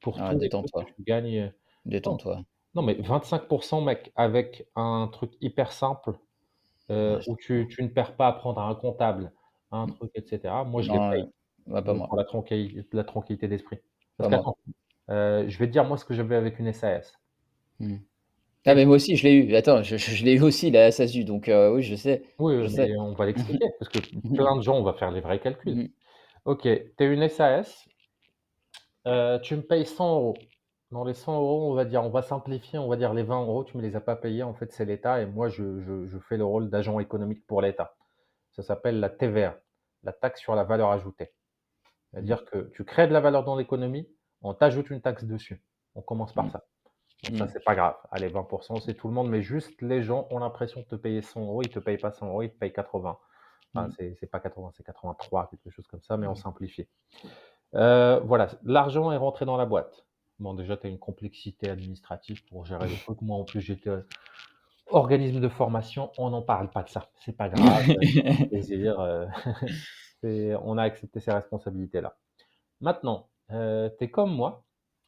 pour 0.00 0.20
ah, 0.20 0.34
détends-toi. 0.34 0.84
tu 0.84 1.02
gagnes. 1.02 1.52
Détends-toi. 1.86 2.42
Non, 2.74 2.82
mais 2.82 2.94
25%, 2.94 3.82
mec, 3.84 4.12
avec 4.14 4.66
un 4.76 5.08
truc 5.10 5.32
hyper 5.40 5.72
simple 5.72 6.18
euh, 6.90 7.20
où 7.26 7.36
tu, 7.36 7.66
tu, 7.70 7.82
ne 7.82 7.88
perds 7.88 8.14
pas 8.16 8.28
à 8.28 8.32
prendre 8.32 8.60
un 8.60 8.74
comptable, 8.74 9.32
un 9.70 9.86
mmh. 9.86 9.94
truc, 9.94 10.10
etc. 10.14 10.54
Moi, 10.66 10.82
je 10.82 10.92
les 10.92 10.98
paye. 10.98 11.28
pas 11.70 11.94
moi. 11.94 12.06
Pour 12.08 12.16
la 12.16 12.24
tranquillité, 12.24 12.84
la 12.92 13.04
tranquillité 13.04 13.48
d'esprit. 13.48 13.78
Euh, 15.10 15.44
je 15.48 15.58
vais 15.58 15.66
te 15.66 15.72
dire, 15.72 15.84
moi, 15.84 15.96
ce 15.96 16.04
que 16.04 16.14
j'avais 16.14 16.36
avec 16.36 16.58
une 16.58 16.72
SAS. 16.72 17.14
Mmh. 17.80 17.96
Ah, 18.66 18.74
mais 18.74 18.84
moi 18.84 18.96
aussi, 18.96 19.16
je 19.16 19.26
l'ai 19.26 19.32
eu. 19.32 19.54
Attends, 19.54 19.82
je, 19.82 19.96
je, 19.96 20.24
l'ai 20.24 20.34
eu 20.34 20.42
aussi, 20.42 20.70
la 20.70 20.90
SASU. 20.90 21.24
Donc, 21.24 21.50
oui, 21.50 21.82
je 21.82 21.94
sais. 21.94 22.22
Oui, 22.38 22.54
on 22.98 23.14
va 23.14 23.26
l'expliquer 23.26 23.66
parce 23.78 23.90
que 23.90 23.98
plein 24.34 24.56
de 24.56 24.60
gens, 24.60 24.76
on 24.76 24.82
va 24.82 24.92
faire 24.92 25.10
les 25.10 25.20
vrais 25.20 25.38
calculs. 25.38 25.90
Ok, 26.44 26.62
tu 26.62 26.92
es 26.98 27.06
une 27.12 27.28
SAS, 27.28 27.88
euh, 29.06 29.38
tu 29.38 29.56
me 29.56 29.62
payes 29.62 29.86
100 29.86 30.14
euros. 30.16 30.36
Dans 30.90 31.04
les 31.04 31.14
100 31.14 31.36
euros, 31.36 31.70
on 31.70 31.74
va 31.74 31.84
dire, 31.84 32.02
on 32.02 32.08
va 32.08 32.22
simplifier, 32.22 32.78
on 32.78 32.88
va 32.88 32.96
dire 32.96 33.12
les 33.12 33.22
20 33.22 33.42
euros, 33.42 33.64
tu 33.64 33.76
ne 33.76 33.82
me 33.82 33.86
les 33.86 33.96
as 33.96 34.00
pas 34.00 34.16
payés, 34.16 34.42
en 34.42 34.54
fait, 34.54 34.72
c'est 34.72 34.86
l'État 34.86 35.20
et 35.20 35.26
moi, 35.26 35.48
je, 35.48 36.08
fais 36.28 36.38
le 36.38 36.44
rôle 36.44 36.70
d'agent 36.70 36.98
économique 37.00 37.46
pour 37.46 37.60
l'État. 37.60 37.97
Ça 38.58 38.64
s'appelle 38.64 38.98
la 38.98 39.08
TVA, 39.08 39.56
la 40.02 40.12
taxe 40.12 40.40
sur 40.40 40.56
la 40.56 40.64
valeur 40.64 40.90
ajoutée. 40.90 41.32
C'est-à-dire 42.10 42.44
que 42.44 42.72
tu 42.74 42.84
crées 42.84 43.06
de 43.06 43.12
la 43.12 43.20
valeur 43.20 43.44
dans 43.44 43.54
l'économie, 43.54 44.08
on 44.42 44.52
t'ajoute 44.52 44.90
une 44.90 45.00
taxe 45.00 45.22
dessus. 45.22 45.62
On 45.94 46.02
commence 46.02 46.32
par 46.32 46.46
mmh. 46.46 46.50
ça. 46.50 46.64
Donc 47.22 47.38
ça, 47.38 47.44
mmh. 47.44 47.48
c'est 47.52 47.64
pas 47.64 47.76
grave. 47.76 47.94
Allez, 48.10 48.28
20%, 48.28 48.80
c'est 48.80 48.94
tout 48.94 49.06
le 49.06 49.14
monde, 49.14 49.30
mais 49.30 49.42
juste 49.42 49.80
les 49.80 50.02
gens 50.02 50.26
ont 50.32 50.40
l'impression 50.40 50.80
de 50.80 50.86
te 50.86 50.96
payer 50.96 51.22
100 51.22 51.40
euros, 51.40 51.62
ils 51.62 51.68
te 51.68 51.78
payent 51.78 51.98
pas 51.98 52.10
100 52.10 52.26
euros, 52.26 52.42
ils 52.42 52.50
te 52.50 52.58
payent 52.58 52.72
80. 52.72 53.16
Enfin, 53.74 53.86
mmh. 53.86 54.14
c'est 54.18 54.26
pas 54.28 54.40
80, 54.40 54.72
c'est 54.76 54.82
83, 54.82 55.50
quelque 55.50 55.70
chose 55.70 55.86
comme 55.86 56.02
ça, 56.02 56.16
mais 56.16 56.26
on 56.26 56.34
simplifie. 56.34 56.88
Euh, 57.74 58.18
voilà, 58.24 58.48
l'argent 58.64 59.12
est 59.12 59.16
rentré 59.16 59.44
dans 59.44 59.56
la 59.56 59.66
boîte. 59.66 60.04
Bon, 60.40 60.54
déjà, 60.54 60.76
tu 60.76 60.88
as 60.88 60.90
une 60.90 60.98
complexité 60.98 61.70
administrative 61.70 62.44
pour 62.46 62.64
gérer 62.64 62.88
les 62.88 62.96
trucs. 62.96 63.22
Moi, 63.22 63.36
en 63.36 63.44
plus, 63.44 63.60
j'étais 63.60 63.90
organisme 64.90 65.40
de 65.40 65.48
formation. 65.48 66.10
On 66.18 66.30
n'en 66.30 66.42
parle 66.42 66.70
pas 66.70 66.82
de 66.82 66.88
ça. 66.88 67.10
C'est 67.24 67.36
pas 67.36 67.48
grave. 67.48 67.84
Euh, 70.24 70.58
on 70.64 70.76
a 70.78 70.82
accepté 70.82 71.20
ces 71.20 71.30
responsabilités-là. 71.30 72.16
Maintenant, 72.80 73.28
euh, 73.52 73.88
tu 73.98 74.04
es 74.04 74.10
comme 74.10 74.34
moi. 74.34 74.64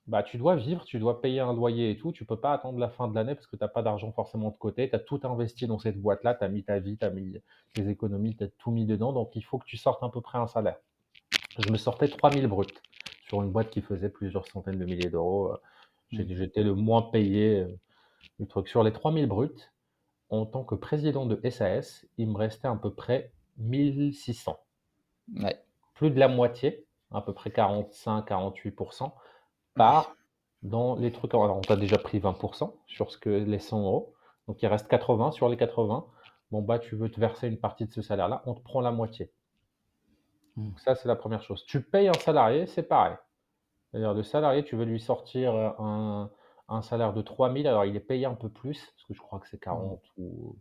Bah, 0.06 0.22
tu 0.22 0.38
dois 0.38 0.54
vivre, 0.54 0.84
tu 0.84 1.00
dois 1.00 1.20
payer 1.20 1.40
un 1.40 1.52
loyer 1.52 1.90
et 1.90 1.96
tout. 1.96 2.12
Tu 2.12 2.24
peux 2.24 2.38
pas 2.38 2.52
attendre 2.52 2.78
la 2.78 2.88
fin 2.88 3.08
de 3.08 3.14
l'année 3.14 3.34
parce 3.34 3.48
que 3.48 3.56
tu 3.56 3.64
n'as 3.64 3.68
pas 3.68 3.82
d'argent 3.82 4.12
forcément 4.12 4.50
de 4.50 4.56
côté. 4.56 4.88
Tu 4.88 4.94
as 4.94 5.00
tout 5.00 5.20
investi 5.24 5.66
dans 5.66 5.80
cette 5.80 6.00
boîte-là. 6.00 6.36
Tu 6.36 6.44
as 6.44 6.48
mis 6.48 6.62
ta 6.62 6.78
vie, 6.78 6.96
tu 6.96 7.04
as 7.04 7.10
mis 7.10 7.40
tes 7.74 7.88
économies, 7.88 8.36
tu 8.36 8.44
as 8.44 8.48
tout 8.58 8.70
mis 8.70 8.86
dedans. 8.86 9.12
Donc, 9.12 9.34
il 9.34 9.42
faut 9.42 9.58
que 9.58 9.66
tu 9.66 9.76
sortes 9.76 10.02
à 10.04 10.08
peu 10.08 10.20
près 10.20 10.38
un 10.38 10.46
salaire 10.46 10.76
je 11.58 11.70
me 11.70 11.76
sortais 11.76 12.08
3000 12.08 12.46
bruts 12.46 12.66
sur 13.28 13.42
une 13.42 13.50
boîte 13.50 13.70
qui 13.70 13.82
faisait 13.82 14.08
plusieurs 14.08 14.46
centaines 14.46 14.78
de 14.78 14.84
milliers 14.84 15.10
d'euros. 15.10 15.52
Mmh. 16.12 16.22
J'étais 16.28 16.62
le 16.62 16.74
moins 16.74 17.02
payé 17.02 17.66
euh. 18.40 18.64
Sur 18.66 18.82
les 18.82 18.92
3000 18.92 19.26
bruts, 19.26 19.70
en 20.30 20.46
tant 20.46 20.64
que 20.64 20.74
président 20.74 21.26
de 21.26 21.40
SAS, 21.50 22.06
il 22.16 22.28
me 22.28 22.36
restait 22.36 22.68
à 22.68 22.74
peu 22.76 22.94
près 22.94 23.32
1600. 23.58 24.58
Plus 25.94 26.10
de 26.10 26.18
la 26.18 26.28
moitié, 26.28 26.86
à 27.10 27.20
peu 27.20 27.34
près 27.34 27.50
45-48%, 27.50 29.12
part 29.74 30.14
dans 30.62 30.96
les 30.96 31.12
trucs. 31.12 31.34
Alors, 31.34 31.56
on 31.56 31.60
t'a 31.60 31.76
déjà 31.76 31.98
pris 31.98 32.20
20% 32.20 32.74
sur 32.86 33.10
ce 33.10 33.18
que 33.18 33.30
les 33.30 33.58
100 33.58 33.82
euros. 33.82 34.14
Donc, 34.46 34.62
il 34.62 34.66
reste 34.66 34.88
80 34.88 35.32
sur 35.32 35.48
les 35.48 35.56
80. 35.56 36.06
Bon, 36.50 36.62
bah, 36.62 36.78
tu 36.78 36.96
veux 36.96 37.10
te 37.10 37.20
verser 37.20 37.48
une 37.48 37.58
partie 37.58 37.86
de 37.86 37.92
ce 37.92 38.02
salaire-là, 38.02 38.42
on 38.46 38.54
te 38.54 38.60
prend 38.60 38.80
la 38.80 38.90
moitié. 38.90 39.30
Mmh. 40.56 40.70
ça, 40.78 40.94
c'est 40.96 41.06
la 41.06 41.16
première 41.16 41.42
chose. 41.42 41.64
Tu 41.66 41.80
payes 41.80 42.08
un 42.08 42.14
salarié, 42.14 42.66
c'est 42.66 42.82
pareil. 42.82 43.14
C'est-à-dire, 43.90 44.14
le 44.14 44.22
salarié, 44.22 44.64
tu 44.64 44.76
veux 44.76 44.84
lui 44.84 45.00
sortir 45.00 45.54
un, 45.54 46.30
salaire 46.82 47.12
de 47.12 47.22
3000, 47.22 47.66
alors 47.66 47.84
il 47.84 47.96
est 47.96 48.00
payé 48.00 48.26
un 48.26 48.34
peu 48.34 48.48
plus, 48.48 48.78
parce 48.78 49.04
que 49.04 49.14
je 49.14 49.20
crois 49.20 49.38
que 49.40 49.48
c'est 49.48 49.60
40 49.60 50.00
mmh. 50.16 50.22
ou. 50.22 50.56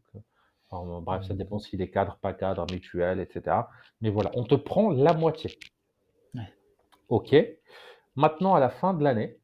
bref, 1.02 1.24
ça 1.24 1.34
mmh. 1.34 1.38
dépend 1.38 1.60
s'il 1.60 1.82
est 1.82 1.89
cadre, 1.89 2.17
pas 2.22 2.34
cadre, 2.34 2.65
mutuel, 2.72 3.19
etc. 3.19 3.58
Mais 4.02 4.10
voilà, 4.10 4.32
on 4.34 4.43
te 4.43 4.56
prend 4.56 4.89
la 4.91 5.13
moitié. 5.13 5.58
OK. 7.10 7.36
Maintenant, 8.15 8.56
à 8.56 8.60
la 8.60 8.69
fin 8.69 8.93
de 8.93 9.04
l'année, 9.04 9.39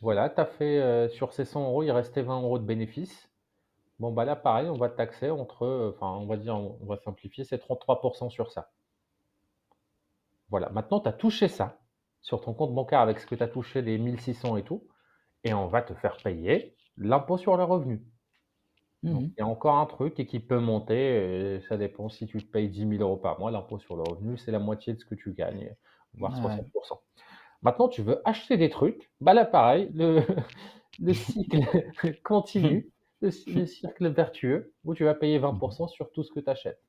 voilà, 0.00 0.28
tu 0.28 0.40
as 0.40 0.46
fait 0.46 0.80
euh, 0.80 1.08
sur 1.08 1.32
ces 1.32 1.44
100 1.44 1.64
euros, 1.64 1.82
il 1.82 1.90
restait 1.90 2.22
20 2.22 2.42
euros 2.42 2.58
de 2.58 2.64
bénéfice. 2.64 3.28
Bon, 4.00 4.12
bah 4.12 4.24
là, 4.24 4.36
pareil, 4.36 4.68
on 4.68 4.76
va 4.76 4.88
taxer 4.88 5.30
entre, 5.30 5.92
enfin, 5.94 6.10
on 6.20 6.26
va 6.26 6.36
dire, 6.36 6.56
on 6.56 6.84
va 6.86 6.96
simplifier, 6.98 7.44
c'est 7.44 7.62
33% 7.62 8.28
sur 8.28 8.50
ça. 8.50 8.70
Voilà, 10.50 10.68
maintenant 10.70 11.00
tu 11.00 11.08
as 11.08 11.12
touché 11.12 11.48
ça 11.48 11.78
sur 12.20 12.40
ton 12.40 12.54
compte 12.54 12.74
bancaire 12.74 13.00
avec 13.00 13.18
ce 13.18 13.26
que 13.26 13.34
tu 13.34 13.42
as 13.42 13.48
touché, 13.48 13.82
les 13.82 13.98
1600 13.98 14.56
et 14.56 14.62
tout, 14.62 14.86
et 15.44 15.54
on 15.54 15.66
va 15.66 15.82
te 15.82 15.94
faire 15.94 16.16
payer 16.22 16.74
l'impôt 16.96 17.36
sur 17.36 17.56
le 17.56 17.64
revenu. 17.64 18.02
Mmh 19.02 19.20
il 19.20 19.34
y 19.38 19.42
a 19.42 19.46
encore 19.46 19.76
un 19.76 19.84
truc 19.84 20.18
et 20.18 20.26
qui 20.26 20.40
peut 20.40 20.60
monter, 20.60 21.60
ça 21.68 21.76
dépend 21.76 22.08
si 22.08 22.26
tu 22.26 22.42
te 22.42 22.50
payes 22.50 22.70
10 22.70 22.88
000 22.88 23.02
euros 23.02 23.18
par 23.18 23.38
mois, 23.38 23.50
l'impôt 23.50 23.78
sur 23.78 23.96
le 23.96 24.02
revenu, 24.02 24.38
c'est 24.38 24.50
la 24.50 24.58
moitié 24.58 24.94
de 24.94 24.98
ce 24.98 25.04
que 25.04 25.14
tu 25.14 25.32
gagnes, 25.34 25.74
voire 26.14 26.34
60%. 26.40 26.64
Maintenant, 27.62 27.88
tu 27.88 28.02
veux 28.02 28.20
acheter 28.26 28.56
des 28.56 28.70
trucs, 28.70 29.10
bah 29.20 29.34
là 29.34 29.44
pareil, 29.44 29.90
le, 29.94 30.22
cycle 31.12 32.20
continue, 32.22 32.90
le, 33.20 33.30
cycle 33.30 34.08
vertueux, 34.08 34.72
où 34.84 34.94
tu 34.94 35.04
vas 35.04 35.14
payer 35.14 35.38
20% 35.38 35.88
sur 35.88 36.10
tout 36.10 36.22
ce 36.22 36.32
que 36.32 36.40
tu 36.40 36.50
achètes. 36.50 36.80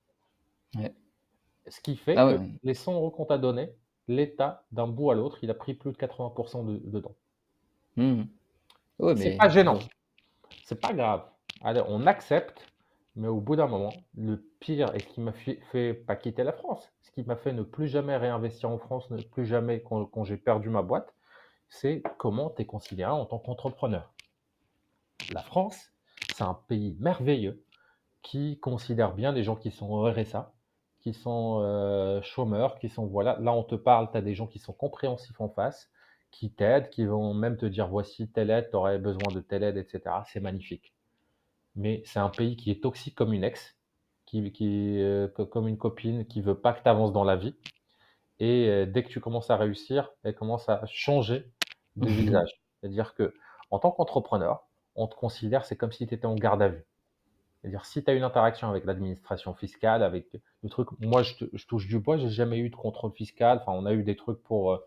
Ce 1.67 1.81
qui 1.81 1.95
fait 1.95 2.15
ah 2.15 2.33
que 2.33 2.43
les 2.63 2.75
100 2.75 2.93
euros 2.93 3.09
qu'on 3.09 3.25
t'a 3.25 3.37
donnés, 3.37 3.71
l'État, 4.07 4.65
d'un 4.71 4.87
bout 4.87 5.11
à 5.11 5.15
l'autre, 5.15 5.39
il 5.41 5.49
a 5.49 5.53
pris 5.53 5.73
plus 5.73 5.91
de 5.91 5.97
80% 5.97 6.65
de, 6.65 6.77
dedans. 6.89 7.15
Mmh. 7.97 8.23
C'est 9.15 9.37
pas 9.37 9.49
gênant. 9.49 9.79
C'est 10.63 10.79
pas 10.79 10.93
grave. 10.93 11.23
Allez, 11.61 11.81
on 11.87 12.05
accepte, 12.07 12.65
mais 13.15 13.27
au 13.27 13.39
bout 13.39 13.55
d'un 13.55 13.67
moment, 13.67 13.93
le 14.15 14.37
pire, 14.59 14.93
et 14.95 14.99
ce 14.99 15.07
qui 15.07 15.21
m'a 15.21 15.33
fait, 15.33 15.93
pas 15.93 16.15
quitter 16.15 16.43
la 16.43 16.53
France, 16.53 16.91
ce 17.01 17.11
qui 17.11 17.23
m'a 17.23 17.35
fait 17.35 17.53
ne 17.53 17.63
plus 17.63 17.87
jamais 17.87 18.17
réinvestir 18.17 18.69
en 18.69 18.77
France, 18.77 19.09
ne 19.09 19.21
plus 19.21 19.45
jamais 19.45 19.81
quand, 19.81 20.05
quand 20.05 20.23
j'ai 20.23 20.37
perdu 20.37 20.69
ma 20.69 20.81
boîte, 20.81 21.13
c'est 21.69 22.03
comment 22.17 22.49
tu 22.49 22.61
es 22.61 22.65
considéré 22.65 23.11
en 23.11 23.25
tant 23.25 23.39
qu'entrepreneur. 23.39 24.13
La 25.33 25.41
France, 25.41 25.91
c'est 26.35 26.43
un 26.43 26.59
pays 26.67 26.95
merveilleux 26.99 27.63
qui 28.21 28.59
considère 28.59 29.13
bien 29.13 29.31
les 29.31 29.43
gens 29.43 29.55
qui 29.55 29.71
sont 29.71 29.87
au 29.87 30.03
RSA, 30.11 30.53
qui 30.99 31.13
sont 31.13 32.21
chômeurs, 32.23 32.79
qui 32.79 32.89
sont 32.89 33.05
voilà. 33.05 33.37
Là, 33.39 33.53
on 33.53 33.63
te 33.63 33.75
parle, 33.75 34.11
tu 34.11 34.17
as 34.17 34.21
des 34.21 34.35
gens 34.35 34.47
qui 34.47 34.59
sont 34.59 34.73
compréhensifs 34.73 35.39
en 35.39 35.49
face, 35.49 35.89
qui 36.35 36.51
t'aident, 36.51 36.89
qui 36.89 37.05
vont 37.05 37.33
même 37.33 37.57
te 37.57 37.65
dire 37.65 37.87
voici 37.87 38.27
telle 38.27 38.49
aide, 38.49 38.69
tu 38.69 38.75
aurais 38.75 38.99
besoin 38.99 39.33
de 39.33 39.39
telle 39.39 39.63
aide, 39.63 39.77
etc. 39.77 40.01
C'est 40.27 40.41
magnifique. 40.41 40.93
Mais 41.75 42.03
c'est 42.05 42.19
un 42.19 42.29
pays 42.29 42.57
qui 42.57 42.71
est 42.71 42.83
toxique 42.83 43.15
comme 43.15 43.33
une 43.33 43.43
ex, 43.43 43.75
qui, 44.25 44.51
qui 44.51 45.01
comme 45.51 45.67
une 45.67 45.77
copine, 45.77 46.25
qui 46.25 46.41
veut 46.41 46.59
pas 46.59 46.73
que 46.73 46.83
tu 46.83 46.89
avances 46.89 47.13
dans 47.13 47.23
la 47.23 47.37
vie. 47.37 47.55
Et 48.39 48.85
dès 48.85 49.03
que 49.03 49.09
tu 49.09 49.21
commences 49.21 49.49
à 49.49 49.55
réussir, 49.55 50.11
elle 50.23 50.35
commence 50.35 50.67
à 50.67 50.85
changer 50.87 51.49
de 51.95 52.07
visage. 52.07 52.61
C'est-à-dire 52.81 53.15
que 53.15 53.33
en 53.71 53.79
tant 53.79 53.91
qu'entrepreneur, 53.91 54.67
on 54.95 55.07
te 55.07 55.15
considère, 55.15 55.65
c'est 55.65 55.75
comme 55.75 55.91
si 55.91 56.05
tu 56.07 56.13
étais 56.13 56.25
en 56.25 56.35
garde 56.35 56.61
à 56.61 56.69
vue. 56.69 56.85
C'est-à-dire, 57.65 57.85
si 57.85 58.03
tu 58.03 58.11
as 58.11 58.13
une 58.13 58.23
interaction 58.23 58.69
avec 58.69 58.85
l'administration 58.85 59.55
fiscale, 59.55 60.03
avec 60.03 60.27
le 60.63 60.69
truc, 60.69 60.87
moi 60.99 61.23
je, 61.23 61.65
touche 61.65 61.87
du 61.87 61.97
bois, 61.97 62.17
j'ai 62.17 62.29
jamais 62.29 62.59
eu 62.59 62.69
de 62.69 62.75
contrôle 62.75 63.11
fiscal. 63.11 63.59
Enfin, 63.59 63.71
on 63.71 63.87
a 63.87 63.93
eu 63.93 64.03
des 64.03 64.15
trucs 64.15 64.41
pour 64.43 64.71
euh, 64.71 64.77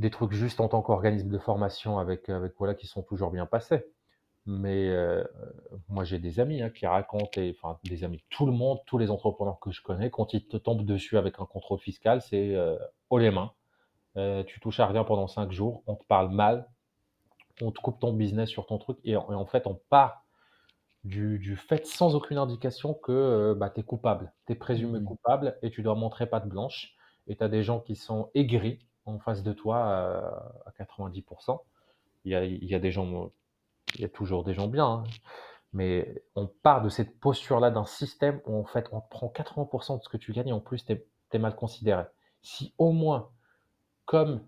des 0.00 0.10
trucs 0.10 0.32
juste 0.32 0.60
en 0.60 0.68
tant 0.68 0.82
qu'organisme 0.82 1.28
de 1.28 1.38
formation 1.38 1.98
avec, 1.98 2.28
avec 2.28 2.54
voilà 2.58 2.74
qui 2.74 2.86
sont 2.86 3.02
toujours 3.02 3.30
bien 3.30 3.46
passés. 3.46 3.84
Mais 4.46 4.88
euh, 4.88 5.22
moi 5.88 6.04
j'ai 6.04 6.18
des 6.18 6.40
amis 6.40 6.62
hein, 6.62 6.70
qui 6.70 6.86
racontent, 6.86 7.40
enfin 7.50 7.78
des 7.84 8.04
amis, 8.04 8.24
tout 8.30 8.46
le 8.46 8.52
monde, 8.52 8.78
tous 8.86 8.96
les 8.96 9.10
entrepreneurs 9.10 9.60
que 9.60 9.70
je 9.70 9.82
connais, 9.82 10.10
quand 10.10 10.32
ils 10.32 10.46
te 10.46 10.56
tombent 10.56 10.84
dessus 10.84 11.18
avec 11.18 11.38
un 11.38 11.44
contrôle 11.44 11.78
fiscal, 11.78 12.22
c'est 12.22 12.54
euh, 12.54 12.76
haut 13.10 13.18
les 13.18 13.30
mains. 13.30 13.52
tu 14.46 14.60
touches 14.60 14.80
à 14.80 14.86
rien 14.86 15.04
pendant 15.04 15.28
cinq 15.28 15.52
jours, 15.52 15.82
on 15.86 15.94
te 15.94 16.04
parle 16.04 16.30
mal, 16.30 16.66
on 17.60 17.70
te 17.70 17.80
coupe 17.80 18.00
ton 18.00 18.14
business 18.14 18.48
sur 18.48 18.66
ton 18.66 18.78
truc 18.78 18.98
et, 19.04 19.16
en 19.16 19.46
fait 19.46 19.66
on 19.66 19.78
part 19.90 20.24
du, 21.04 21.56
fait 21.56 21.86
sans 21.86 22.14
aucune 22.14 22.38
indication 22.38 22.94
que 22.94 23.12
euh, 23.12 23.54
bah, 23.54 23.70
tu 23.70 23.80
es 23.80 23.82
coupable, 23.82 24.32
tu 24.46 24.52
es 24.52 24.56
présumé 24.56 25.00
mmh. 25.00 25.04
coupable 25.04 25.58
et 25.62 25.70
tu 25.70 25.82
dois 25.82 25.94
montrer 25.94 26.26
patte 26.26 26.48
blanche 26.48 26.94
et 27.26 27.36
tu 27.36 27.44
as 27.44 27.48
des 27.48 27.62
gens 27.62 27.80
qui 27.80 27.96
sont 27.96 28.30
aigris 28.34 28.80
en 29.06 29.18
face 29.18 29.42
de 29.42 29.52
toi 29.52 29.78
à 30.66 30.72
90%. 30.82 31.60
Il 32.24 32.32
y 32.32 32.34
a, 32.34 32.44
il 32.44 32.64
y 32.64 32.74
a 32.74 32.78
des 32.78 32.90
gens, 32.90 33.30
il 33.94 34.02
y 34.02 34.04
a 34.04 34.08
toujours 34.08 34.44
des 34.44 34.54
gens 34.54 34.68
bien, 34.68 34.86
hein. 34.86 35.04
mais 35.72 36.22
on 36.34 36.46
part 36.46 36.82
de 36.82 36.88
cette 36.88 37.18
posture-là 37.18 37.70
d'un 37.70 37.86
système 37.86 38.40
où 38.46 38.56
en 38.58 38.64
fait 38.64 38.88
on 38.92 39.00
prend 39.00 39.28
80% 39.28 39.98
de 39.98 40.02
ce 40.02 40.08
que 40.08 40.16
tu 40.16 40.32
gagnes 40.32 40.48
et 40.48 40.52
en 40.52 40.60
plus 40.60 40.84
tu 40.84 40.92
es 41.32 41.38
mal 41.38 41.56
considéré. 41.56 42.04
Si 42.42 42.74
au 42.78 42.92
moins, 42.92 43.30
comme 44.04 44.42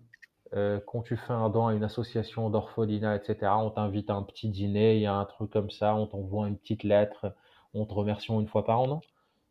euh, 0.55 0.79
quand 0.85 1.01
tu 1.01 1.17
fais 1.17 1.33
un 1.33 1.49
don 1.49 1.67
à 1.67 1.73
une 1.73 1.83
association 1.83 2.49
d'orphelinat, 2.49 3.15
etc., 3.15 3.51
on 3.57 3.71
t'invite 3.71 4.09
à 4.09 4.13
un 4.13 4.23
petit 4.23 4.49
dîner, 4.49 4.97
il 4.97 5.01
y 5.01 5.07
a 5.07 5.15
un 5.15 5.25
truc 5.25 5.51
comme 5.51 5.71
ça, 5.71 5.95
on 5.95 6.05
t'envoie 6.05 6.47
une 6.47 6.57
petite 6.57 6.83
lettre, 6.83 7.33
on 7.73 7.85
te 7.85 7.93
remercie 7.93 8.31
une 8.31 8.47
fois 8.47 8.63
par 8.63 8.81
an, 8.81 8.87
non 8.87 9.01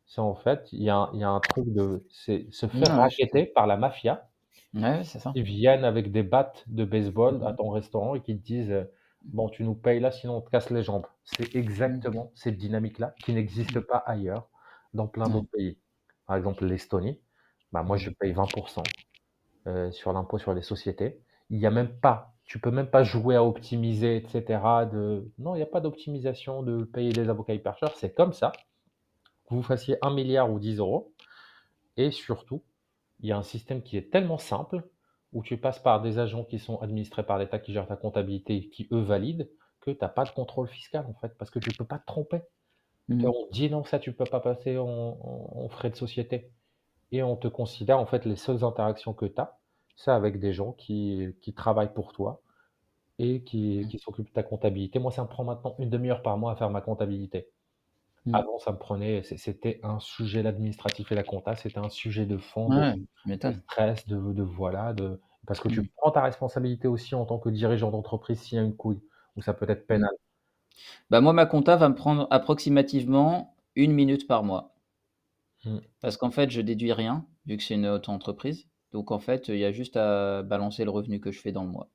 C'est 0.06 0.20
en 0.20 0.36
fait, 0.36 0.68
il 0.72 0.82
y, 0.82 0.90
a, 0.90 1.10
un 1.12 1.40
truc 1.40 1.72
de 1.72 2.06
se 2.10 2.66
faire 2.66 2.96
racheter 2.96 3.46
par 3.46 3.66
la 3.66 3.76
mafia. 3.76 4.28
Ouais, 4.74 5.04
c'est 5.04 5.18
ça. 5.18 5.32
Ils 5.34 5.42
viennent 5.42 5.84
avec 5.84 6.12
des 6.12 6.22
battes 6.22 6.64
de 6.66 6.84
baseball 6.84 7.44
à 7.46 7.52
ton 7.52 7.70
restaurant 7.70 8.14
et 8.14 8.22
qui 8.22 8.36
te 8.38 8.44
disent 8.44 8.70
euh, 8.70 8.84
Bon, 9.24 9.48
tu 9.48 9.62
nous 9.64 9.74
payes 9.74 10.00
là, 10.00 10.10
sinon 10.10 10.38
on 10.38 10.40
te 10.40 10.50
casse 10.50 10.70
les 10.70 10.82
jambes. 10.82 11.06
C'est 11.24 11.54
exactement 11.54 12.32
cette 12.34 12.56
dynamique-là 12.56 13.14
qui 13.24 13.32
n'existe 13.32 13.80
pas 13.80 13.98
ailleurs 13.98 14.48
dans 14.94 15.06
plein 15.06 15.28
d'autres 15.28 15.50
pays. 15.52 15.78
Par 16.26 16.36
exemple, 16.36 16.64
l'Estonie, 16.66 17.20
bah, 17.70 17.82
moi 17.82 17.96
je 17.96 18.10
paye 18.10 18.32
20%. 18.32 18.82
Euh, 19.68 19.92
sur 19.92 20.12
l'impôt 20.12 20.38
sur 20.38 20.54
les 20.54 20.62
sociétés. 20.62 21.20
Il 21.48 21.56
n'y 21.58 21.66
a 21.66 21.70
même 21.70 22.00
pas, 22.00 22.34
tu 22.44 22.58
peux 22.58 22.72
même 22.72 22.90
pas 22.90 23.04
jouer 23.04 23.36
à 23.36 23.44
optimiser, 23.44 24.16
etc. 24.16 24.60
De... 24.90 25.30
Non, 25.38 25.54
il 25.54 25.58
n'y 25.58 25.62
a 25.62 25.66
pas 25.66 25.80
d'optimisation 25.80 26.64
de 26.64 26.82
payer 26.82 27.12
les 27.12 27.28
avocats 27.28 27.54
hyper 27.54 27.78
chers. 27.78 27.94
C'est 27.96 28.12
comme 28.12 28.32
ça. 28.32 28.50
Que 29.48 29.54
vous 29.54 29.62
fassiez 29.62 29.98
1 30.02 30.10
milliard 30.14 30.50
ou 30.50 30.58
10 30.58 30.78
euros. 30.78 31.12
Et 31.96 32.10
surtout, 32.10 32.64
il 33.22 33.28
y 33.28 33.32
a 33.32 33.38
un 33.38 33.42
système 33.42 33.82
qui 33.82 33.96
est 33.96 34.10
tellement 34.10 34.38
simple 34.38 34.84
où 35.32 35.42
tu 35.42 35.56
passes 35.56 35.78
par 35.78 36.02
des 36.02 36.18
agents 36.18 36.44
qui 36.44 36.58
sont 36.58 36.78
administrés 36.80 37.24
par 37.24 37.38
l'État 37.38 37.58
qui 37.58 37.72
gèrent 37.72 37.86
ta 37.86 37.96
comptabilité, 37.96 38.68
qui 38.68 38.88
eux 38.92 39.00
valident, 39.00 39.48
que 39.80 39.90
tu 39.90 39.98
n'as 40.00 40.08
pas 40.08 40.24
de 40.24 40.30
contrôle 40.30 40.68
fiscal 40.68 41.06
en 41.08 41.14
fait, 41.14 41.36
parce 41.38 41.50
que 41.50 41.58
tu 41.58 41.70
ne 41.70 41.74
peux 41.74 41.86
pas 41.86 41.98
te 41.98 42.06
tromper. 42.06 42.42
Mmh. 43.08 43.24
On 43.24 43.48
dit 43.50 43.70
non, 43.70 43.84
ça 43.84 43.98
tu 43.98 44.12
peux 44.12 44.24
pas 44.24 44.40
passer 44.40 44.76
en 44.78 45.68
frais 45.70 45.90
de 45.90 45.96
société 45.96 46.52
et 47.12 47.22
on 47.22 47.36
te 47.36 47.48
considère 47.48 47.98
en 47.98 48.06
fait 48.06 48.24
les 48.24 48.36
seules 48.36 48.64
interactions 48.64 49.12
que 49.12 49.26
tu 49.26 49.40
as, 49.40 49.58
c'est 49.96 50.10
avec 50.10 50.40
des 50.40 50.52
gens 50.52 50.72
qui, 50.72 51.28
qui, 51.42 51.52
travaillent 51.52 51.92
pour 51.92 52.12
toi 52.12 52.42
et 53.18 53.42
qui, 53.42 53.80
mmh. 53.80 53.88
qui 53.88 53.98
s'occupent 53.98 54.28
de 54.28 54.32
ta 54.32 54.42
comptabilité. 54.42 54.98
Moi, 54.98 55.12
ça 55.12 55.22
me 55.22 55.28
prend 55.28 55.44
maintenant 55.44 55.76
une 55.78 55.90
demi-heure 55.90 56.22
par 56.22 56.38
mois 56.38 56.52
à 56.52 56.56
faire 56.56 56.70
ma 56.70 56.80
comptabilité. 56.80 57.48
Mmh. 58.24 58.34
Avant, 58.36 58.58
ça 58.58 58.70
me 58.70 58.78
prenait, 58.78 59.22
c'était 59.22 59.80
un 59.82 59.98
sujet 59.98 60.42
l'administratif 60.42 61.10
et 61.10 61.14
la 61.16 61.24
compta, 61.24 61.56
c'était 61.56 61.78
un 61.78 61.88
sujet 61.88 62.24
de 62.24 62.38
fond, 62.38 62.68
de, 62.68 63.52
stress, 63.52 64.06
de, 64.06 64.32
de, 64.32 64.42
voilà, 64.42 64.92
de 64.92 65.20
parce 65.46 65.58
que 65.58 65.68
tu 65.68 65.80
mmh. 65.80 65.88
prends 65.96 66.12
ta 66.12 66.22
responsabilité 66.22 66.86
aussi 66.86 67.16
en 67.16 67.24
tant 67.24 67.38
que 67.38 67.48
dirigeant 67.48 67.90
d'entreprise 67.90 68.38
s'il 68.40 68.58
y 68.58 68.60
a 68.60 68.64
une 68.64 68.76
couille, 68.76 69.02
ou 69.36 69.42
ça 69.42 69.54
peut 69.54 69.68
être 69.68 69.88
pénal. 69.88 70.12
Bah 71.10 71.20
moi, 71.20 71.32
ma 71.32 71.46
compta 71.46 71.76
va 71.76 71.88
me 71.88 71.96
prendre 71.96 72.28
approximativement 72.30 73.56
une 73.74 73.92
minute 73.92 74.28
par 74.28 74.44
mois. 74.44 74.76
Mmh. 75.64 75.78
Parce 76.00 76.16
qu'en 76.16 76.30
fait, 76.30 76.50
je 76.50 76.60
déduis 76.60 76.92
rien, 76.92 77.26
vu 77.46 77.56
que 77.56 77.62
c'est 77.64 77.74
une 77.74 77.86
auto-entreprise. 77.86 78.68
Donc 78.92 79.10
en 79.10 79.18
fait, 79.18 79.48
il 79.48 79.58
y 79.58 79.64
a 79.64 79.72
juste 79.72 79.96
à 79.96 80.42
balancer 80.44 80.84
le 80.84 80.90
revenu 80.90 81.18
que 81.18 81.32
je 81.32 81.40
fais 81.40 81.50
dans 81.50 81.64
le 81.64 81.70
mois. 81.70 81.90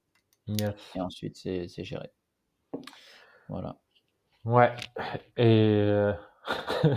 Et 0.96 1.02
ensuite, 1.02 1.38
c'est 1.38 1.84
géré. 1.84 2.10
Voilà. 3.50 3.78
Ouais. 4.48 4.74
Et, 5.36 5.44
euh, 5.44 6.14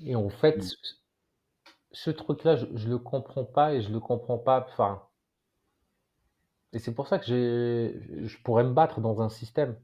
et 0.00 0.16
en 0.16 0.28
fait, 0.28 0.56
mmh. 0.56 0.70
ce, 1.92 2.10
truc-là, 2.10 2.56
je, 2.56 2.66
ne 2.66 2.90
le 2.90 2.98
comprends 2.98 3.44
pas 3.44 3.74
et 3.74 3.80
je 3.80 3.92
le 3.92 4.00
comprends 4.00 4.38
pas. 4.38 4.66
Enfin, 4.68 5.02
et 6.72 6.80
c'est 6.80 6.92
pour 6.92 7.06
ça 7.06 7.20
que 7.20 7.26
je 7.26 8.42
pourrais 8.42 8.64
me 8.64 8.72
battre 8.72 9.00
dans 9.00 9.22
un 9.22 9.28
système. 9.28 9.78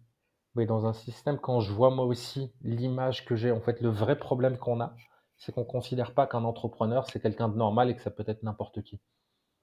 Mais 0.56 0.66
dans 0.66 0.84
un 0.84 0.92
système, 0.92 1.38
quand 1.38 1.60
je 1.60 1.72
vois 1.72 1.90
moi 1.90 2.04
aussi 2.06 2.52
l'image 2.62 3.24
que 3.24 3.36
j'ai, 3.36 3.52
en 3.52 3.60
fait, 3.60 3.80
le 3.80 3.88
vrai 3.88 4.18
problème 4.18 4.58
qu'on 4.58 4.80
a, 4.80 4.96
c'est 5.38 5.52
qu'on 5.52 5.62
ne 5.62 5.66
considère 5.66 6.12
pas 6.12 6.26
qu'un 6.26 6.44
entrepreneur, 6.44 7.08
c'est 7.08 7.20
quelqu'un 7.20 7.48
de 7.48 7.56
normal 7.56 7.88
et 7.88 7.96
que 7.96 8.02
ça 8.02 8.10
peut 8.10 8.24
être 8.26 8.42
n'importe 8.42 8.82
qui. 8.82 9.00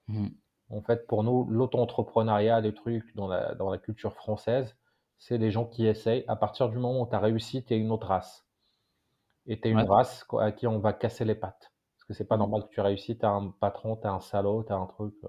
Mmh. 0.08 0.28
En 0.70 0.80
fait, 0.80 1.06
pour 1.06 1.24
nous, 1.24 1.44
l'auto-entrepreneuriat, 1.50 2.62
des 2.62 2.72
trucs 2.72 3.14
dans 3.16 3.28
la, 3.28 3.54
dans 3.54 3.70
la 3.70 3.76
culture 3.76 4.14
française, 4.14 4.74
c'est 5.20 5.38
les 5.38 5.52
gens 5.52 5.66
qui 5.66 5.86
essayent. 5.86 6.24
À 6.26 6.34
partir 6.34 6.70
du 6.70 6.78
moment 6.78 7.02
où 7.02 7.06
tu 7.06 7.14
as 7.14 7.20
réussi, 7.20 7.62
tu 7.62 7.74
es 7.74 7.78
une 7.78 7.92
autre 7.92 8.08
race. 8.08 8.46
Et 9.46 9.60
tu 9.60 9.68
es 9.68 9.70
une 9.70 9.80
race 9.80 10.26
à 10.40 10.50
qui 10.50 10.66
on 10.66 10.80
va 10.80 10.92
casser 10.92 11.24
les 11.24 11.34
pattes. 11.34 11.72
Parce 11.96 12.08
que 12.08 12.14
c'est 12.14 12.24
pas 12.24 12.36
mmh. 12.36 12.40
normal 12.40 12.62
que 12.64 12.74
tu 12.74 12.80
réussis, 12.80 13.18
tu 13.18 13.26
as 13.26 13.30
un 13.30 13.50
patron, 13.50 13.96
tu 13.96 14.06
as 14.06 14.12
un 14.12 14.20
salaud, 14.20 14.64
tu 14.64 14.72
as 14.72 14.76
un 14.76 14.86
truc 14.86 15.14
euh, 15.24 15.28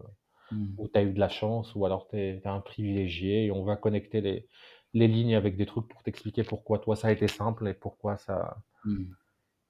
mmh. 0.55 0.75
où 0.77 0.87
tu 0.87 0.97
as 0.97 1.03
eu 1.03 1.11
de 1.11 1.19
la 1.19 1.29
chance, 1.29 1.75
ou 1.75 1.85
alors 1.85 2.07
tu 2.07 2.17
es, 2.17 2.41
un 2.45 2.61
privilégié, 2.61 3.45
et 3.45 3.51
on 3.51 3.63
va 3.63 3.75
connecter 3.75 4.21
les, 4.21 4.47
les 4.93 5.07
lignes 5.07 5.35
avec 5.35 5.57
des 5.57 5.65
trucs 5.65 5.87
pour 5.87 6.01
t'expliquer 6.03 6.43
pourquoi 6.43 6.79
toi 6.79 6.95
ça 6.95 7.09
a 7.09 7.11
été 7.11 7.27
simple 7.27 7.67
et 7.67 7.73
pourquoi 7.73 8.17
ça, 8.17 8.57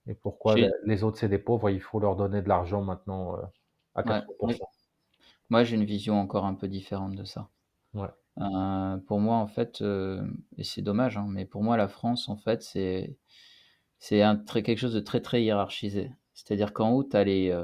et 0.07 0.13
pourquoi 0.13 0.55
les 0.85 1.03
autres, 1.03 1.17
c'est 1.17 1.29
des 1.29 1.39
pauvres, 1.39 1.69
il 1.69 1.81
faut 1.81 1.99
leur 1.99 2.15
donner 2.15 2.41
de 2.41 2.47
l'argent 2.47 2.83
maintenant 2.83 3.37
euh, 3.37 3.41
à 3.95 4.03
80%. 4.03 4.59
Moi, 5.49 5.63
j'ai 5.63 5.75
une 5.75 5.85
vision 5.85 6.19
encore 6.19 6.45
un 6.45 6.53
peu 6.53 6.67
différente 6.67 7.15
de 7.15 7.23
ça. 7.23 7.49
Euh, 8.41 8.97
pour 9.07 9.19
moi, 9.19 9.37
en 9.37 9.47
fait, 9.47 9.81
euh, 9.81 10.21
et 10.57 10.63
c'est 10.63 10.81
dommage, 10.81 11.17
hein, 11.17 11.27
mais 11.29 11.45
pour 11.45 11.63
moi, 11.63 11.77
la 11.77 11.87
France, 11.87 12.29
en 12.29 12.37
fait, 12.37 12.63
c'est 12.63 13.17
c'est 13.99 14.23
quelque 14.47 14.77
chose 14.77 14.93
de 14.93 14.99
très, 14.99 15.21
très 15.21 15.43
hiérarchisé. 15.43 16.11
C'est-à-dire 16.33 16.73
qu'en 16.73 16.91
haut, 16.91 17.03
tu 17.03 17.15
as, 17.15 17.23
les, 17.23 17.55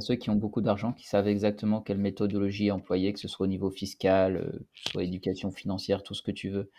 ceux 0.00 0.14
qui 0.16 0.30
ont 0.30 0.34
beaucoup 0.34 0.62
d'argent, 0.62 0.92
qui 0.94 1.06
savent 1.06 1.28
exactement 1.28 1.82
quelle 1.82 1.98
méthodologie 1.98 2.70
employer, 2.70 3.12
que 3.12 3.20
ce 3.20 3.28
soit 3.28 3.44
au 3.44 3.48
niveau 3.48 3.70
fiscal, 3.70 4.64
soit 4.74 5.04
éducation 5.04 5.50
financière, 5.50 6.02
tout 6.02 6.14
ce 6.14 6.22
que 6.22 6.30
tu 6.30 6.48
veux, 6.48 6.70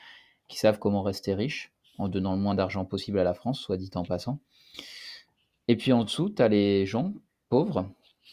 qui 0.47 0.57
savent 0.57 0.79
comment 0.79 1.03
rester 1.03 1.35
riche 1.35 1.71
en 1.99 2.07
donnant 2.07 2.33
le 2.33 2.41
moins 2.41 2.55
d'argent 2.55 2.85
possible 2.85 3.19
à 3.19 3.23
la 3.23 3.35
France, 3.35 3.59
soit 3.59 3.77
dit 3.77 3.91
en 3.93 4.03
passant. 4.03 4.39
Et 5.67 5.75
puis 5.75 5.93
en 5.93 6.03
dessous, 6.03 6.29
tu 6.29 6.41
as 6.41 6.47
les 6.47 6.87
gens 6.87 7.13
pauvres, 7.49 7.87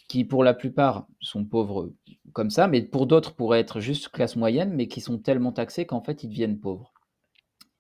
qui 0.09 0.25
pour 0.25 0.45
la 0.45 0.55
plupart 0.55 1.07
sont 1.21 1.45
pauvres 1.45 1.93
comme 2.33 2.51
ça, 2.51 2.69
mais 2.69 2.83
pour 2.83 3.07
d'autres 3.07 3.35
pourraient 3.35 3.61
être 3.61 3.81
juste 3.81 4.09
classe 4.09 4.37
moyenne, 4.37 4.73
mais 4.73 4.89
qui 4.89 5.01
sont 5.01 5.19
tellement 5.19 5.53
taxés 5.53 5.87
qu'en 5.87 6.01
fait, 6.01 6.23
ils 6.23 6.29
deviennent 6.29 6.61
pauvres. 6.61 6.93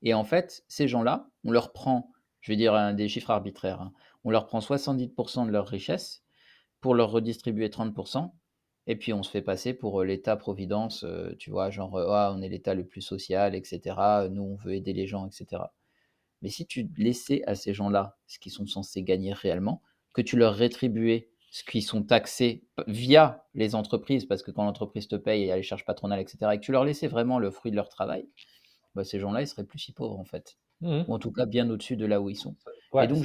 Et 0.02 0.14
en 0.14 0.24
fait, 0.24 0.64
ces 0.68 0.88
gens-là, 0.88 1.28
on 1.44 1.50
leur 1.50 1.72
prend, 1.72 2.10
je 2.40 2.52
vais 2.52 2.56
dire 2.56 2.94
des 2.94 3.08
chiffres 3.08 3.30
arbitraires, 3.30 3.80
hein, 3.80 3.92
on 4.24 4.30
leur 4.30 4.46
prend 4.46 4.60
70% 4.60 5.46
de 5.46 5.50
leur 5.50 5.68
richesse 5.68 6.24
pour 6.80 6.94
leur 6.94 7.10
redistribuer 7.10 7.68
30%, 7.68 8.32
et 8.86 8.96
puis 8.96 9.12
on 9.12 9.22
se 9.22 9.30
fait 9.30 9.42
passer 9.42 9.74
pour 9.74 10.00
euh, 10.00 10.04
l'État-providence, 10.04 11.04
euh, 11.04 11.34
tu 11.38 11.50
vois, 11.50 11.70
genre, 11.70 11.96
euh, 11.96 12.08
ah, 12.10 12.32
on 12.36 12.40
est 12.40 12.48
l'État 12.48 12.74
le 12.74 12.86
plus 12.86 13.02
social, 13.02 13.54
etc. 13.54 13.96
Nous, 14.30 14.42
on 14.42 14.54
veut 14.56 14.74
aider 14.74 14.92
les 14.92 15.06
gens, 15.06 15.26
etc. 15.26 15.62
Mais 16.42 16.50
si 16.50 16.66
tu 16.66 16.88
laissais 16.96 17.42
à 17.46 17.54
ces 17.54 17.74
gens-là 17.74 18.16
ce 18.26 18.38
qu'ils 18.38 18.52
sont 18.52 18.66
censés 18.66 19.02
gagner 19.02 19.32
réellement, 19.32 19.82
que 20.12 20.22
tu 20.22 20.36
leur 20.36 20.54
rétribuais 20.54 21.30
ce 21.56 21.64
qu'ils 21.64 21.82
sont 21.82 22.02
taxés 22.02 22.66
via 22.86 23.46
les 23.54 23.74
entreprises, 23.74 24.26
parce 24.26 24.42
que 24.42 24.50
quand 24.50 24.64
l'entreprise 24.64 25.08
te 25.08 25.16
paye 25.16 25.44
et 25.44 25.56
les 25.56 25.62
charges 25.62 25.86
patronales, 25.86 26.20
etc., 26.20 26.50
et 26.52 26.56
que 26.58 26.62
tu 26.62 26.70
leur 26.70 26.84
laissais 26.84 27.06
vraiment 27.06 27.38
le 27.38 27.50
fruit 27.50 27.70
de 27.70 27.76
leur 27.76 27.88
travail, 27.88 28.28
bah, 28.94 29.04
ces 29.04 29.18
gens-là, 29.18 29.40
ils 29.40 29.46
seraient 29.46 29.64
plus 29.64 29.78
si 29.78 29.94
pauvres 29.94 30.18
en 30.18 30.26
fait. 30.26 30.58
Mmh. 30.82 31.04
Ou 31.08 31.14
en 31.14 31.18
tout 31.18 31.32
cas 31.32 31.46
bien 31.46 31.70
au-dessus 31.70 31.96
de 31.96 32.04
là 32.04 32.20
où 32.20 32.28
ils 32.28 32.36
sont. 32.36 32.56
et 33.00 33.06
donc, 33.06 33.24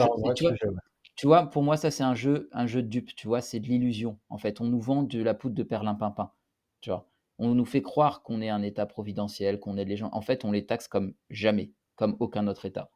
Tu 1.17 1.27
vois, 1.27 1.47
pour 1.47 1.61
moi, 1.61 1.75
ça, 1.75 1.91
c'est 1.91 2.03
un 2.03 2.15
jeu, 2.15 2.47
un 2.53 2.67
jeu 2.67 2.81
de 2.81 2.87
dupe, 2.87 3.13
tu 3.17 3.27
vois, 3.27 3.41
c'est 3.41 3.59
de 3.59 3.67
l'illusion. 3.67 4.17
En 4.29 4.37
fait, 4.37 4.61
on 4.61 4.65
nous 4.65 4.79
vend 4.79 5.03
de 5.03 5.21
la 5.21 5.33
poudre 5.33 5.55
de 5.55 5.63
perlimpinpin, 5.63 6.31
tu 6.79 6.89
vois. 6.89 7.09
On 7.37 7.53
nous 7.53 7.65
fait 7.65 7.81
croire 7.81 8.23
qu'on 8.23 8.39
est 8.39 8.49
un 8.49 8.61
État 8.61 8.85
providentiel, 8.85 9.59
qu'on 9.59 9.75
aide 9.75 9.89
les 9.89 9.97
gens. 9.97 10.09
En 10.13 10.21
fait, 10.21 10.45
on 10.45 10.53
les 10.53 10.65
taxe 10.65 10.87
comme 10.87 11.15
jamais, 11.29 11.73
comme 11.97 12.15
aucun 12.21 12.47
autre 12.47 12.63
État. 12.63 12.91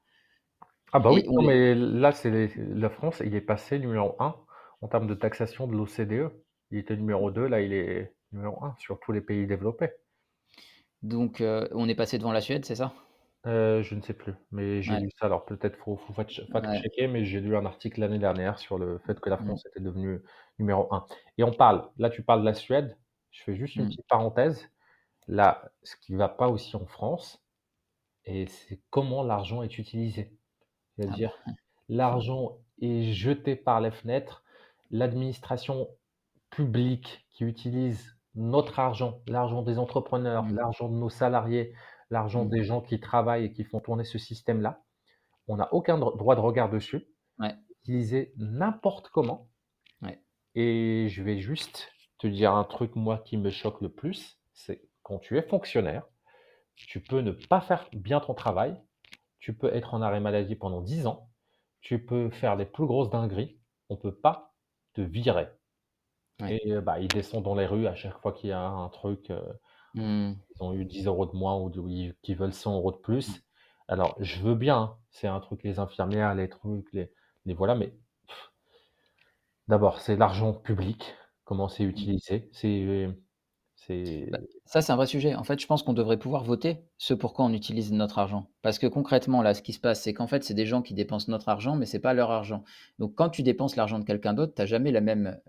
Ah 0.93 0.99
bah 0.99 1.11
oui, 1.11 1.25
mais 1.45 1.75
là, 1.75 2.13
c'est 2.13 2.53
la 2.55 2.89
France, 2.89 3.21
il 3.25 3.36
est 3.36 3.41
passé 3.41 3.79
numéro 3.79 4.15
1 4.19 4.33
en 4.86 4.88
termes 4.88 5.07
de 5.07 5.15
taxation 5.15 5.65
de 5.65 5.73
l'OCDE. 5.75 6.31
Il 6.69 6.77
était 6.77 6.95
numéro 6.95 7.31
2, 7.31 7.47
là, 7.47 7.59
il 7.61 7.73
est 7.73 8.13
numéro 8.31 8.63
1 8.63 8.75
sur 8.77 8.99
tous 8.99 9.11
les 9.11 9.21
pays 9.21 9.47
développés. 9.47 9.89
Donc, 11.01 11.41
euh, 11.41 11.67
on 11.71 11.89
est 11.89 11.95
passé 11.95 12.19
devant 12.19 12.31
la 12.31 12.39
Suède, 12.39 12.65
c'est 12.65 12.75
ça? 12.75 12.93
Euh, 13.47 13.81
je 13.81 13.95
ne 13.95 14.01
sais 14.01 14.13
plus, 14.13 14.33
mais 14.51 14.83
j'ai 14.83 14.99
lu 14.99 15.09
ça. 15.19 15.25
Alors 15.25 15.45
peut-être 15.45 15.75
faut, 15.77 15.97
faut 15.97 16.13
fact-checker, 16.13 17.07
mais 17.07 17.25
j'ai 17.25 17.39
lu 17.41 17.55
un 17.55 17.65
article 17.65 17.99
l'année 17.99 18.17
dernière 18.19 18.57
sur 18.59 18.77
le 18.77 18.99
fait 19.05 19.19
que 19.19 19.29
la 19.29 19.38
mmh. 19.38 19.45
France 19.45 19.65
était 19.67 19.79
devenue 19.79 20.19
numéro 20.57 20.91
1. 20.91 21.05
Et 21.38 21.43
on 21.43 21.51
parle, 21.51 21.89
là 21.97 22.09
tu 22.09 22.23
parles 22.23 22.41
de 22.41 22.45
la 22.45 22.55
Suède, 22.55 22.97
je 23.31 23.43
fais 23.43 23.55
juste 23.55 23.75
une 23.75 23.86
mmh. 23.86 23.89
petite 23.89 24.07
parenthèse. 24.07 24.69
Là, 25.27 25.71
ce 25.83 25.95
qui 25.95 26.13
ne 26.13 26.17
va 26.17 26.29
pas 26.29 26.47
aussi 26.47 26.75
en 26.75 26.86
France, 26.86 27.43
et 28.25 28.45
c'est 28.47 28.81
comment 28.91 29.23
l'argent 29.23 29.61
est 29.63 29.77
utilisé. 29.79 30.31
Ah 30.31 30.38
C'est-à-dire, 30.97 31.38
bah, 31.45 31.53
l'argent 31.89 32.57
est 32.81 33.11
jeté 33.13 33.55
par 33.55 33.79
les 33.81 33.91
fenêtres, 33.91 34.43
l'administration 34.91 35.88
publique 36.49 37.25
qui 37.31 37.43
utilise 37.43 38.17
notre 38.36 38.79
argent, 38.79 39.21
l'argent 39.27 39.61
des 39.61 39.79
entrepreneurs, 39.79 40.43
mmh. 40.43 40.55
l'argent 40.55 40.89
de 40.89 40.95
nos 40.95 41.09
salariés, 41.09 41.73
l'argent 42.09 42.45
mmh. 42.45 42.49
des 42.49 42.63
gens 42.63 42.81
qui 42.81 42.99
travaillent 42.99 43.45
et 43.45 43.53
qui 43.53 43.63
font 43.63 43.79
tourner 43.79 44.03
ce 44.03 44.17
système-là. 44.17 44.83
On 45.47 45.57
n'a 45.57 45.73
aucun 45.73 45.97
droit 45.97 46.36
de 46.36 46.41
regard 46.41 46.69
dessus. 46.69 47.07
Utiliser 47.83 48.33
n'importe 48.38 49.09
comment. 49.09 49.49
Et 50.55 51.07
je 51.09 51.21
vais 51.21 51.39
juste 51.39 51.91
te 52.17 52.27
dire 52.27 52.53
un 52.53 52.63
truc, 52.63 52.95
moi, 52.95 53.21
qui 53.25 53.38
me 53.38 53.49
choque 53.49 53.81
le 53.81 53.89
plus, 53.89 54.39
c'est 54.53 54.88
quand 55.03 55.19
tu 55.19 55.38
es 55.38 55.41
fonctionnaire, 55.41 56.07
tu 56.75 57.01
peux 57.01 57.19
ne 57.19 57.31
pas 57.31 57.59
faire 57.59 57.89
bien 57.91 58.21
ton 58.21 58.33
travail, 58.33 58.81
tu 59.39 59.55
peux 59.55 59.73
être 59.73 59.93
en 59.93 60.01
arrêt 60.01 60.21
maladie 60.21 60.55
pendant 60.55 60.81
10 60.81 61.07
ans, 61.07 61.29
tu 61.81 62.03
peux 62.03 62.29
faire 62.29 62.55
les 62.55 62.65
plus 62.65 62.86
grosses 62.86 63.09
dingueries, 63.09 63.59
on 63.89 63.95
ne 63.95 63.99
peut 63.99 64.15
pas 64.15 64.55
te 64.95 65.01
virer. 65.01 65.49
Et 66.49 66.81
bah, 66.81 66.99
ils 66.99 67.07
descendent 67.07 67.45
dans 67.45 67.55
les 67.55 67.65
rues 67.65 67.87
à 67.87 67.95
chaque 67.95 68.17
fois 68.19 68.33
qu'il 68.33 68.49
y 68.49 68.53
a 68.53 68.67
un 68.67 68.89
truc. 68.89 69.29
Euh, 69.29 69.41
Mmh. 69.95 70.33
Ils 70.55 70.63
ont 70.63 70.73
eu 70.73 70.85
10 70.85 71.05
euros 71.07 71.25
de 71.25 71.35
moins 71.35 71.55
ou 71.57 71.71
qui 72.21 72.35
veulent 72.35 72.53
100 72.53 72.75
euros 72.75 72.91
de 72.91 72.97
plus. 72.97 73.29
Mmh. 73.29 73.41
Alors, 73.87 74.15
je 74.19 74.41
veux 74.41 74.55
bien, 74.55 74.77
hein, 74.77 74.97
c'est 75.09 75.27
un 75.27 75.39
truc, 75.39 75.63
les 75.63 75.79
infirmières, 75.79 76.35
les 76.35 76.49
trucs, 76.49 76.91
les, 76.91 77.11
les 77.45 77.53
voilà, 77.53 77.75
mais 77.75 77.93
d'abord, 79.67 80.01
c'est 80.01 80.15
l'argent 80.15 80.53
public, 80.53 81.15
comment 81.43 81.67
c'est 81.69 81.85
mmh. 81.85 81.89
utilisé. 81.89 82.49
C'est. 82.51 83.09
Bah, 83.89 84.39
ça, 84.65 84.81
c'est 84.81 84.91
un 84.91 84.95
vrai 84.95 85.05
sujet. 85.05 85.36
En 85.36 85.43
fait, 85.43 85.59
je 85.59 85.67
pense 85.67 85.83
qu'on 85.83 85.93
devrait 85.93 86.17
pouvoir 86.17 86.43
voter 86.43 86.79
ce 86.97 87.13
pourquoi 87.13 87.45
on 87.45 87.53
utilise 87.53 87.91
notre 87.91 88.19
argent. 88.19 88.49
Parce 88.61 88.79
que 88.79 88.88
concrètement, 88.88 89.41
là, 89.41 89.53
ce 89.53 89.61
qui 89.61 89.73
se 89.73 89.79
passe, 89.79 90.01
c'est 90.01 90.13
qu'en 90.13 90.27
fait, 90.27 90.43
c'est 90.43 90.53
des 90.53 90.65
gens 90.65 90.81
qui 90.81 90.93
dépensent 90.93 91.31
notre 91.31 91.49
argent, 91.49 91.75
mais 91.75 91.86
c'est 91.86 91.99
pas 91.99 92.13
leur 92.13 92.31
argent. 92.31 92.63
Donc, 92.99 93.15
quand 93.15 93.29
tu 93.29 93.43
dépenses 93.43 93.75
l'argent 93.75 93.99
de 93.99 94.05
quelqu'un 94.05 94.33
d'autre, 94.33 94.53
tu 94.55 94.67
jamais 94.67 94.91
la 94.91 95.01
même, 95.01 95.39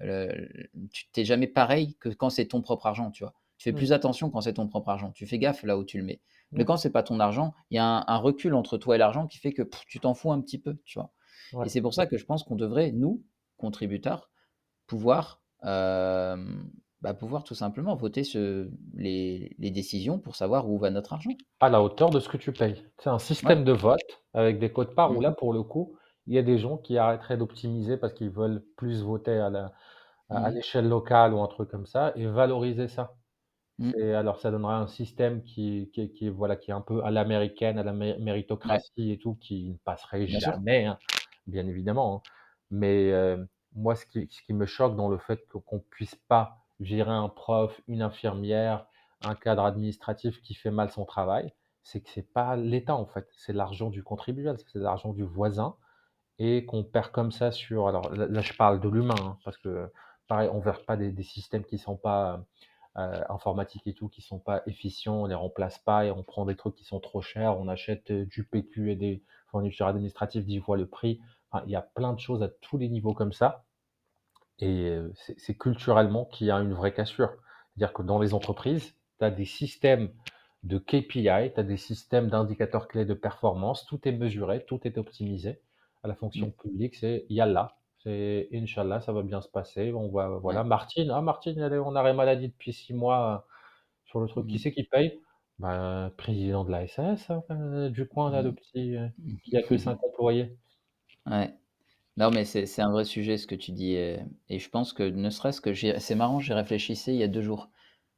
tu 0.93 1.09
t'es 1.12 1.24
jamais 1.24 1.47
pareil 1.47 1.97
que 2.01 2.09
quand 2.09 2.30
c'est 2.30 2.47
ton 2.47 2.61
propre 2.61 2.87
argent, 2.87 3.11
tu 3.11 3.24
vois. 3.24 3.34
Tu 3.59 3.64
fais 3.64 3.72
mmh. 3.72 3.76
plus 3.76 3.93
attention 3.93 4.30
quand 4.30 4.43
c'est 4.43 4.55
ton 4.55 4.68
propre 4.68 4.91
argent. 4.91 5.12
Tu 5.12 5.26
fais 5.26 5.39
gaffe 5.39 5.62
là 5.62 5.78
où 5.78 5.84
tu 5.84 5.97
le 5.97 6.05
mets. 6.05 6.20
Mais 6.53 6.64
quand 6.64 6.76
c'est 6.76 6.91
pas 6.91 7.03
ton 7.03 7.20
argent, 7.20 7.55
il 7.70 7.76
y 7.76 7.78
a 7.78 8.05
un, 8.07 8.16
recul 8.18 8.55
entre 8.55 8.78
toi 8.78 8.95
et 8.95 8.99
l'argent 8.99 9.26
qui 9.26 9.39
fait 9.39 9.53
que 9.53 9.62
tu 9.89 9.99
t'en 9.99 10.14
fous 10.14 10.32
un 10.32 10.41
petit 10.41 10.59
peu, 10.59 10.76
tu 10.84 10.99
vois. 10.99 11.12
Et 11.64 11.68
c'est 11.68 11.80
pour 11.80 11.95
ça 11.95 12.07
que 12.07 12.18
je 12.18 12.24
pense 12.24 12.43
qu'on 12.43 12.57
devrait, 12.57 12.93
nous, 12.93 13.22
contributeurs, 13.57 14.30
pouvoir, 14.87 15.41
bah, 17.07 17.15
pouvoir 17.15 17.45
tout 17.45 17.55
simplement 17.55 17.95
voter 17.95 18.25
ce, 18.25 18.69
les, 18.97 19.55
décisions 19.61 20.19
pour 20.19 20.35
savoir 20.35 20.69
où 20.69 20.77
va 20.77 20.91
notre 20.91 21.13
argent. 21.13 21.31
À 21.61 21.69
la 21.69 21.81
hauteur 21.81 22.11
de 22.11 22.19
ce 22.19 22.29
que 22.29 22.37
tu 22.37 22.51
payes. 22.51 22.85
C'est 22.99 23.11
un 23.11 23.21
système 23.21 23.63
de 23.63 23.71
vote 23.71 24.01
avec 24.35 24.59
des 24.59 24.73
codes 24.73 24.93
parts 24.93 25.17
où 25.17 25.21
là, 25.21 25.31
mmh 25.31 25.37
pour 25.37 25.53
le 25.53 25.63
coup, 25.63 25.97
il 26.27 26.35
y 26.35 26.39
a 26.39 26.43
des 26.43 26.59
gens 26.59 26.79
qui 26.79 26.99
arrêteraient 26.99 27.37
d'optimiser 27.37 27.97
parce 27.97 28.13
qu'ils 28.13 28.31
veulent 28.31 28.61
plus 28.77 29.05
voter 29.05 29.39
à 29.39 29.51
la, 29.51 29.73
à 30.31 30.51
mmh 30.51 30.55
l'échelle 30.55 30.89
locale 30.89 31.33
ou 31.33 31.41
un 31.43 31.47
truc 31.47 31.71
comme 31.71 31.87
ça 31.87 32.13
et 32.17 32.27
valoriser 32.27 32.89
ça. 32.89 33.15
Mmh. 33.79 33.93
alors 34.17 34.41
ça 34.41 34.51
donnerait 34.51 34.75
un 34.75 34.89
système 34.89 35.45
qui 35.45 35.91
qui 35.93 36.11
qui 36.11 36.29
voilà, 36.29 36.57
qui 36.57 36.73
est 36.73 36.75
un 36.75 36.81
peu 36.81 37.05
à 37.05 37.13
l'américaine, 37.13 37.79
à 37.79 37.85
la 37.85 37.93
méritocratie 37.93 39.13
et 39.13 39.19
tout, 39.19 39.37
qui 39.37 39.71
ne 39.71 39.77
passerait 39.85 40.27
jamais, 40.27 40.87
hein, 40.87 40.99
bien 41.47 41.69
évidemment, 41.69 42.17
hein. 42.17 42.31
Mais, 42.73 43.13
moi 43.77 43.95
ce 43.95 44.07
qui 44.07 44.27
ce 44.29 44.43
qui 44.43 44.55
me 44.55 44.67
choque 44.67 44.97
dans 44.97 45.09
le 45.09 45.19
fait 45.19 45.47
qu'on 45.47 45.79
puisse 45.79 46.17
pas 46.27 46.66
gérer 46.81 47.11
un 47.12 47.29
prof, 47.29 47.81
une 47.89 48.03
infirmière, 48.03 48.87
un 49.22 49.35
cadre 49.35 49.64
administratif 49.64 50.41
qui 50.43 50.55
fait 50.55 50.70
mal 50.70 50.91
son 50.91 51.05
travail, 51.05 51.53
c'est 51.83 52.01
que 52.01 52.11
c'est 52.11 52.33
pas 52.33 52.57
l'État 52.57 52.95
en 52.97 53.07
fait, 53.07 53.27
c'est 53.37 53.53
l'argent 53.53 53.91
du 53.91 54.03
contribuable, 54.03 54.59
c'est 54.72 54.79
l'argent 54.79 55.12
du 55.12 55.22
voisin 55.24 55.77
et 56.39 56.66
qu'on 56.66 56.85
perd 56.85 57.12
comme 57.12 57.33
ça 57.33 57.51
sur 57.53 57.89
alors 57.89 58.12
là 58.14 58.41
je 58.43 58.53
parle 58.55 58.81
de 58.81 58.89
l'humain, 58.89 59.14
hein, 59.20 59.39
parce 59.45 59.59
que 59.59 59.91
pareil, 60.29 60.49
on 60.53 60.59
ne 60.59 60.64
verse 60.64 60.83
pas 60.85 60.97
des 60.97 61.12
des 61.12 61.22
systèmes 61.22 61.64
qui 61.64 61.79
sont 61.79 61.97
pas, 61.97 62.45
euh, 62.99 63.22
informatique 63.29 63.87
et 63.87 63.93
tout 63.93 64.09
qui 64.09 64.22
sont 64.22 64.39
pas 64.39 64.62
efficients, 64.66 65.16
on 65.22 65.27
les 65.27 65.35
remplace 65.35 65.79
pas 65.79 66.07
et 66.07 66.11
on 66.11 66.22
prend 66.22 66.47
des 66.47 66.57
trucs 66.57 66.74
qui 66.77 66.85
sont 66.85 66.99
trop 66.99 67.20
chers, 67.20 67.59
on 67.59 67.68
achète 67.68 68.11
euh, 68.11 68.24
du 68.24 68.43
PQ 68.45 68.91
et 68.91 68.97
des 68.97 69.22
fournitures 69.49 69.87
administratives 69.87 70.47
dix 70.47 70.61
fois 70.61 70.79
le 70.79 70.87
prix. 70.87 71.20
Il 71.66 71.70
y 71.70 71.77
a 71.77 71.83
plein 71.83 72.14
de 72.14 72.18
choses 72.18 72.43
à 72.43 72.49
tous 72.49 72.79
les 72.79 72.89
niveaux 72.89 73.12
comme 73.12 73.35
ça. 73.35 73.66
Et 74.59 74.89
euh, 74.89 75.13
c'est 75.37 75.57
culturellement 75.57 76.25
qu'il 76.25 76.47
y 76.47 76.51
a 76.51 76.57
une 76.57 76.73
vraie 76.73 76.95
cassure. 76.95 77.31
C'est-à-dire 77.75 77.93
que 77.93 78.03
dans 78.03 78.19
les 78.19 78.33
entreprises, 78.33 78.95
tu 79.19 79.25
as 79.25 79.31
des 79.31 79.45
systèmes 79.45 80.11
de 80.63 80.79
KPI, 80.79 81.53
tu 81.55 81.61
as 81.61 81.63
des 81.63 81.77
systèmes 81.77 82.29
d'indicateurs 82.29 82.89
clés 82.89 83.05
de 83.05 83.15
performance, 83.15 83.87
tout 83.87 84.01
est 84.09 84.13
mesuré, 84.13 84.65
tout 84.67 84.81
est 84.85 84.99
optimisé. 84.99 85.61
À 86.03 86.09
la 86.09 86.15
fonction 86.15 86.49
mmh. 86.49 86.63
publique, 86.63 86.95
c'est 86.95 87.27
Yalla, 87.29 87.77
c'est 88.03 88.49
Inch'Allah, 88.53 89.01
ça 89.01 89.13
va 89.13 89.23
bien 89.23 89.41
se 89.41 89.49
passer. 89.49 89.93
On 89.93 90.09
va, 90.09 90.29
voilà. 90.29 90.65
Martine, 90.65 91.11
ah, 91.11 91.21
Martine, 91.21 91.59
elle 91.59 91.73
est 91.73 91.79
en 91.79 91.95
arrêt 91.95 92.15
maladie 92.15 92.49
depuis 92.49 92.73
six 92.73 92.95
mois 92.95 93.35
euh, 93.35 93.53
sur 94.07 94.21
le 94.21 94.29
truc. 94.29 94.47
Qui 94.47 94.57
mmh. 94.57 94.59
c'est 94.59 94.73
qui 94.73 94.85
paye? 94.85 95.21
Bah, 95.59 96.13
Président 96.17 96.65
de 96.65 96.71
la 96.71 96.87
SAS, 96.87 97.31
hein, 97.31 97.91
du 97.91 98.07
coin, 98.07 98.31
là, 98.31 98.43
le 98.43 98.53
mmh. 98.53 98.55
petit, 98.55 98.97
euh, 98.97 99.09
qui 99.45 99.57
a 99.57 99.63
que 99.63 99.77
cinq 99.77 100.03
employés. 100.05 100.57
Ouais. 101.27 101.53
Non, 102.17 102.31
mais 102.31 102.45
c'est 102.45 102.81
un 102.81 102.91
vrai 102.91 103.05
sujet 103.05 103.37
ce 103.37 103.47
que 103.47 103.55
tu 103.55 103.73
dis. 103.73 103.95
Et, 103.95 104.19
et 104.49 104.59
je 104.59 104.71
pense 104.71 104.93
que 104.93 105.03
ne 105.03 105.31
serait-ce 105.31 105.61
que 105.61 105.75
c'est 105.75 106.14
marrant, 106.14 106.41
j'ai 106.41 106.55
réfléchissé 106.55 107.12
il 107.12 107.19
y 107.19 107.23
a 107.23 107.29
deux 107.29 107.43
jours. 107.43 107.69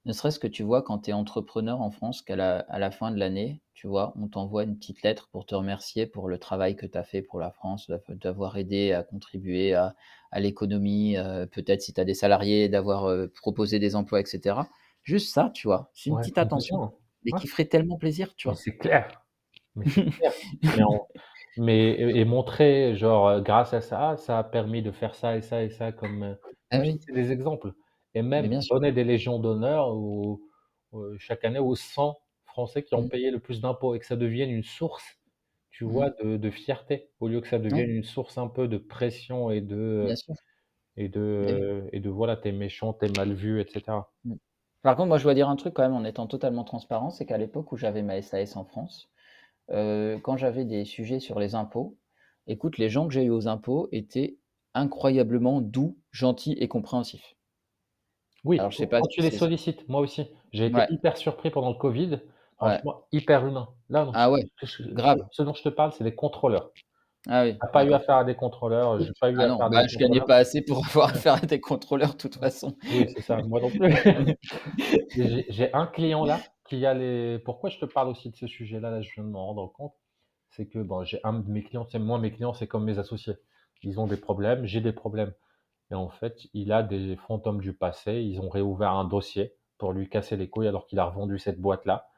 Ne 0.04 0.12
serait-ce 0.12 0.38
que 0.38 0.46
tu 0.46 0.62
vois 0.62 0.82
quand 0.82 1.00
tu 1.00 1.10
es 1.10 1.12
entrepreneur 1.12 1.80
en 1.80 1.90
France, 1.90 2.22
qu'à 2.22 2.36
la, 2.36 2.60
à 2.60 2.78
la 2.78 2.90
fin 2.90 3.10
de 3.10 3.18
l'année, 3.18 3.60
tu 3.74 3.86
vois, 3.86 4.12
on 4.16 4.28
t'envoie 4.28 4.64
une 4.64 4.76
petite 4.76 5.02
lettre 5.02 5.28
pour 5.30 5.46
te 5.46 5.54
remercier 5.54 6.06
pour 6.06 6.28
le 6.28 6.38
travail 6.38 6.76
que 6.76 6.86
tu 6.86 6.96
as 6.96 7.04
fait 7.04 7.22
pour 7.22 7.38
la 7.38 7.50
France, 7.50 7.90
d'avoir 8.08 8.56
aidé 8.56 8.92
à 8.92 9.02
contribuer 9.02 9.74
à, 9.74 9.94
l'économie, 10.36 11.16
euh, 11.16 11.46
peut-être 11.46 11.82
si 11.82 11.92
tu 11.92 12.00
as 12.00 12.04
des 12.04 12.14
salariés, 12.14 12.68
d'avoir 12.68 13.04
euh, 13.04 13.26
proposé 13.36 13.78
des 13.78 13.96
emplois, 13.96 14.20
etc. 14.20 14.60
Juste 15.02 15.32
ça, 15.32 15.50
tu 15.54 15.66
vois, 15.66 15.90
c'est 15.94 16.10
une 16.10 16.16
petite 16.16 16.38
attention, 16.38 16.92
mais 17.24 17.32
qui 17.38 17.46
ferait 17.46 17.66
tellement 17.66 17.98
plaisir, 17.98 18.34
tu 18.34 18.48
vois. 18.48 18.56
C'est 18.56 18.76
clair. 18.76 19.24
Mais, 19.76 19.84
et, 21.66 22.24
montrer, 22.24 22.96
genre, 22.96 23.28
euh, 23.28 23.40
grâce 23.40 23.74
à 23.74 23.80
ça, 23.80 24.16
ça 24.16 24.38
a 24.38 24.44
permis 24.44 24.82
de 24.82 24.90
faire 24.90 25.14
ça 25.14 25.36
et 25.36 25.40
ça 25.40 25.62
et 25.62 25.70
ça, 25.70 25.92
comme, 25.92 26.36
ah 26.70 26.82
c'est 26.84 27.12
des 27.12 27.32
exemples. 27.32 27.72
Et 28.14 28.22
même 28.22 28.60
donner 28.70 28.92
des 28.92 29.04
légions 29.04 29.38
d'honneur 29.38 29.94
chaque 31.18 31.44
année 31.44 31.58
aux 31.58 31.74
100 31.74 32.16
Français 32.46 32.82
qui 32.82 32.94
ont 32.94 33.02
mmh. 33.02 33.08
payé 33.08 33.30
le 33.30 33.38
plus 33.38 33.60
d'impôts 33.60 33.94
et 33.94 33.98
que 33.98 34.06
ça 34.06 34.16
devienne 34.16 34.50
une 34.50 34.64
source, 34.64 35.04
tu 35.70 35.84
mmh. 35.84 35.88
vois, 35.88 36.10
de, 36.10 36.50
fierté, 36.50 37.10
au 37.20 37.28
lieu 37.28 37.40
que 37.40 37.48
ça 37.48 37.58
devienne 37.58 37.90
une 37.90 38.04
source 38.04 38.38
un 38.38 38.48
peu 38.48 38.68
de 38.68 38.78
pression 38.78 39.50
et 39.50 39.60
de, 39.60 40.08
et 40.96 41.08
de, 41.08 41.88
et 41.92 42.00
de 42.00 42.10
voilà, 42.10 42.36
t'es 42.36 42.52
méchant, 42.52 42.92
t'es 42.92 43.10
mal 43.16 43.32
vu, 43.32 43.60
etc. 43.60 43.82
Mmh. 44.24 44.34
Par 44.82 44.96
contre, 44.96 45.08
moi, 45.08 45.18
je 45.18 45.24
dois 45.24 45.34
dire 45.34 45.48
un 45.48 45.56
truc 45.56 45.74
quand 45.74 45.82
même 45.82 45.94
en 45.94 46.04
étant 46.04 46.26
totalement 46.26 46.64
transparent, 46.64 47.10
c'est 47.10 47.26
qu'à 47.26 47.38
l'époque 47.38 47.72
où 47.72 47.76
j'avais 47.76 48.02
ma 48.02 48.20
SAS 48.22 48.56
en 48.56 48.64
France, 48.64 49.08
euh, 49.70 50.18
quand 50.18 50.36
j'avais 50.36 50.64
des 50.64 50.84
sujets 50.84 51.20
sur 51.20 51.38
les 51.38 51.54
impôts, 51.54 51.98
écoute, 52.46 52.78
les 52.78 52.88
gens 52.88 53.06
que 53.06 53.12
j'ai 53.14 53.24
eu 53.24 53.30
aux 53.30 53.48
impôts 53.48 53.88
étaient 53.92 54.38
incroyablement 54.74 55.60
doux, 55.60 55.98
gentils 56.10 56.56
et 56.58 56.68
compréhensifs. 56.68 57.34
Oui, 58.44 58.58
Alors, 58.58 58.70
je 58.70 58.76
sais 58.76 58.86
pas 58.86 59.00
quand 59.00 59.08
tu 59.08 59.20
les 59.20 59.30
sollicites, 59.30 59.88
moi 59.88 60.00
aussi. 60.00 60.28
J'ai 60.52 60.66
été 60.66 60.80
hyper 60.90 61.16
surpris 61.16 61.50
pendant 61.50 61.70
le 61.70 61.74
Covid. 61.74 62.20
Franchement, 62.56 63.06
hyper 63.12 63.46
humain. 63.46 63.68
Là, 63.88 64.04
non, 64.04 64.12
Ah 64.14 64.30
ouais, 64.30 64.42
grave. 64.92 65.20
ce 65.30 65.42
dont 65.42 65.54
je 65.54 65.62
te 65.62 65.68
parle, 65.68 65.92
c'est 65.92 66.04
des 66.04 66.14
contrôleurs. 66.14 66.72
Ah 67.28 67.44
oui, 67.44 67.58
pas 67.72 67.84
eu 67.84 67.92
affaire 67.92 68.16
à 68.16 68.24
des 68.24 68.34
contrôleurs. 68.34 69.00
J'ai 69.00 69.12
pas 69.20 69.30
eu 69.30 69.36
Ah 69.38 69.48
non, 69.48 69.58
bah, 69.58 69.86
je 69.86 69.98
gagnais 69.98 70.20
pas 70.20 70.36
assez 70.36 70.62
pour 70.62 70.78
avoir 70.86 71.10
affaire 71.10 71.34
à 71.34 71.46
des 71.46 71.60
contrôleurs 71.60 72.12
de 72.12 72.16
toute 72.16 72.36
façon. 72.36 72.76
Oui, 72.90 73.06
c'est 73.14 73.22
ça, 73.22 73.36
moi 73.42 73.60
non 73.60 73.70
plus. 73.70 73.92
j'ai 75.48 75.72
un 75.74 75.86
client 75.86 76.24
là 76.24 76.40
qui 76.68 76.84
a 76.86 76.94
les. 76.94 77.38
Pourquoi 77.40 77.70
je 77.70 77.78
te 77.78 77.84
parle 77.86 78.08
aussi 78.08 78.30
de 78.30 78.36
ce 78.36 78.46
sujet-là, 78.46 78.90
là, 78.90 79.00
je 79.02 79.10
viens 79.14 79.24
de 79.24 79.30
m'en 79.30 79.46
rendre 79.46 79.72
compte, 79.72 79.94
c'est 80.50 80.66
que 80.68 80.78
bon, 80.80 81.04
j'ai 81.04 81.20
un 81.24 81.34
de 81.34 81.50
mes 81.50 81.62
clients, 81.62 81.86
c'est 81.90 81.98
moi 81.98 82.18
mes 82.18 82.32
clients, 82.32 82.54
c'est 82.54 82.66
comme 82.68 82.84
mes 82.84 82.98
associés. 82.98 83.34
ils 83.82 84.00
ont 84.00 84.06
des 84.06 84.16
problèmes, 84.16 84.64
j'ai 84.66 84.80
des 84.80 84.92
problèmes. 84.92 85.32
Et 85.90 85.94
en 85.94 86.08
fait, 86.08 86.48
il 86.54 86.72
a 86.72 86.82
des 86.82 87.16
fantômes 87.16 87.60
du 87.60 87.72
passé. 87.72 88.22
Ils 88.22 88.40
ont 88.40 88.48
réouvert 88.50 88.92
un 88.92 89.04
dossier 89.04 89.54
pour 89.78 89.92
lui 89.92 90.08
casser 90.08 90.36
les 90.36 90.48
couilles 90.50 90.68
alors 90.68 90.86
qu'il 90.86 90.98
a 90.98 91.04
revendu 91.06 91.38
cette 91.38 91.60
boîte-là. 91.60 92.08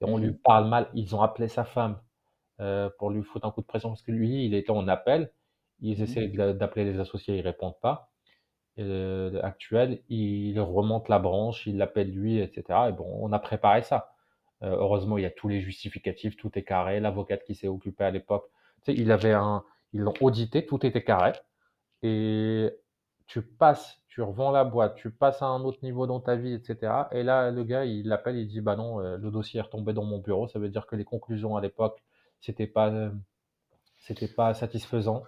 Et 0.00 0.04
on 0.06 0.18
lui 0.18 0.30
mmh 0.30 0.38
parle 0.38 0.68
mal. 0.68 0.88
Ils 0.94 1.14
ont 1.14 1.22
appelé 1.22 1.48
sa 1.48 1.64
femme 1.64 2.00
euh, 2.60 2.90
pour 2.98 3.10
lui 3.10 3.22
foutre 3.22 3.46
un 3.46 3.50
coup 3.50 3.60
de 3.62 3.66
pression 3.66 3.90
parce 3.90 4.02
que 4.02 4.12
lui, 4.12 4.46
il 4.46 4.54
était 4.54 4.70
en 4.70 4.88
appel. 4.88 5.32
Ils 5.80 6.00
mmh 6.00 6.02
essaient 6.02 6.28
d'appeler 6.28 6.84
les 6.84 6.98
associés, 7.00 7.38
ils 7.38 7.42
répondent 7.42 7.78
pas. 7.80 8.09
Euh, 8.78 9.40
actuel, 9.42 10.00
il 10.08 10.58
remonte 10.60 11.08
la 11.08 11.18
branche, 11.18 11.66
il 11.66 11.76
l'appelle 11.76 12.10
lui, 12.10 12.38
etc. 12.38 12.88
Et 12.88 12.92
bon, 12.92 13.06
on 13.20 13.32
a 13.32 13.38
préparé 13.38 13.82
ça. 13.82 14.12
Euh, 14.62 14.76
heureusement, 14.78 15.18
il 15.18 15.22
y 15.22 15.26
a 15.26 15.30
tous 15.30 15.48
les 15.48 15.60
justificatifs, 15.60 16.36
tout 16.36 16.50
est 16.58 16.62
carré. 16.64 17.00
L'avocate 17.00 17.44
qui 17.44 17.54
s'est 17.54 17.68
occupé 17.68 18.04
à 18.04 18.10
l'époque, 18.10 18.48
tu 18.82 18.92
sais, 18.92 19.00
il 19.00 19.10
avait 19.12 19.32
un, 19.32 19.64
ils 19.92 20.00
l'ont 20.00 20.14
audité, 20.20 20.66
tout 20.66 20.84
était 20.86 21.04
carré. 21.04 21.32
Et 22.02 22.70
tu 23.26 23.42
passes, 23.42 24.00
tu 24.08 24.22
revends 24.22 24.50
la 24.50 24.64
boîte, 24.64 24.96
tu 24.96 25.10
passes 25.10 25.42
à 25.42 25.46
un 25.46 25.62
autre 25.62 25.80
niveau 25.82 26.06
dans 26.06 26.20
ta 26.20 26.36
vie, 26.36 26.54
etc. 26.54 26.92
Et 27.12 27.22
là, 27.22 27.50
le 27.50 27.64
gars, 27.64 27.84
il 27.84 28.08
l'appelle, 28.08 28.36
il 28.36 28.48
dit, 28.48 28.60
bah 28.60 28.76
non, 28.76 29.00
euh, 29.00 29.16
le 29.18 29.30
dossier 29.30 29.58
est 29.58 29.62
retombé 29.62 29.92
dans 29.92 30.04
mon 30.04 30.18
bureau. 30.18 30.48
Ça 30.48 30.58
veut 30.58 30.68
dire 30.68 30.86
que 30.86 30.96
les 30.96 31.04
conclusions 31.04 31.56
à 31.56 31.60
l'époque, 31.60 32.02
c'était 32.40 32.66
pas, 32.66 33.10
c'était 33.98 34.28
pas 34.28 34.54
satisfaisant. 34.54 35.24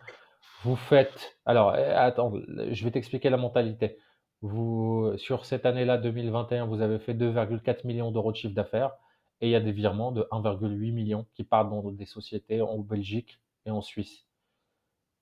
Vous 0.64 0.76
faites, 0.76 1.38
alors, 1.45 1.74
eh, 1.76 1.82
attends, 1.82 2.32
je 2.70 2.84
vais 2.84 2.90
t'expliquer 2.90 3.30
la 3.30 3.36
mentalité. 3.36 3.99
Vous, 4.43 5.12
sur 5.16 5.45
cette 5.45 5.66
année-là, 5.66 5.99
2021, 5.99 6.66
vous 6.66 6.80
avez 6.80 6.99
fait 6.99 7.14
2,4 7.14 7.86
millions 7.86 8.11
d'euros 8.11 8.32
de 8.32 8.36
chiffre 8.36 8.55
d'affaires 8.55 8.93
et 9.40 9.49
il 9.49 9.51
y 9.51 9.57
a 9.57 9.61
des 9.61 9.72
virements 9.72 10.12
de 10.12 10.22
1,8 10.30 10.93
million 10.93 11.26
qui 11.34 11.45
partent 11.45 11.70
dans 11.70 11.90
des 11.90 12.07
sociétés 12.07 12.61
en 12.61 12.78
Belgique 12.78 13.40
et 13.66 13.70
en 13.70 13.82
Suisse. 13.82 14.26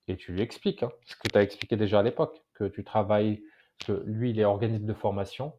Et 0.07 0.17
tu 0.17 0.31
lui 0.33 0.41
expliques 0.41 0.83
hein, 0.83 0.91
ce 1.05 1.15
que 1.15 1.27
tu 1.31 1.37
as 1.37 1.41
expliqué 1.41 1.75
déjà 1.75 1.99
à 1.99 2.03
l'époque, 2.03 2.41
que 2.53 2.65
tu 2.65 2.83
travailles, 2.83 3.43
que 3.79 4.03
lui, 4.05 4.31
il 4.31 4.39
est 4.39 4.45
organisme 4.45 4.85
de 4.85 4.93
formation 4.93 5.53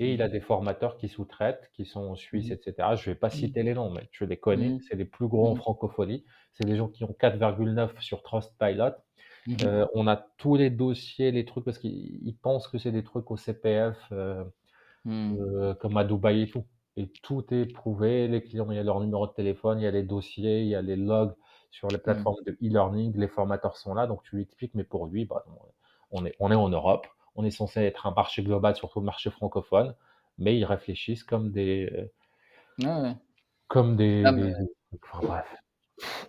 et 0.00 0.14
il 0.14 0.22
a 0.22 0.28
mmh. 0.28 0.32
des 0.32 0.40
formateurs 0.40 0.96
qui 0.96 1.08
sous-traitent, 1.08 1.70
qui 1.74 1.84
sont 1.84 2.00
en 2.00 2.14
Suisse, 2.14 2.50
mmh. 2.50 2.52
etc. 2.52 2.88
Je 2.96 3.08
ne 3.08 3.14
vais 3.14 3.18
pas 3.18 3.28
mmh. 3.28 3.30
citer 3.30 3.62
les 3.62 3.74
noms, 3.74 3.90
mais 3.90 4.08
tu 4.12 4.26
les 4.26 4.36
connais, 4.36 4.78
c'est 4.88 4.96
les 4.96 5.04
plus 5.04 5.26
gros 5.26 5.48
en 5.48 5.56
francophonie. 5.56 6.24
C'est 6.52 6.66
des 6.66 6.76
gens 6.76 6.88
qui 6.88 7.04
ont 7.04 7.16
4,9 7.20 8.00
sur 8.00 8.22
Trustpilot. 8.22 8.92
Euh, 9.62 9.86
on 9.94 10.06
a 10.06 10.16
tous 10.36 10.56
les 10.56 10.70
dossiers, 10.70 11.30
les 11.30 11.44
trucs, 11.44 11.64
parce 11.64 11.78
qu'ils 11.78 12.36
pensent 12.42 12.68
que 12.68 12.78
c'est 12.78 12.92
des 12.92 13.02
trucs 13.02 13.30
au 13.30 13.36
CPF, 13.36 13.96
euh, 14.12 14.44
euh, 15.06 15.74
comme 15.74 15.96
à 15.96 16.04
Dubaï 16.04 16.42
et 16.42 16.48
tout 16.48 16.64
et 16.98 17.10
tout 17.22 17.44
est 17.54 17.66
prouvé. 17.72 18.26
Les 18.28 18.42
clients, 18.42 18.70
il 18.70 18.76
y 18.76 18.78
a 18.78 18.82
leur 18.82 19.00
numéro 19.00 19.26
de 19.26 19.32
téléphone, 19.32 19.78
il 19.78 19.84
y 19.84 19.86
a 19.86 19.90
les 19.90 20.02
dossiers, 20.02 20.62
il 20.62 20.68
y 20.68 20.74
a 20.74 20.82
les 20.82 20.96
logs 20.96 21.34
sur 21.70 21.88
les 21.88 21.96
mmh. 21.96 22.00
plateformes 22.00 22.42
de 22.44 22.52
e-learning. 22.52 23.16
Les 23.16 23.28
formateurs 23.28 23.76
sont 23.76 23.94
là, 23.94 24.06
donc 24.06 24.22
tu 24.24 24.36
lui 24.36 24.42
expliques, 24.42 24.74
mais 24.74 24.84
pour 24.84 25.06
lui, 25.06 25.24
bah, 25.24 25.44
on, 26.10 26.26
est, 26.26 26.34
on 26.40 26.50
est 26.50 26.56
en 26.56 26.68
Europe, 26.68 27.06
on 27.38 27.44
est 27.44 27.50
censé 27.50 27.80
être 27.80 28.06
un 28.06 28.10
marché 28.10 28.42
global, 28.42 28.74
surtout 28.74 28.98
le 28.98 29.06
marché 29.06 29.30
francophone, 29.30 29.94
mais 30.38 30.58
ils 30.58 30.64
réfléchissent 30.64 31.22
comme 31.22 31.52
des. 31.52 32.10
Comme 33.68 33.96
des. 33.96 34.24
bref. 35.22 35.46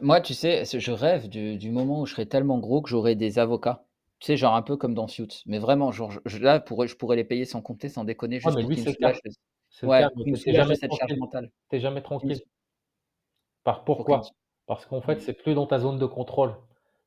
Moi, 0.01 0.22
tu 0.22 0.36
sais, 0.36 0.64
je 0.66 0.91
rêve 0.91 1.28
du, 1.28 1.72
moment 1.72 2.01
où 2.01 2.05
je 2.05 2.14
serai 2.14 2.28
tellement 2.28 2.60
gros 2.60 2.82
que 2.82 2.89
j'aurai 2.89 3.16
des 3.16 3.39
avocats. 3.39 3.84
Tu 4.20 4.28
sais, 4.28 4.38
genre 4.38 4.53
un 4.53 4.62
peu 4.62 4.78
comme 4.78 4.93
dans 4.93 5.07
Suits. 5.07 5.43
Mais 5.47 5.57
vraiment, 5.57 5.91
genre, 5.91 6.12
je, 6.26 6.38
là, 6.38 6.64
je 6.68 6.95
pourrais 6.95 7.16
les 7.16 7.24
payer 7.24 7.45
sans 7.45 7.62
compter, 7.62 7.89
sans 7.89 8.03
déconner, 8.03 8.39
juste 8.39 8.60
pour 8.60 8.70
qu'ils 8.70 8.84
me 8.84 8.89
Ouais, 9.84 10.05
jamais 10.53 10.76
cette 10.76 10.93
charge 10.93 11.16
mentale. 11.18 11.51
jamais 11.74 12.01
tranquille. 12.01 12.39
Par 13.64 13.84
pourquoi? 13.84 14.22
Parce 14.68 14.86
qu'en 14.86 15.01
fait, 15.01 15.22
c'est 15.22 15.34
plus 15.34 15.55
dans 15.55 15.66
ta 15.66 15.80
zone 15.80 15.97
de 15.97 16.05
contrôle. 16.05 16.55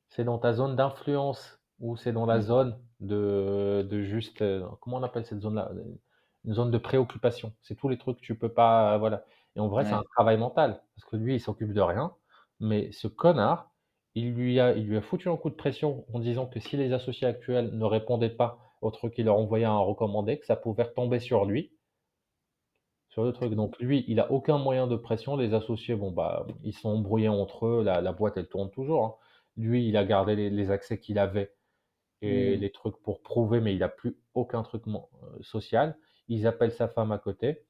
C'est 0.09 0.25
dans 0.25 0.39
ta 0.39 0.53
zone 0.53 0.75
d'influence 0.75 1.62
ou 1.81 1.97
c'est 1.97 2.13
dans 2.13 2.27
la 2.27 2.39
mmh. 2.39 2.43
zone 2.43 2.79
de, 3.01 3.87
de 3.89 4.03
juste, 4.03 4.43
euh, 4.43 4.67
comment 4.81 4.99
on 4.99 5.03
appelle 5.03 5.27
cette 5.27 5.41
zone-là? 5.41 5.71
Une 6.45 6.55
zone 6.55 6.71
de 6.71 6.79
préoccupation. 6.79 7.53
C'est 7.63 7.77
tous 7.77 7.89
les 7.89 7.99
trucs 7.99 8.19
que 8.19 8.23
tu 8.23 8.37
peux 8.37 8.53
pas, 8.53 8.99
voilà. 8.99 9.25
Et 9.57 9.61
en 9.61 9.69
vrai, 9.69 9.85
c'est 9.85 9.93
un 9.93 10.05
travail 10.15 10.39
mental 10.39 10.83
parce 10.97 11.11
que 11.11 11.17
lui, 11.17 11.37
il 11.37 11.41
s'occupe 11.41 11.73
de 11.73 11.81
rien. 11.81 12.15
Mais 12.59 12.91
ce 12.93 13.07
connard, 13.09 13.71
il 14.15 14.33
lui 14.33 14.59
a, 14.59 14.73
il 14.73 14.87
lui 14.87 14.97
a 14.97 15.03
foutu 15.03 15.29
un 15.29 15.37
coup 15.37 15.51
de 15.51 15.55
pression 15.55 16.05
en 16.13 16.19
disant 16.19 16.47
que 16.47 16.59
si 16.59 16.77
les 16.77 16.93
associés 16.93 17.27
actuels 17.27 17.77
ne 17.77 17.85
répondaient 17.85 18.31
pas 18.31 18.59
au 18.81 18.91
truc 18.91 19.15
qu'il 19.15 19.27
leur 19.27 19.37
envoyait 19.37 19.65
un 19.65 19.79
recommandé, 19.79 20.39
que 20.39 20.47
ça 20.47 20.57
pouvait 20.57 20.83
retomber 20.85 21.21
sur 21.21 21.45
lui 21.45 21.73
sur 23.13 23.25
le 23.25 23.33
truc. 23.33 23.55
Donc 23.55 23.79
lui, 23.79 24.05
il 24.09 24.21
a 24.21 24.33
aucun 24.33 24.59
moyen 24.59 24.87
de 24.87 24.97
pression. 24.97 25.37
Les 25.37 25.55
associés, 25.55 25.95
bon 25.95 26.11
bah, 26.11 26.47
ils 26.65 26.73
sont 26.73 26.89
embrouillés 26.89 27.29
entre 27.29 27.67
eux. 27.67 27.83
La, 27.85 28.01
la 28.01 28.13
boîte, 28.13 28.37
elle 28.37 28.49
tourne 28.49 28.71
toujours. 28.71 29.05
Hein. 29.05 29.15
Lui, 29.57 29.87
il 29.87 29.97
a 29.97 30.05
gardé 30.05 30.35
les, 30.51 30.71
accès 30.71 30.99
qu'il 30.99 31.19
avait 31.19 31.53
et 32.23 32.57
mmh. 32.57 32.61
les 32.61 32.71
trucs 32.71 32.97
pour 33.03 33.21
prouver, 33.21 33.61
mais 33.61 33.75
il 33.75 33.81
n'a 33.81 33.89
plus 33.89 34.17
aucun 34.35 34.63
truc 34.63 34.85
euh, 34.87 34.99
social. 35.43 35.97
Ils 36.29 36.47
appellent 36.47 36.73
sa 36.73 36.89
femme 36.89 37.13
à 37.13 37.19
côté. 37.19 37.65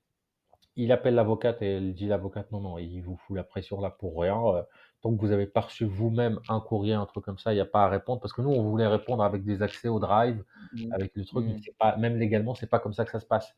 Il 0.76 0.92
appelle 0.92 1.14
l'avocate 1.14 1.60
et 1.62 1.76
elle 1.76 1.94
dit 1.94 2.06
l'avocate 2.06 2.50
non 2.52 2.60
non, 2.60 2.78
il 2.78 3.00
vous 3.00 3.16
fout 3.16 3.36
la 3.36 3.44
pression 3.44 3.80
là 3.80 3.90
pour 3.90 4.20
rien. 4.20 4.38
Euh, 4.46 4.62
tant 5.00 5.14
que 5.14 5.20
vous 5.20 5.32
avez 5.32 5.46
pas 5.46 5.62
reçu 5.62 5.84
vous-même 5.84 6.38
un 6.48 6.60
courrier, 6.60 6.94
un 6.94 7.06
truc 7.06 7.24
comme 7.24 7.38
ça, 7.38 7.52
il 7.52 7.56
n'y 7.56 7.60
a 7.60 7.66
pas 7.66 7.84
à 7.84 7.88
répondre 7.88 8.20
parce 8.20 8.32
que 8.32 8.40
nous 8.40 8.50
on 8.50 8.62
voulait 8.62 8.86
répondre 8.86 9.22
avec 9.24 9.44
des 9.44 9.62
accès 9.62 9.88
au 9.88 9.98
drive, 9.98 10.44
mmh. 10.74 10.92
avec 10.92 11.12
le 11.14 11.24
truc. 11.24 11.46
Mmh. 11.46 11.60
Pas, 11.78 11.96
même 11.96 12.18
légalement, 12.18 12.54
c'est 12.54 12.70
pas 12.70 12.78
comme 12.78 12.92
ça 12.92 13.04
que 13.04 13.10
ça 13.10 13.20
se 13.20 13.26
passe. 13.26 13.54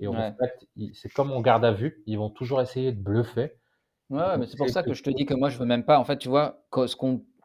Et 0.00 0.06
en 0.06 0.12
fait, 0.12 0.68
c'est 0.94 1.12
comme 1.12 1.32
on 1.32 1.40
garde 1.40 1.64
à 1.64 1.72
vue, 1.72 2.02
ils 2.06 2.18
vont 2.18 2.30
toujours 2.30 2.60
essayer 2.60 2.92
de 2.92 3.02
bluffer. 3.02 3.52
Ouais, 4.10 4.38
mais 4.38 4.46
c'est 4.46 4.56
pour 4.56 4.68
ça 4.70 4.82
que 4.82 4.94
je 4.94 5.02
te 5.02 5.10
dis 5.10 5.26
que 5.26 5.34
moi, 5.34 5.50
je 5.50 5.58
veux 5.58 5.66
même 5.66 5.84
pas. 5.84 5.98
En 5.98 6.04
fait, 6.04 6.16
tu 6.18 6.28
vois, 6.28 6.62
ce, 6.72 6.96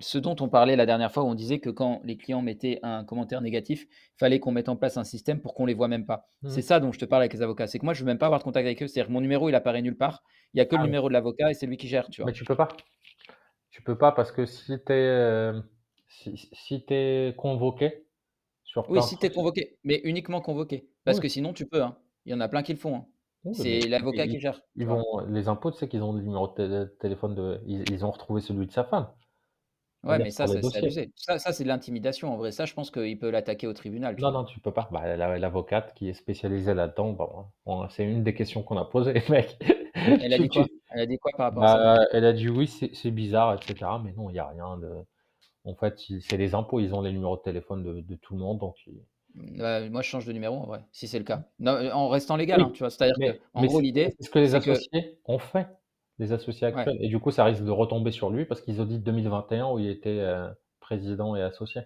ce 0.04 0.18
dont 0.18 0.36
on 0.40 0.50
parlait 0.50 0.76
la 0.76 0.86
dernière 0.86 1.12
fois, 1.12 1.24
où 1.24 1.28
on 1.28 1.36
disait 1.36 1.60
que 1.60 1.70
quand 1.70 2.02
les 2.04 2.18
clients 2.18 2.42
mettaient 2.42 2.80
un 2.84 3.04
commentaire 3.04 3.42
négatif, 3.42 3.86
il 3.90 4.18
fallait 4.20 4.40
qu'on 4.40 4.52
mette 4.52 4.70
en 4.70 4.76
place 4.76 4.98
un 4.98 5.04
système 5.04 5.42
pour 5.42 5.54
qu'on 5.54 5.66
les 5.66 5.74
voit 5.74 5.88
même 5.88 6.06
pas. 6.06 6.30
C'est 6.46 6.60
mmh. 6.60 6.64
ça 6.64 6.80
dont 6.80 6.92
je 6.92 7.00
te 7.00 7.06
parle 7.06 7.22
avec 7.22 7.34
les 7.34 7.42
avocats. 7.42 7.68
C'est 7.68 7.80
que 7.80 7.86
moi, 7.86 7.94
je 7.94 8.02
veux 8.02 8.06
même 8.06 8.18
pas 8.18 8.26
avoir 8.26 8.40
de 8.40 8.44
contact 8.44 8.66
avec 8.66 8.84
eux. 8.84 8.88
C'est-à-dire 8.88 9.08
que 9.08 9.14
mon 9.14 9.22
numéro, 9.22 9.50
il 9.50 9.56
apparaît 9.56 9.82
nulle 9.82 9.98
part. 9.98 10.24
Il 10.54 10.58
y 10.58 10.62
a 10.62 10.66
que 10.66 10.76
le 10.76 10.82
ah 10.82 10.86
numéro 10.86 11.08
de 11.08 11.14
l'avocat 11.14 11.50
et 11.50 11.54
c'est 11.54 11.66
lui 11.66 11.78
qui 11.78 11.88
gère, 11.88 12.10
tu 12.10 12.22
vois. 12.22 12.28
Mais 12.28 12.34
tu 12.34 12.44
peux 12.44 12.56
pas. 12.56 12.68
Tu 13.72 13.82
peux 13.82 13.98
pas 13.98 14.12
parce 14.12 14.32
que 14.32 14.46
si 14.46 14.74
tu 14.86 14.94
es, 14.94 14.96
euh, 14.96 15.60
si, 16.08 16.86
es 16.90 17.34
convoqué 17.38 18.06
sur 18.64 18.88
Oui, 18.90 19.02
si 19.02 19.18
tu 19.18 19.26
es 19.26 19.30
convoqué, 19.32 19.80
mais 19.84 20.02
uniquement 20.04 20.42
convoqué. 20.42 20.90
Parce 21.06 21.20
que 21.20 21.28
sinon, 21.28 21.54
tu 21.54 21.66
peux. 21.66 21.82
Hein. 21.82 21.98
Il 22.26 22.32
y 22.32 22.36
en 22.36 22.40
a 22.40 22.48
plein 22.48 22.62
qui 22.62 22.74
le 22.74 22.80
font. 22.80 22.96
Hein. 22.98 23.54
C'est 23.54 23.82
l'avocat 23.88 24.28
qui 24.28 24.40
gère. 24.40 24.62
Ils 24.76 24.88
vont, 24.88 25.04
les 25.28 25.48
impôts, 25.48 25.72
tu 25.72 25.80
sais 25.80 25.88
qu'ils 25.88 26.04
ont 26.04 26.14
le 26.14 26.22
numéro 26.22 26.54
de 26.58 26.96
téléphone 27.00 27.36
de. 27.36 27.62
Ils, 27.66 28.06
ont 28.06 28.12
retrouvé 28.12 28.42
celui 28.42 28.68
de 28.68 28.72
sa 28.72 28.84
femme. 28.84 29.08
Ouais, 30.04 30.20
mais 30.20 30.32
ça, 30.32 30.48
c'est 30.48 30.78
abusé. 30.78 31.12
Ça, 31.16 31.40
ça 31.40 31.54
c'est 31.54 31.64
de 31.64 31.70
l'intimidation. 31.70 32.34
En 32.34 32.38
vrai, 32.38 32.52
ça, 32.52 32.66
je 32.66 32.74
pense 32.74 32.92
qu'il 32.92 33.18
peut 33.18 33.30
l'attaquer 33.30 33.68
au 33.68 33.74
tribunal. 33.74 34.16
Non, 34.20 34.32
non, 34.32 34.44
tu 34.44 34.60
peux 34.60 34.72
pas. 34.72 34.90
Bah, 34.92 35.16
l'avocate 35.16 35.94
qui 35.94 36.10
est 36.10 36.14
spécialisée 36.14 36.74
là-dedans, 36.74 37.14
bon, 37.66 37.88
c'est 37.90 38.04
une 38.04 38.24
des 38.24 38.34
questions 38.34 38.64
qu'on 38.64 38.78
a 38.78 38.86
posées, 38.86 39.14
mec. 39.30 39.58
Elle 39.94 40.34
a 40.34 40.38
dit 40.38 40.50
quoi? 40.50 40.66
Elle 40.92 41.02
a 41.02 41.06
dit 41.06 41.18
quoi 41.18 41.32
par 41.38 41.48
rapport 41.48 41.64
à 41.64 41.68
ça? 41.68 41.78
bah, 41.78 42.08
Elle 42.12 42.26
a 42.26 42.34
dit 42.34 42.50
oui, 42.50 42.68
c'est 42.68 43.12
bizarre, 43.12 43.56
etc. 43.56 43.92
Mais 44.04 44.12
non, 44.14 44.30
il 44.30 44.34
n'y 44.34 44.40
a 44.40 44.48
rien 44.48 44.78
de. 44.78 44.90
En 45.66 45.76
fait, 45.76 45.98
c'est 46.20 46.38
les 46.38 46.56
impôts, 46.56 46.82
ils 46.82 46.94
ont 46.94 47.02
les 47.02 47.14
numéros 47.14 47.38
de 47.38 47.42
téléphone 47.42 47.84
de, 47.84 48.02
de 48.02 48.16
tout 48.16 48.34
le 48.34 48.42
monde, 48.42 48.60
donc 48.60 48.76
moi, 49.36 50.02
je 50.02 50.08
change 50.08 50.26
de 50.26 50.34
numéro 50.34 50.58
en 50.58 50.66
vrai, 50.66 50.82
si 50.92 51.08
c'est 51.08 51.18
le 51.18 51.24
cas. 51.26 51.44
Non, 51.60 51.80
en 51.92 52.10
restant 52.10 52.36
légal, 52.36 52.62
hein, 52.62 52.72
tu 52.74 52.80
vois. 52.80 52.90
C'est-à-dire 52.90 53.36
en 53.54 53.66
gros, 53.66 53.80
l'idée. 53.80 54.14
C'est 54.20 54.26
ce 54.26 54.30
que 54.30 54.40
les 54.40 54.56
associés 54.56 55.18
ont 55.26 55.40
fait, 55.40 55.68
les 56.20 56.32
associés 56.32 56.68
actuels. 56.68 56.98
Et 57.00 57.08
du 57.08 57.20
coup, 57.20 57.32
ça 57.32 57.44
risque 57.44 57.64
de 57.64 57.72
retomber 57.72 58.12
sur 58.12 58.30
lui 58.30 58.46
parce 58.46 58.62
qu'ils 58.62 58.82
auditent 58.82 59.04
2021 59.04 59.72
où 59.72 59.80
il 59.80 59.90
était 59.90 60.20
euh, 60.20 60.48
président 60.80 61.36
et 61.36 61.42
associé. 61.42 61.82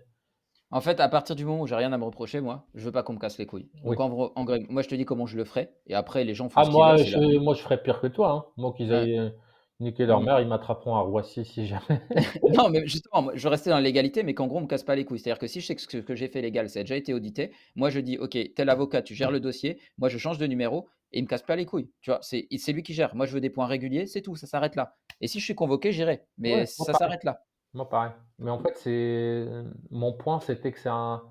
En 0.69 0.82
fait, 0.82 0.99
à 0.99 1.07
partir 1.07 1.36
du 1.36 1.45
moment 1.45 1.61
où 1.61 1.67
j'ai 1.67 1.75
rien 1.75 1.93
à 1.93 1.97
me 1.97 2.03
reprocher, 2.03 2.41
moi, 2.41 2.65
je 2.75 2.84
veux 2.84 2.91
pas 2.91 3.01
qu'on 3.01 3.13
me 3.13 3.19
casse 3.19 3.38
les 3.38 3.45
couilles. 3.45 3.69
Donc, 3.86 3.99
en, 4.01 4.34
en, 4.36 4.45
moi, 4.69 4.82
je 4.82 4.89
te 4.89 4.95
dis 4.95 5.05
comment 5.05 5.25
je 5.25 5.38
le 5.38 5.45
ferai. 5.45 5.69
Et 5.86 5.95
après, 5.95 6.25
les 6.25 6.34
gens 6.34 6.49
font 6.49 6.59
ah, 6.59 6.69
moi, 6.69 6.97
je, 6.97 7.38
moi, 7.38 7.53
je 7.53 7.61
ferais 7.61 7.82
pire 7.82 8.01
que 8.01 8.07
toi. 8.07 8.32
Hein. 8.32 8.45
Moi, 8.57 8.73
qu'ils 8.75 8.91
aient 8.91 9.32
niquer 9.80 10.05
leur 10.05 10.21
mère, 10.21 10.39
ils 10.39 10.47
m'attraperont 10.47 10.95
à 10.95 11.01
Roissy 11.01 11.45
si 11.45 11.67
jamais. 11.67 12.01
non, 12.55 12.69
mais 12.69 12.88
justement, 12.88 13.30
je 13.34 13.47
restais 13.47 13.69
dans 13.69 13.75
la 13.75 13.82
légalité, 13.82 14.23
mais 14.23 14.34
qu'en 14.34 14.47
gros, 14.47 14.57
on 14.57 14.61
me 14.61 14.67
casse 14.67 14.84
pas 14.84 14.95
les 14.95 15.05
couilles. 15.05 15.19
C'est-à-dire 15.19 15.39
que 15.39 15.47
si 15.47 15.61
je 15.61 15.67
sais 15.67 15.75
que 15.75 15.82
ce 15.82 15.97
que 15.97 16.15
j'ai 16.15 16.28
fait 16.28 16.41
légal, 16.41 16.69
ça 16.69 16.80
a 16.80 16.84
déjà 16.84 16.95
été 16.95 17.13
audité, 17.13 17.51
moi 17.75 17.89
je 17.89 17.99
dis, 17.99 18.17
ok, 18.17 18.38
tel 18.55 18.69
avocat, 18.69 19.01
tu 19.01 19.13
gères 19.13 19.32
le 19.32 19.39
dossier, 19.39 19.80
moi 19.97 20.09
je 20.09 20.17
change 20.17 20.38
de 20.38 20.47
numéro 20.47 20.88
et 21.12 21.20
il 21.20 21.24
me 21.24 21.28
casse 21.28 21.43
pas 21.43 21.55
les 21.55 21.66
couilles. 21.66 21.91
Tu 22.01 22.12
vois, 22.12 22.20
c'est 22.22 22.72
lui 22.74 22.84
qui 22.84 22.93
gère. 22.93 23.16
Moi 23.16 23.26
je 23.26 23.34
veux 23.34 23.41
des 23.41 23.49
points 23.49 23.68
réguliers, 23.68 24.05
c'est 24.05 24.22
tout, 24.22 24.36
ça 24.36 24.47
s'arrête 24.47 24.76
là. 24.76 24.95
Et 25.22 25.28
si 25.28 25.39
je 25.39 25.45
suis 25.45 25.55
convoqué, 25.55 25.91
j'irai. 25.91 26.26
Mais 26.38 26.66
ça 26.66 26.93
s'arrête 26.93 27.24
là. 27.24 27.43
Moi 27.74 27.88
pareil. 27.89 28.12
Mais 28.39 28.51
en 28.51 28.60
fait, 28.60 28.76
c'est 28.78 29.47
mon 29.89 30.14
point, 30.14 30.39
c'était 30.39 30.72
que 30.72 30.80
c'est 30.80 30.89
un, 30.89 31.24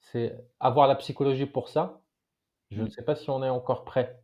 c'est 0.00 0.36
avoir 0.58 0.88
la 0.88 0.96
psychologie 0.96 1.46
pour 1.46 1.68
ça. 1.68 2.02
Je 2.70 2.82
ne 2.82 2.86
mmh. 2.86 2.90
sais 2.90 3.02
pas 3.02 3.16
si 3.16 3.30
on 3.30 3.42
est 3.42 3.48
encore 3.48 3.84
prêt 3.84 4.22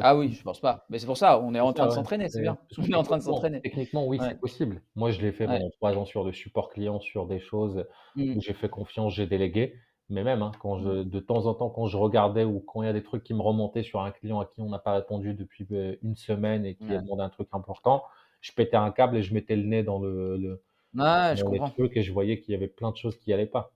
ah 0.00 0.16
oui, 0.16 0.32
je 0.32 0.42
pense 0.42 0.60
pas. 0.60 0.84
Mais 0.88 0.98
c'est 0.98 1.06
pour 1.06 1.16
ça, 1.16 1.38
on 1.38 1.54
est 1.54 1.60
en 1.60 1.72
train 1.72 1.86
de 1.86 1.92
s'entraîner, 1.92 2.28
c'est 2.28 2.40
bien. 2.40 2.58
On 2.78 2.82
est 2.82 2.94
en 2.94 3.04
train 3.04 3.18
de 3.18 3.22
s'entraîner. 3.22 3.60
Techniquement, 3.60 4.06
oui, 4.06 4.18
c'est 4.20 4.40
possible. 4.40 4.82
Moi, 4.96 5.12
je 5.12 5.20
l'ai 5.20 5.32
fait 5.32 5.46
pendant 5.46 5.70
trois 5.70 5.96
ans 5.96 6.04
sur 6.04 6.24
le 6.24 6.32
support 6.32 6.70
client, 6.70 6.98
sur 6.98 7.26
des 7.26 7.38
choses 7.38 7.86
mmh. 8.16 8.36
où 8.36 8.40
j'ai 8.40 8.54
fait 8.54 8.68
confiance, 8.68 9.14
j'ai 9.14 9.26
délégué. 9.26 9.76
Mais 10.10 10.22
même, 10.24 10.42
hein, 10.42 10.52
quand 10.60 10.78
je, 10.80 11.02
de 11.02 11.20
temps 11.20 11.46
en 11.46 11.54
temps, 11.54 11.70
quand 11.70 11.86
je 11.86 11.96
regardais 11.96 12.44
ou 12.44 12.60
quand 12.60 12.82
il 12.82 12.86
y 12.86 12.88
a 12.88 12.92
des 12.92 13.02
trucs 13.02 13.24
qui 13.24 13.34
me 13.34 13.40
remontaient 13.42 13.82
sur 13.82 14.00
un 14.02 14.10
client 14.12 14.40
à 14.40 14.46
qui 14.46 14.60
on 14.62 14.68
n'a 14.68 14.78
pas 14.78 14.92
répondu 14.94 15.34
depuis 15.34 15.66
euh, 15.72 15.96
une 16.02 16.14
semaine 16.16 16.66
et 16.66 16.76
qui 16.76 16.94
a 16.94 16.98
demandé 16.98 17.22
un 17.22 17.30
truc 17.30 17.48
important, 17.52 18.04
je 18.40 18.52
pétais 18.52 18.76
un 18.76 18.90
câble 18.92 19.16
et 19.16 19.22
je 19.22 19.32
mettais 19.34 19.56
le 19.56 19.64
nez 19.64 19.82
dans 19.82 19.98
le, 19.98 20.62
Ouais, 20.94 21.36
je 21.36 21.42
dans 21.42 21.50
les 21.50 21.62
comprends. 21.62 21.72
trucs 21.74 21.96
et 21.96 22.02
je 22.02 22.12
voyais 22.12 22.40
qu'il 22.40 22.52
y 22.52 22.56
avait 22.56 22.68
plein 22.68 22.90
de 22.92 22.96
choses 22.96 23.18
qui 23.18 23.32
allaient 23.32 23.46
pas. 23.46 23.72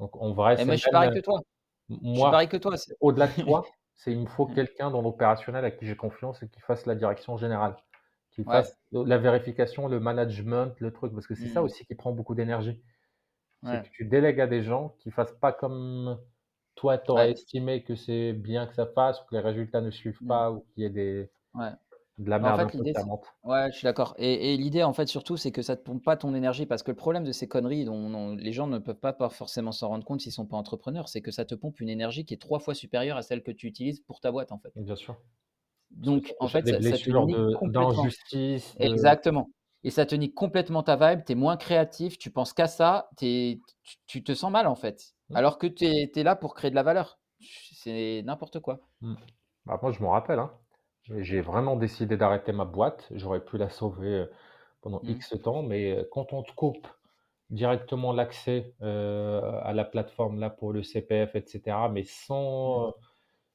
Donc 0.00 0.16
en 0.16 0.32
vrai, 0.34 0.56
Et 0.56 0.64
c'est 0.64 0.64
moi, 0.64 0.76
je 0.76 0.80
suis 0.82 0.90
pareil 0.90 1.10
que 1.10 1.18
toi. 1.20 1.40
Je 2.12 2.20
suis 2.20 2.28
moi, 2.28 2.30
pareil 2.30 2.48
que 2.48 2.56
toi. 2.58 2.74
au-delà 3.00 3.28
de 3.28 3.36
toi, 3.38 3.78
c'est 3.94 4.12
il 4.12 4.20
me 4.20 4.26
faut 4.26 4.46
Mmh. 4.46 4.54
quelqu'un 4.54 4.90
dans 4.90 5.02
l'opérationnel 5.02 5.64
à 5.64 5.70
qui 5.70 5.86
j'ai 5.86 5.96
confiance 5.96 6.42
et 6.42 6.48
qui 6.48 6.60
fasse 6.60 6.86
la 6.86 6.94
direction 6.96 7.36
générale, 7.38 7.76
qui 8.32 8.44
Ouais. 8.44 8.64
fasse 8.64 8.78
la 8.92 9.18
vérification, 9.18 9.88
le 9.88 10.00
management, 10.00 10.74
le 10.80 10.92
truc, 10.92 11.12
parce 11.14 11.26
que 11.28 11.34
c'est 11.36 11.48
ça 11.48 11.62
Mmh. 11.62 11.64
aussi 11.64 11.86
qui 11.86 11.94
prend 11.96 12.12
beaucoup 12.12 12.34
d'énergie. 12.34 12.82
Ouais. 13.64 13.84
que 13.84 13.88
tu 13.90 14.04
délègues 14.06 14.40
à 14.40 14.46
des 14.46 14.62
gens 14.64 14.90
qui 15.00 15.10
fassent 15.10 15.36
pas 15.40 15.52
comme 15.52 16.20
toi, 16.76 16.98
tu 16.98 17.10
aurais 17.12 17.30
Ouais. 17.30 17.32
estimé 17.32 17.84
que 17.84 17.94
c'est 17.96 18.32
bien 18.34 18.66
que 18.66 18.74
ça 18.74 18.86
fasse 18.86 19.22
ou 19.22 19.26
que 19.26 19.34
les 19.36 19.40
résultats 19.42 19.80
ne 19.82 19.90
suivent 19.90 20.20
Mmh. 20.20 20.26
pas 20.26 20.52
ou 20.52 20.60
qu'il 20.74 20.82
y 20.84 20.86
ait 20.86 20.90
des 20.90 21.30
de 22.18 22.30
la 22.30 22.38
en 22.42 22.52
merde 22.52 22.60
un 22.62 22.70
fait, 22.70 22.74
ouais, 23.44 23.70
je 23.72 23.76
suis 23.78 23.84
d'accord 23.84 24.14
et 24.18 24.54
et 24.54 24.56
l'idée, 24.56 24.82
en 24.82 24.92
fait, 24.92 25.06
surtout, 25.06 25.36
c'est 25.36 25.52
que 25.52 25.62
ça 25.62 25.76
te 25.76 25.82
pompe 25.82 26.04
pas 26.04 26.16
ton 26.16 26.34
énergie 26.34 26.66
parce 26.66 26.82
que 26.82 26.90
le 26.90 26.96
problème 26.96 27.24
de 27.24 27.32
ces 27.32 27.48
conneries 27.48 27.84
dont 27.84 28.34
les 28.36 28.52
gens 28.52 28.66
ne 28.66 28.78
peuvent 28.78 28.98
pas 28.98 29.12
pas 29.12 29.28
forcément 29.30 29.72
s'en 29.72 29.88
rendre 29.88 30.04
compte 30.04 30.20
s'ils 30.20 30.32
sont 30.32 30.46
pas 30.46 30.56
entrepreneurs, 30.56 31.08
c'est 31.08 31.22
que 31.22 31.30
ça 31.30 31.44
te 31.44 31.54
pompe 31.54 31.80
une 31.80 31.88
énergie 31.88 32.24
qui 32.24 32.34
est 32.34 32.38
3 32.38 32.58
fois 32.60 32.74
supérieure 32.74 33.16
à 33.16 33.22
celle 33.22 33.42
que 33.42 33.52
tu 33.52 33.66
utilises 33.66 34.00
pour 34.00 34.20
ta 34.20 34.30
boîte, 34.32 34.52
en 34.52 34.58
fait. 34.58 34.74
Bien 34.76 34.96
sûr. 34.96 35.16
Donc 35.90 36.34
en 36.38 36.48
fait, 36.48 36.66
ça 36.66 36.80
ça 36.82 36.98
te 36.98 37.10
d'injustice, 37.62 38.76
de 38.80 38.80
Exactement 38.80 39.50
et 39.84 39.90
ça 39.90 40.06
te 40.06 40.14
nique 40.16 40.34
complètement 40.34 40.82
ta 40.82 40.96
vibe, 40.96 41.24
tu 41.26 41.32
es 41.32 41.34
moins 41.36 41.56
créatif, 41.58 42.18
tu 42.18 42.30
penses 42.32 42.52
qu'à 42.54 42.66
ça, 42.68 43.10
tu 43.18 43.26
es 43.26 43.62
tu 43.84 43.96
tu 44.06 44.24
te 44.24 44.34
sens 44.34 44.50
mal, 44.52 44.66
en 44.66 44.76
fait, 44.76 45.14
Mmh. 45.30 45.44
alors 45.44 45.58
que 45.58 45.66
tu 45.68 45.86
es 45.86 46.22
là 46.24 46.36
pour 46.36 46.54
créer 46.54 46.70
de 46.70 46.76
la 46.76 46.82
valeur. 46.84 47.20
C'est 47.40 48.22
n'importe 48.24 48.60
quoi. 48.60 48.80
Mmh. 49.00 49.14
Bah, 49.66 49.78
moi, 49.82 49.92
je 49.92 50.00
m'en 50.02 50.10
rappelle, 50.10 50.38
hein. 50.38 50.52
J'ai 51.18 51.40
vraiment 51.42 51.76
décidé 51.76 52.16
d'arrêter 52.16 52.52
ma 52.52 52.64
boîte. 52.64 53.08
J'aurais 53.14 53.44
pu 53.44 53.58
la 53.58 53.68
sauver, 53.68 54.08
heu, 54.08 54.32
pendant 54.80 55.02
Mmh. 55.02 55.24
X 55.28 55.34
temps, 55.42 55.62
mais 55.62 55.98
heu, 56.00 56.08
quand 56.10 56.32
on 56.32 56.42
te 56.42 56.52
coupe 56.54 56.86
directement 57.50 58.12
l'accès, 58.12 58.74
heu, 58.82 59.40
à 59.62 59.72
la 59.74 59.84
plateforme 59.84 60.40
là 60.40 60.50
pour 60.50 60.72
le 60.72 60.82
CPF 60.82 61.34
et 61.36 61.44
cetera, 61.46 61.88
mais 61.90 62.04
sans, 62.04 62.94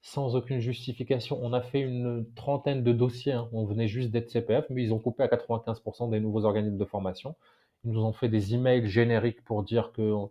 sans 0.02 0.36
aucune 0.36 0.60
justification. 0.60 1.40
On 1.42 1.54
a 1.54 1.62
fait 1.62 1.82
une 1.82 2.26
trentaine 2.36 2.84
de 2.84 2.92
dossiers, 2.94 3.34
hein. 3.34 3.50
On 3.54 3.66
venait 3.66 3.88
juste 3.88 4.12
d'être 4.12 4.30
CPF, 4.30 4.66
mais 4.70 4.84
ils 4.84 4.94
ont 4.94 5.00
coupé 5.00 5.24
à 5.24 5.28
95 5.28 5.82
des 6.10 6.20
nouveaux 6.20 6.46
organismes 6.46 6.78
de 6.78 6.86
formation. 6.86 7.36
Ils 7.84 7.92
nous 7.92 8.04
ont 8.04 8.14
fait 8.14 8.30
des 8.30 8.54
emails 8.56 8.88
génériques 8.88 9.44
pour 9.44 9.64
dire 9.64 9.92
que, 9.94 10.02
heu, 10.02 10.30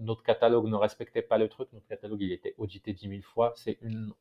notre 0.00 0.22
catalogue 0.22 0.66
ne 0.68 0.76
respectait 0.76 1.22
pas 1.22 1.38
le 1.38 1.48
truc. 1.48 1.68
Notre 1.72 1.86
catalogue, 1.86 2.22
il 2.22 2.32
était 2.32 2.54
audité 2.58 2.92
10 2.92 3.08
000 3.08 3.22
fois. 3.24 3.52
C'est 3.56 3.78
une 3.82 4.12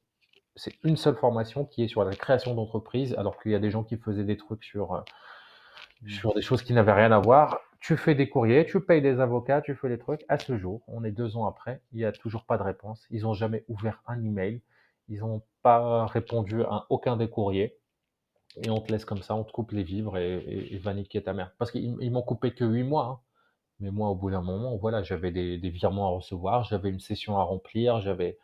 c'est 0.57 0.75
une 0.83 0.97
seule 0.97 1.15
formation 1.15 1.65
qui 1.65 1.83
est 1.83 1.87
sur 1.89 2.03
la 2.05 2.15
création 2.15 2.55
d'entreprise, 2.55 3.13
alors 3.15 3.41
qu'il 3.41 3.51
y 3.51 3.55
a 3.55 3.59
des 3.59 3.71
gens 3.71 3.83
qui 3.85 3.97
faisaient 3.97 4.25
des 4.25 4.37
trucs 4.37 4.63
sur, 4.65 4.95
heu, 4.95 5.01
Mmh. 6.01 6.19
sur 6.19 6.33
des 6.33 6.41
choses 6.41 6.61
qui 6.63 6.73
n'avaient 6.73 6.93
rien 6.93 7.11
à 7.11 7.19
voir. 7.19 7.61
Tu 7.79 7.97
fais 7.97 8.15
des 8.15 8.29
courriers, 8.29 8.65
tu 8.65 8.79
payes 8.81 9.01
des 9.01 9.19
avocats, 9.19 9.61
tu 9.61 9.75
fais 9.75 9.89
des 9.89 9.97
trucs. 9.99 10.23
À 10.27 10.37
ce 10.37 10.57
jour, 10.57 10.81
on 10.87 11.03
est 11.03 11.11
2 11.11 11.37
ans 11.37 11.45
après, 11.45 11.81
il 11.91 11.99
y 11.99 12.05
a 12.05 12.11
toujours 12.11 12.45
pas 12.45 12.57
de 12.57 12.63
réponse. 12.63 13.05
Ils 13.11 13.27
ont 13.27 13.33
jamais 13.33 13.63
ouvert 13.67 14.01
un 14.07 14.23
email. 14.23 14.61
Ils 15.09 15.23
ont 15.23 15.43
pas 15.63 16.07
répondu 16.07 16.63
à 16.63 16.85
aucun 16.89 17.17
des 17.17 17.29
courriers 17.29 17.79
et 18.57 18.69
on 18.71 18.81
te 18.81 18.91
laisse 18.91 19.05
comme 19.05 19.21
ça, 19.23 19.35
on 19.35 19.43
te 19.45 19.51
coupe 19.53 19.71
les 19.73 19.83
vivres 19.83 20.17
et 20.17 20.37
et 20.39 20.75
et 20.75 20.79
va 20.79 20.93
niquer 20.93 21.23
ta 21.23 21.33
mère. 21.33 21.55
Parce 21.59 21.71
qu'ils 21.71 21.95
ils 22.01 22.11
m'ont 22.11 22.23
coupé 22.23 22.53
que 22.55 22.65
8 22.65 22.83
mois, 22.83 23.05
hein, 23.07 23.21
mais 23.81 23.91
moi, 23.91 24.09
au 24.09 24.15
bout 24.15 24.31
d'un 24.31 24.41
moment, 24.43 24.77
voilà, 24.77 25.03
j'avais 25.03 25.31
des 25.31 25.57
des 25.59 25.69
virements 25.71 26.07
à 26.09 26.11
recevoir, 26.11 26.63
j'avais 26.65 26.89
une 26.91 26.99
session 27.01 27.37
à 27.39 27.43
remplir, 27.43 28.01
j'avais 28.01 28.39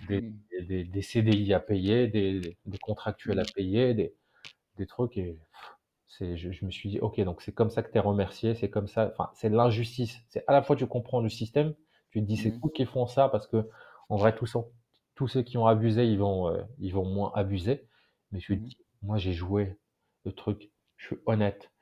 des 0.00 0.20
Mmh. 0.20 0.46
des 0.68 0.84
des 0.84 1.02
CDI 1.02 1.54
à 1.54 1.60
payer, 1.60 2.08
des 2.08 2.56
contractuels 2.80 3.40
à 3.40 3.46
Mmh. 3.46 3.52
payer, 3.54 3.94
des 3.94 4.86
trucs 4.86 5.16
et 5.18 5.40
je 6.20 6.50
je 6.52 6.64
me 6.64 6.70
suis 6.70 6.88
dit: 6.90 7.00
«OK, 7.00 7.20
donc 7.22 7.42
c'est 7.42 7.52
comme 7.54 7.70
ça 7.70 7.82
que 7.82 7.90
tu 7.92 7.98
es 7.98 8.00
remercié, 8.00 8.54
c'est 8.54 8.70
comme 8.70 8.86
ça» 8.88 9.10
enfin, 9.12 9.30
c'est 9.34 9.48
l'injustice. 9.50 10.20
C'est 10.28 10.44
à 10.48 10.52
la 10.52 10.62
fois 10.62 10.76
tu 10.76 10.86
comprends 10.86 11.20
le 11.20 11.28
système, 11.28 11.74
tu 12.10 12.20
te 12.22 12.26
dis: 12.26 12.36
«C'est 12.36 12.52
Mmh. 12.52 12.60
cool 12.60 12.72
qu'ils 12.72 12.86
font 12.86 13.06
ça 13.06 13.28
parce 13.28 13.46
qu'en 13.48 14.16
vrai 14.16 14.34
tous 14.34 14.46
ceux 14.46 14.60
tous 15.16 15.28
ceux 15.28 15.42
qui 15.44 15.58
ont 15.58 15.66
abusé, 15.68 16.06
ils 16.06 16.18
vont, 16.20 16.50
heu, 16.50 16.64
ils 16.78 16.92
vont 16.94 17.06
moins 17.06 17.32
abuser». 17.36 17.88
Mais 18.32 18.40
je 18.40 18.48
te 18.54 18.54
Mmh. 18.54 18.70
dis: 18.70 18.78
«Moi, 19.02 19.18
j'ai 19.18 19.34
joué 19.34 19.78
le 20.26 20.32
truc, 20.34 20.72
je 20.98 21.06
suis 21.08 21.18
honnête, 21.26 21.72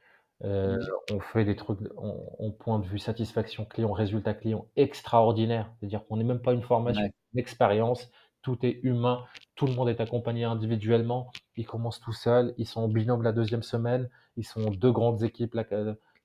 heu, 0.45 0.61
Mmh. 0.63 0.95
on 1.11 1.21
fait 1.21 1.45
des 1.47 1.57
trucs 1.57 1.81
en 1.99 2.51
point 2.53 2.79
de 2.81 2.87
vue 2.87 2.99
satisfaction 3.01 3.65
client, 3.67 3.93
résultat 3.93 4.35
client 4.35 4.69
extraordinaire». 4.77 5.75
C'est-à-dire 5.81 6.07
qu'on 6.07 6.17
n'est 6.19 6.25
même 6.25 6.43
pas 6.43 6.55
une 6.55 6.63
formation, 6.63 7.03
Ouais. 7.03 7.13
une 7.35 7.41
expérience, 7.41 8.11
tout 8.43 8.59
est 8.67 8.81
humain, 8.85 9.27
tout 9.57 9.67
le 9.69 9.75
monde 9.75 9.89
est 9.91 10.01
accompagné 10.03 10.45
individuellement. 10.45 11.35
Ils 11.57 11.67
commencent 11.67 12.01
tout 12.01 12.13
seuls, 12.15 12.55
ils 12.59 12.67
sont 12.69 12.83
en 12.83 12.89
binôme 12.89 13.23
la 13.25 13.33
2e 13.33 13.63
semaine, 13.65 14.11
ils 14.37 14.45
sont 14.47 14.71
2 14.73 14.93
grandes 14.93 15.23
équipes 15.25 15.55
la 15.55 15.67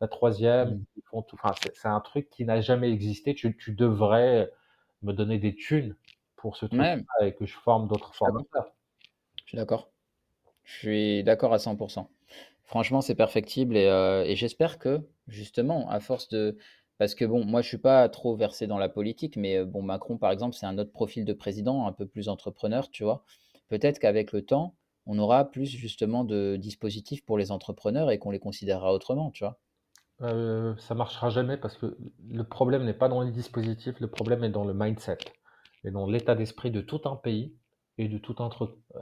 la 0.01 0.07
3e, 0.09 0.77
Mmh. 0.77 0.85
ils 0.97 1.03
font 1.11 1.21
tout 1.23 1.35
enfin, 1.37 1.53
c'est 1.55 1.75
c'est 1.75 1.87
un 1.89 2.01
truc 2.01 2.29
qui 2.31 2.45
n'a 2.45 2.61
jamais 2.61 2.91
existé. 2.91 3.35
Tu 3.35 3.57
tu 3.57 3.73
devrais 3.73 4.51
me 5.03 5.13
donner 5.13 5.39
des 5.39 5.55
thunes 5.55 5.95
pour 6.41 6.57
ce 6.57 6.65
Ouais. 6.71 7.05
truc-là 7.05 7.27
et 7.27 7.35
que 7.35 7.45
je 7.45 7.55
forme 7.57 7.87
d'autres 7.87 8.15
formateurs. 8.15 8.73
Je 9.45 9.49
suis 9.49 9.57
d'accord. 9.57 9.91
Je 10.63 10.73
suis 10.77 11.23
d'accord 11.23 11.53
à 11.53 11.59
100% 11.59 12.11
Franchement, 12.63 13.01
c'est 13.01 13.15
perfectible 13.15 13.77
et 13.77 13.87
heu 13.87 14.23
et 14.27 14.35
j'espère 14.35 14.79
que, 14.79 15.01
justement, 15.27 15.89
à 15.89 15.99
force 15.99 16.29
de 16.29 16.57
parce 16.99 17.15
que 17.15 17.25
bon, 17.25 17.45
moi, 17.45 17.61
je 17.63 17.67
suis 17.69 17.77
pas 17.79 18.09
trop 18.09 18.35
versé 18.35 18.67
dans 18.67 18.77
la 18.79 18.89
politique, 18.89 19.37
mais 19.37 19.57
heu, 19.59 19.65
bon, 19.65 19.81
Macron, 19.83 20.17
par 20.17 20.31
exemple, 20.31 20.55
c'est 20.55 20.65
un 20.67 20.77
autre 20.79 20.91
profil 20.93 21.25
de 21.25 21.33
président, 21.33 21.87
un 21.87 21.93
peu 21.93 22.07
plus 22.07 22.29
entrepreneur, 22.29 22.89
tu 22.91 23.03
vois? 23.03 23.23
Peut-être 23.69 23.99
qu'avec 23.99 24.31
le 24.33 24.45
temps, 24.45 24.75
on 25.07 25.19
aura 25.19 25.49
plus 25.51 25.67
justement 25.67 26.23
de 26.25 26.57
dispositifs 26.57 27.25
pour 27.25 27.37
les 27.39 27.51
entrepreneurs 27.51 28.11
et 28.11 28.19
qu'on 28.19 28.31
les 28.31 28.39
considérera 28.39 28.93
autrement, 28.93 29.31
tu 29.31 29.43
vois? 29.45 29.59
Heu, 30.21 30.75
ça 30.77 30.95
marchera 30.95 31.29
jamais 31.29 31.57
parce 31.57 31.75
que 31.77 31.97
le 32.25 32.43
problème 32.45 32.85
n'est 32.85 32.93
pas 32.93 33.09
dans 33.09 33.21
les 33.21 33.31
dispositifs, 33.31 33.99
le 33.99 34.07
problème 34.09 34.45
est 34.45 34.49
dans 34.49 34.63
le 34.63 34.73
mindset 34.73 35.17
et 35.83 35.91
dans 35.91 36.05
l'état 36.07 36.35
d'esprit 36.35 36.71
de 36.71 36.81
tout 36.81 37.01
un 37.05 37.15
pays 37.15 37.53
et 37.97 38.07
de 38.07 38.17
tout 38.17 38.35
un 38.39 38.49
truc. 38.49 38.71
Heu, 38.95 38.99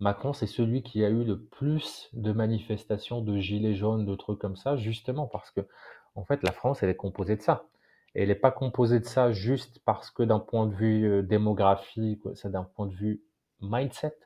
Macron, 0.00 0.32
c'est 0.32 0.46
celui 0.46 0.82
qui 0.82 1.04
a 1.04 1.08
eu 1.08 1.24
le 1.24 1.40
plus 1.40 2.10
de 2.12 2.32
manifestations 2.32 3.20
de 3.20 3.38
gilets 3.38 3.74
jaunes, 3.74 4.04
de 4.04 4.14
trucs 4.16 4.38
comme 4.40 4.56
ça, 4.56 4.76
justement 4.76 5.26
parce 5.26 5.50
qu'en 5.52 6.24
fait, 6.24 6.42
la 6.42 6.52
France, 6.52 6.82
elle 6.82 6.90
est 6.90 6.96
composée 6.96 7.36
de 7.36 7.42
ça 7.42 7.66
et 8.14 8.22
elle 8.22 8.30
est 8.30 8.34
pas 8.34 8.50
composée 8.50 9.00
de 9.00 9.04
ça 9.06 9.32
juste 9.32 9.80
parce 9.84 10.10
que 10.10 10.22
d'un 10.22 10.40
point 10.40 10.66
de 10.66 10.74
vue, 10.74 11.06
heu, 11.06 11.22
démographique, 11.22 12.22
c'est 12.34 12.50
d'un 12.50 12.64
point 12.64 12.86
de 12.86 12.94
vue 12.94 13.22
mindset. 13.60 14.16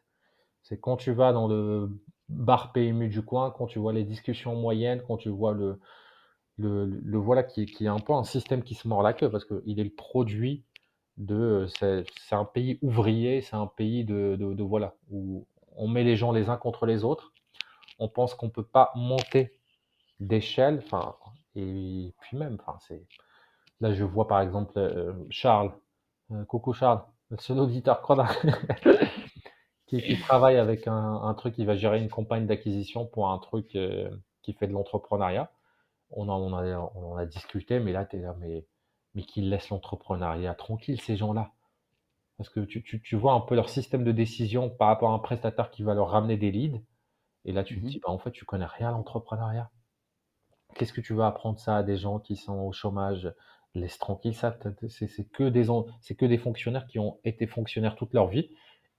C'est 0.63 0.79
quand 0.81 0.97
tu 0.97 1.13
vas 1.13 1.33
dans 1.33 1.49
le 1.49 1.91
bar 2.29 2.73
PMU 2.73 3.09
du 3.09 3.23
coin, 3.23 3.51
quand 3.51 3.67
tu 3.67 3.79
vois 3.79 3.93
les 3.93 4.05
discussions 4.05 4.55
moyennes, 4.57 5.03
quand 5.07 5.17
tu 5.17 5.31
vois 5.31 5.55
le 5.55 5.81
le 6.59 7.19
voilà 7.19 7.43
qui 7.45 7.67
qui 7.67 7.85
est 7.85 7.89
un 7.89 8.01
peu 8.01 8.13
un 8.13 8.25
système 8.25 8.63
qui 8.63 8.75
se 8.75 8.89
mord 8.89 9.03
la 9.03 9.13
queue 9.13 9.31
parce 9.31 9.45
qu'il 9.45 9.79
est 9.81 9.85
le 9.85 9.95
produit 9.95 10.65
de, 11.19 11.67
c'est 11.81 12.07
un 12.33 12.47
pays 12.47 12.79
ouvrier, 12.83 13.43
c'est 13.43 13.57
un 13.57 13.67
pays 13.69 14.05
de 14.05 14.37
de 14.39 14.63
voilà, 14.65 14.95
où 15.11 15.47
on 15.77 15.89
met 15.89 16.05
les 16.05 16.17
gens 16.17 16.33
les 16.33 16.49
uns 16.51 16.57
contre 16.59 16.87
les 16.87 17.05
autres. 17.05 17.33
On 18.01 18.09
pense 18.09 18.35
qu'on 18.35 18.51
peut 18.51 18.65
pas 18.65 18.93
monter 18.97 19.59
d'échelle, 20.21 20.83
enfin 20.85 21.17
et 21.57 22.15
puis 22.21 22.37
même, 22.39 22.59
enfin, 22.61 22.79
c'est 22.89 23.05
là, 23.81 23.93
je 23.95 24.05
vois 24.05 24.29
par 24.29 24.41
exemple, 24.43 24.79
heu, 24.79 25.27
Charles, 25.31 25.73
heu, 26.33 26.45
coucou 26.47 26.73
Charles, 26.75 27.03
le 27.31 27.39
seul 27.39 27.61
auditeur 27.61 28.03
qui 29.87 30.03
qui 30.03 30.19
travaille 30.19 30.57
avec 30.59 30.87
un 30.87 31.35
truc, 31.35 31.55
il 31.59 31.67
va 31.67 31.75
gérer 31.77 32.01
une 32.01 32.11
campagne 32.11 32.47
d'acquisition 32.47 33.07
pour 33.07 33.31
un 33.31 33.39
truc, 33.39 33.75
heu, 33.77 34.11
qui 34.43 34.53
fait 34.53 34.67
de 34.67 34.73
l'entrepreneuriat. 34.73 35.51
On 36.11 36.29
en 36.29 36.41
on 36.41 36.53
en 36.53 36.59
a 36.59 36.93
on 36.97 37.13
en 37.13 37.17
a 37.17 37.27
discuté, 37.27 37.81
mais 37.81 37.93
là, 37.93 38.05
tu 38.07 38.17
es 38.19 38.21
là, 38.21 38.37
mais 38.41 38.67
mais 39.19 39.25
qu'ils 39.25 39.51
laissent 39.51 39.71
l'entrepreneuriat 39.71 40.55
tranquille 40.57 41.03
ces 41.03 41.19
gens-là. 41.19 41.53
Parce 42.39 42.51
que 42.51 42.61
tu 42.61 42.83
tu 42.83 43.03
tu 43.03 43.17
vois 43.17 43.35
un 43.35 43.41
peu 43.43 43.55
leur 43.57 43.69
système 43.71 44.05
de 44.05 44.13
décision 44.13 44.71
par 44.71 44.89
rapport 44.89 45.11
à 45.11 45.15
un 45.15 45.21
prestataire 45.21 45.71
qui 45.71 45.83
va 45.85 45.95
leur 45.95 46.11
ramener 46.11 46.37
des 46.39 46.51
leads 46.53 46.83
et 47.47 47.53
là, 47.53 47.65
tu 47.65 47.81
te 47.83 47.87
Mmh 47.87 47.89
dis: 47.89 48.01
«Bah, 48.01 48.11
en 48.13 48.19
fait, 48.19 48.33
tu 48.33 48.45
connais 48.47 48.67
rien 48.67 48.91
à 48.91 48.93
l'entrepreneuriat. 48.93 49.71
Qu'est-ce 50.75 50.93
que 50.93 51.01
tu 51.01 51.15
vas 51.15 51.27
apprendre 51.27 51.59
ça 51.59 51.77
à 51.79 51.83
des 51.83 51.97
gens 51.99 52.19
qui 52.19 52.37
sont 52.37 52.59
au 52.61 52.73
chômage? 52.73 53.33
Laisse 53.75 53.99
tranquille 53.99 54.35
ça, 54.35 54.57
c'est 54.89 55.29
que 55.31 55.45
des 55.49 55.65
que 56.17 56.37
fonctionnaires 56.39 56.87
qui 56.87 56.99
ont 56.99 57.19
été 57.25 57.47
fonctionnaires 57.47 57.97
toute 57.97 58.15
leur 58.15 58.29
vie 58.29 58.51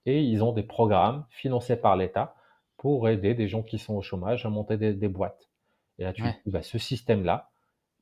et 0.06 0.22
ils 0.22 0.42
ont 0.44 0.52
des 0.52 0.62
programmes 0.62 1.26
financés 1.30 1.76
par 1.76 1.96
l'État 1.96 2.36
pour 2.76 3.08
aider 3.08 3.34
des 3.34 3.48
gens 3.48 3.62
qui 3.62 3.78
sont 3.78 3.94
au 3.94 4.02
chômage 4.02 4.46
à 4.46 4.50
monter 4.50 4.76
des 4.78 4.94
des 4.94 5.08
boîtes» 5.08 5.50
et 5.98 6.04
là, 6.04 6.12
tu 6.12 6.28
te 6.28 6.28
Ouais. 6.28 6.40
dis: 6.44 6.50
«Bah, 6.50 6.62
ce 6.62 6.78
système-là, 6.78 7.50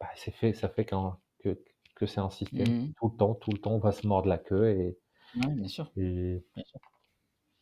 bah, 0.00 0.08
fait 0.32 0.52
ça 0.52 0.68
fait 0.68 0.84
qu'un 0.84 1.18
que 1.40 1.58
que 1.98 2.06
c'est 2.06 2.20
un 2.20 2.30
système 2.30 2.72
Mmh 2.72 2.94
tout 2.96 3.10
le 3.12 3.16
temps 3.18 3.34
tout 3.36 3.52
le 3.54 3.60
temps 3.60 3.78
va 3.78 3.92
se 3.92 4.06
mordre 4.06 4.28
la 4.28 4.38
queue 4.38 4.70
et 4.70 4.98
Ouais, 5.34 5.54
bien 5.54 5.68
sûr, 5.68 5.90
et 5.96 6.44
bien 6.56 6.64
sûr. 6.64 6.80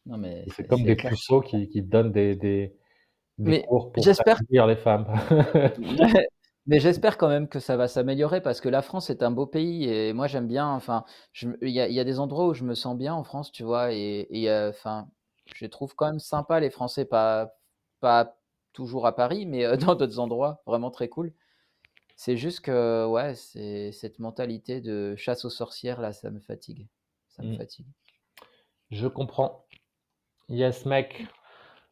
Non, 0.07 0.19
mais 0.19 0.49
c'est 0.49 0.67
c'est 0.67 0.67
comme 0.67 0.85
des 0.85 0.97
clair. 0.97 1.15
puceaux 1.17 1.41
qui 1.41 1.69
qui 1.69 1.83
donnent 1.83 2.13
des 2.13 2.37
des 2.37 2.75
des 3.39 3.57
Mais 3.57 3.63
cours 3.63 3.93
pour 3.93 4.13
j'espère 4.15 4.43
les 4.51 4.77
femmes. 4.77 5.07
Mais 6.67 6.81
j'espère 6.81 7.17
quand 7.17 7.29
même 7.29 7.49
que 7.49 7.61
ça 7.61 7.77
va 7.77 7.87
s'améliorer 7.89 8.41
parce 8.41 8.61
que 8.61 8.69
la 8.69 8.83
France 8.83 9.09
est 9.11 9.23
un 9.23 9.31
beau 9.31 9.47
pays 9.47 9.85
et 9.89 10.13
moi 10.13 10.27
j'aime 10.27 10.49
bien, 10.49 10.69
enfin, 10.69 11.05
il 11.63 11.71
y 11.71 11.81
a 11.81 11.87
il 11.89 11.95
y 11.95 12.01
a 12.01 12.05
des 12.05 12.19
endroits 12.19 12.49
où 12.49 12.55
je 12.55 12.65
me 12.65 12.75
sens 12.75 12.97
bien 12.97 13.15
en 13.15 13.23
France, 13.25 13.53
tu 13.53 13.63
vois? 13.63 13.93
Et 13.93 14.27
et 14.31 14.51
heu, 14.51 14.69
enfin, 14.71 15.09
je 15.55 15.67
trouve 15.67 15.95
quand 15.95 16.07
même 16.07 16.19
sympas 16.19 16.59
les 16.61 16.71
Français, 16.71 17.05
pas 17.05 17.55
pas 18.01 18.37
toujours 18.73 19.07
à 19.07 19.15
Paris, 19.15 19.47
mais 19.47 19.65
heu, 19.67 19.77
dans 19.77 19.95
d'autres 19.95 20.19
endroits 20.19 20.63
vraiment 20.67 20.91
très 20.91 21.09
cool 21.09 21.33
C'est 22.17 22.39
juste 22.39 22.61
que, 22.61 23.07
ouais, 23.07 23.35
c'est 23.35 23.93
cette 23.93 24.19
mentalité 24.19 24.81
de 24.81 25.15
chasse 25.17 25.45
aux 25.45 25.51
sorcières, 25.51 26.01
là, 26.01 26.13
ça 26.13 26.31
me 26.31 26.41
fatigue. 26.41 26.89
Ça 27.29 27.43
me 27.43 27.53
mmh. 27.53 27.59
fatigue. 27.59 27.87
Je 28.91 29.07
comprends. 29.07 29.67
Yes, 30.49 30.87
mec. 30.87 31.27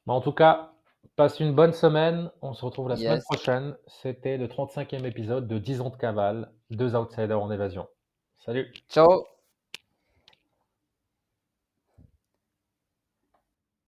Mais 0.07 0.12
en 0.12 0.22
tout 0.22 0.33
cas, 0.33 0.72
passe 1.16 1.41
une 1.41 1.55
bonne 1.55 1.72
semaine. 1.72 2.31
On 2.41 2.55
se 2.55 2.64
retrouve 2.64 2.89
la 2.89 2.97
semaine 2.97 3.22
prochaine. 3.22 3.77
C'était 3.87 4.39
le 4.39 4.47
35e 4.49 5.05
épisode 5.05 5.47
de 5.47 5.59
10 5.59 5.83
ans 5.83 5.91
de 5.91 5.97
cavale, 5.97 6.53
deux 6.70 6.97
outsiders 6.97 7.41
en 7.41 7.51
évasion. 7.51 7.87
Salut. 8.39 8.72
Ciao. 8.89 9.27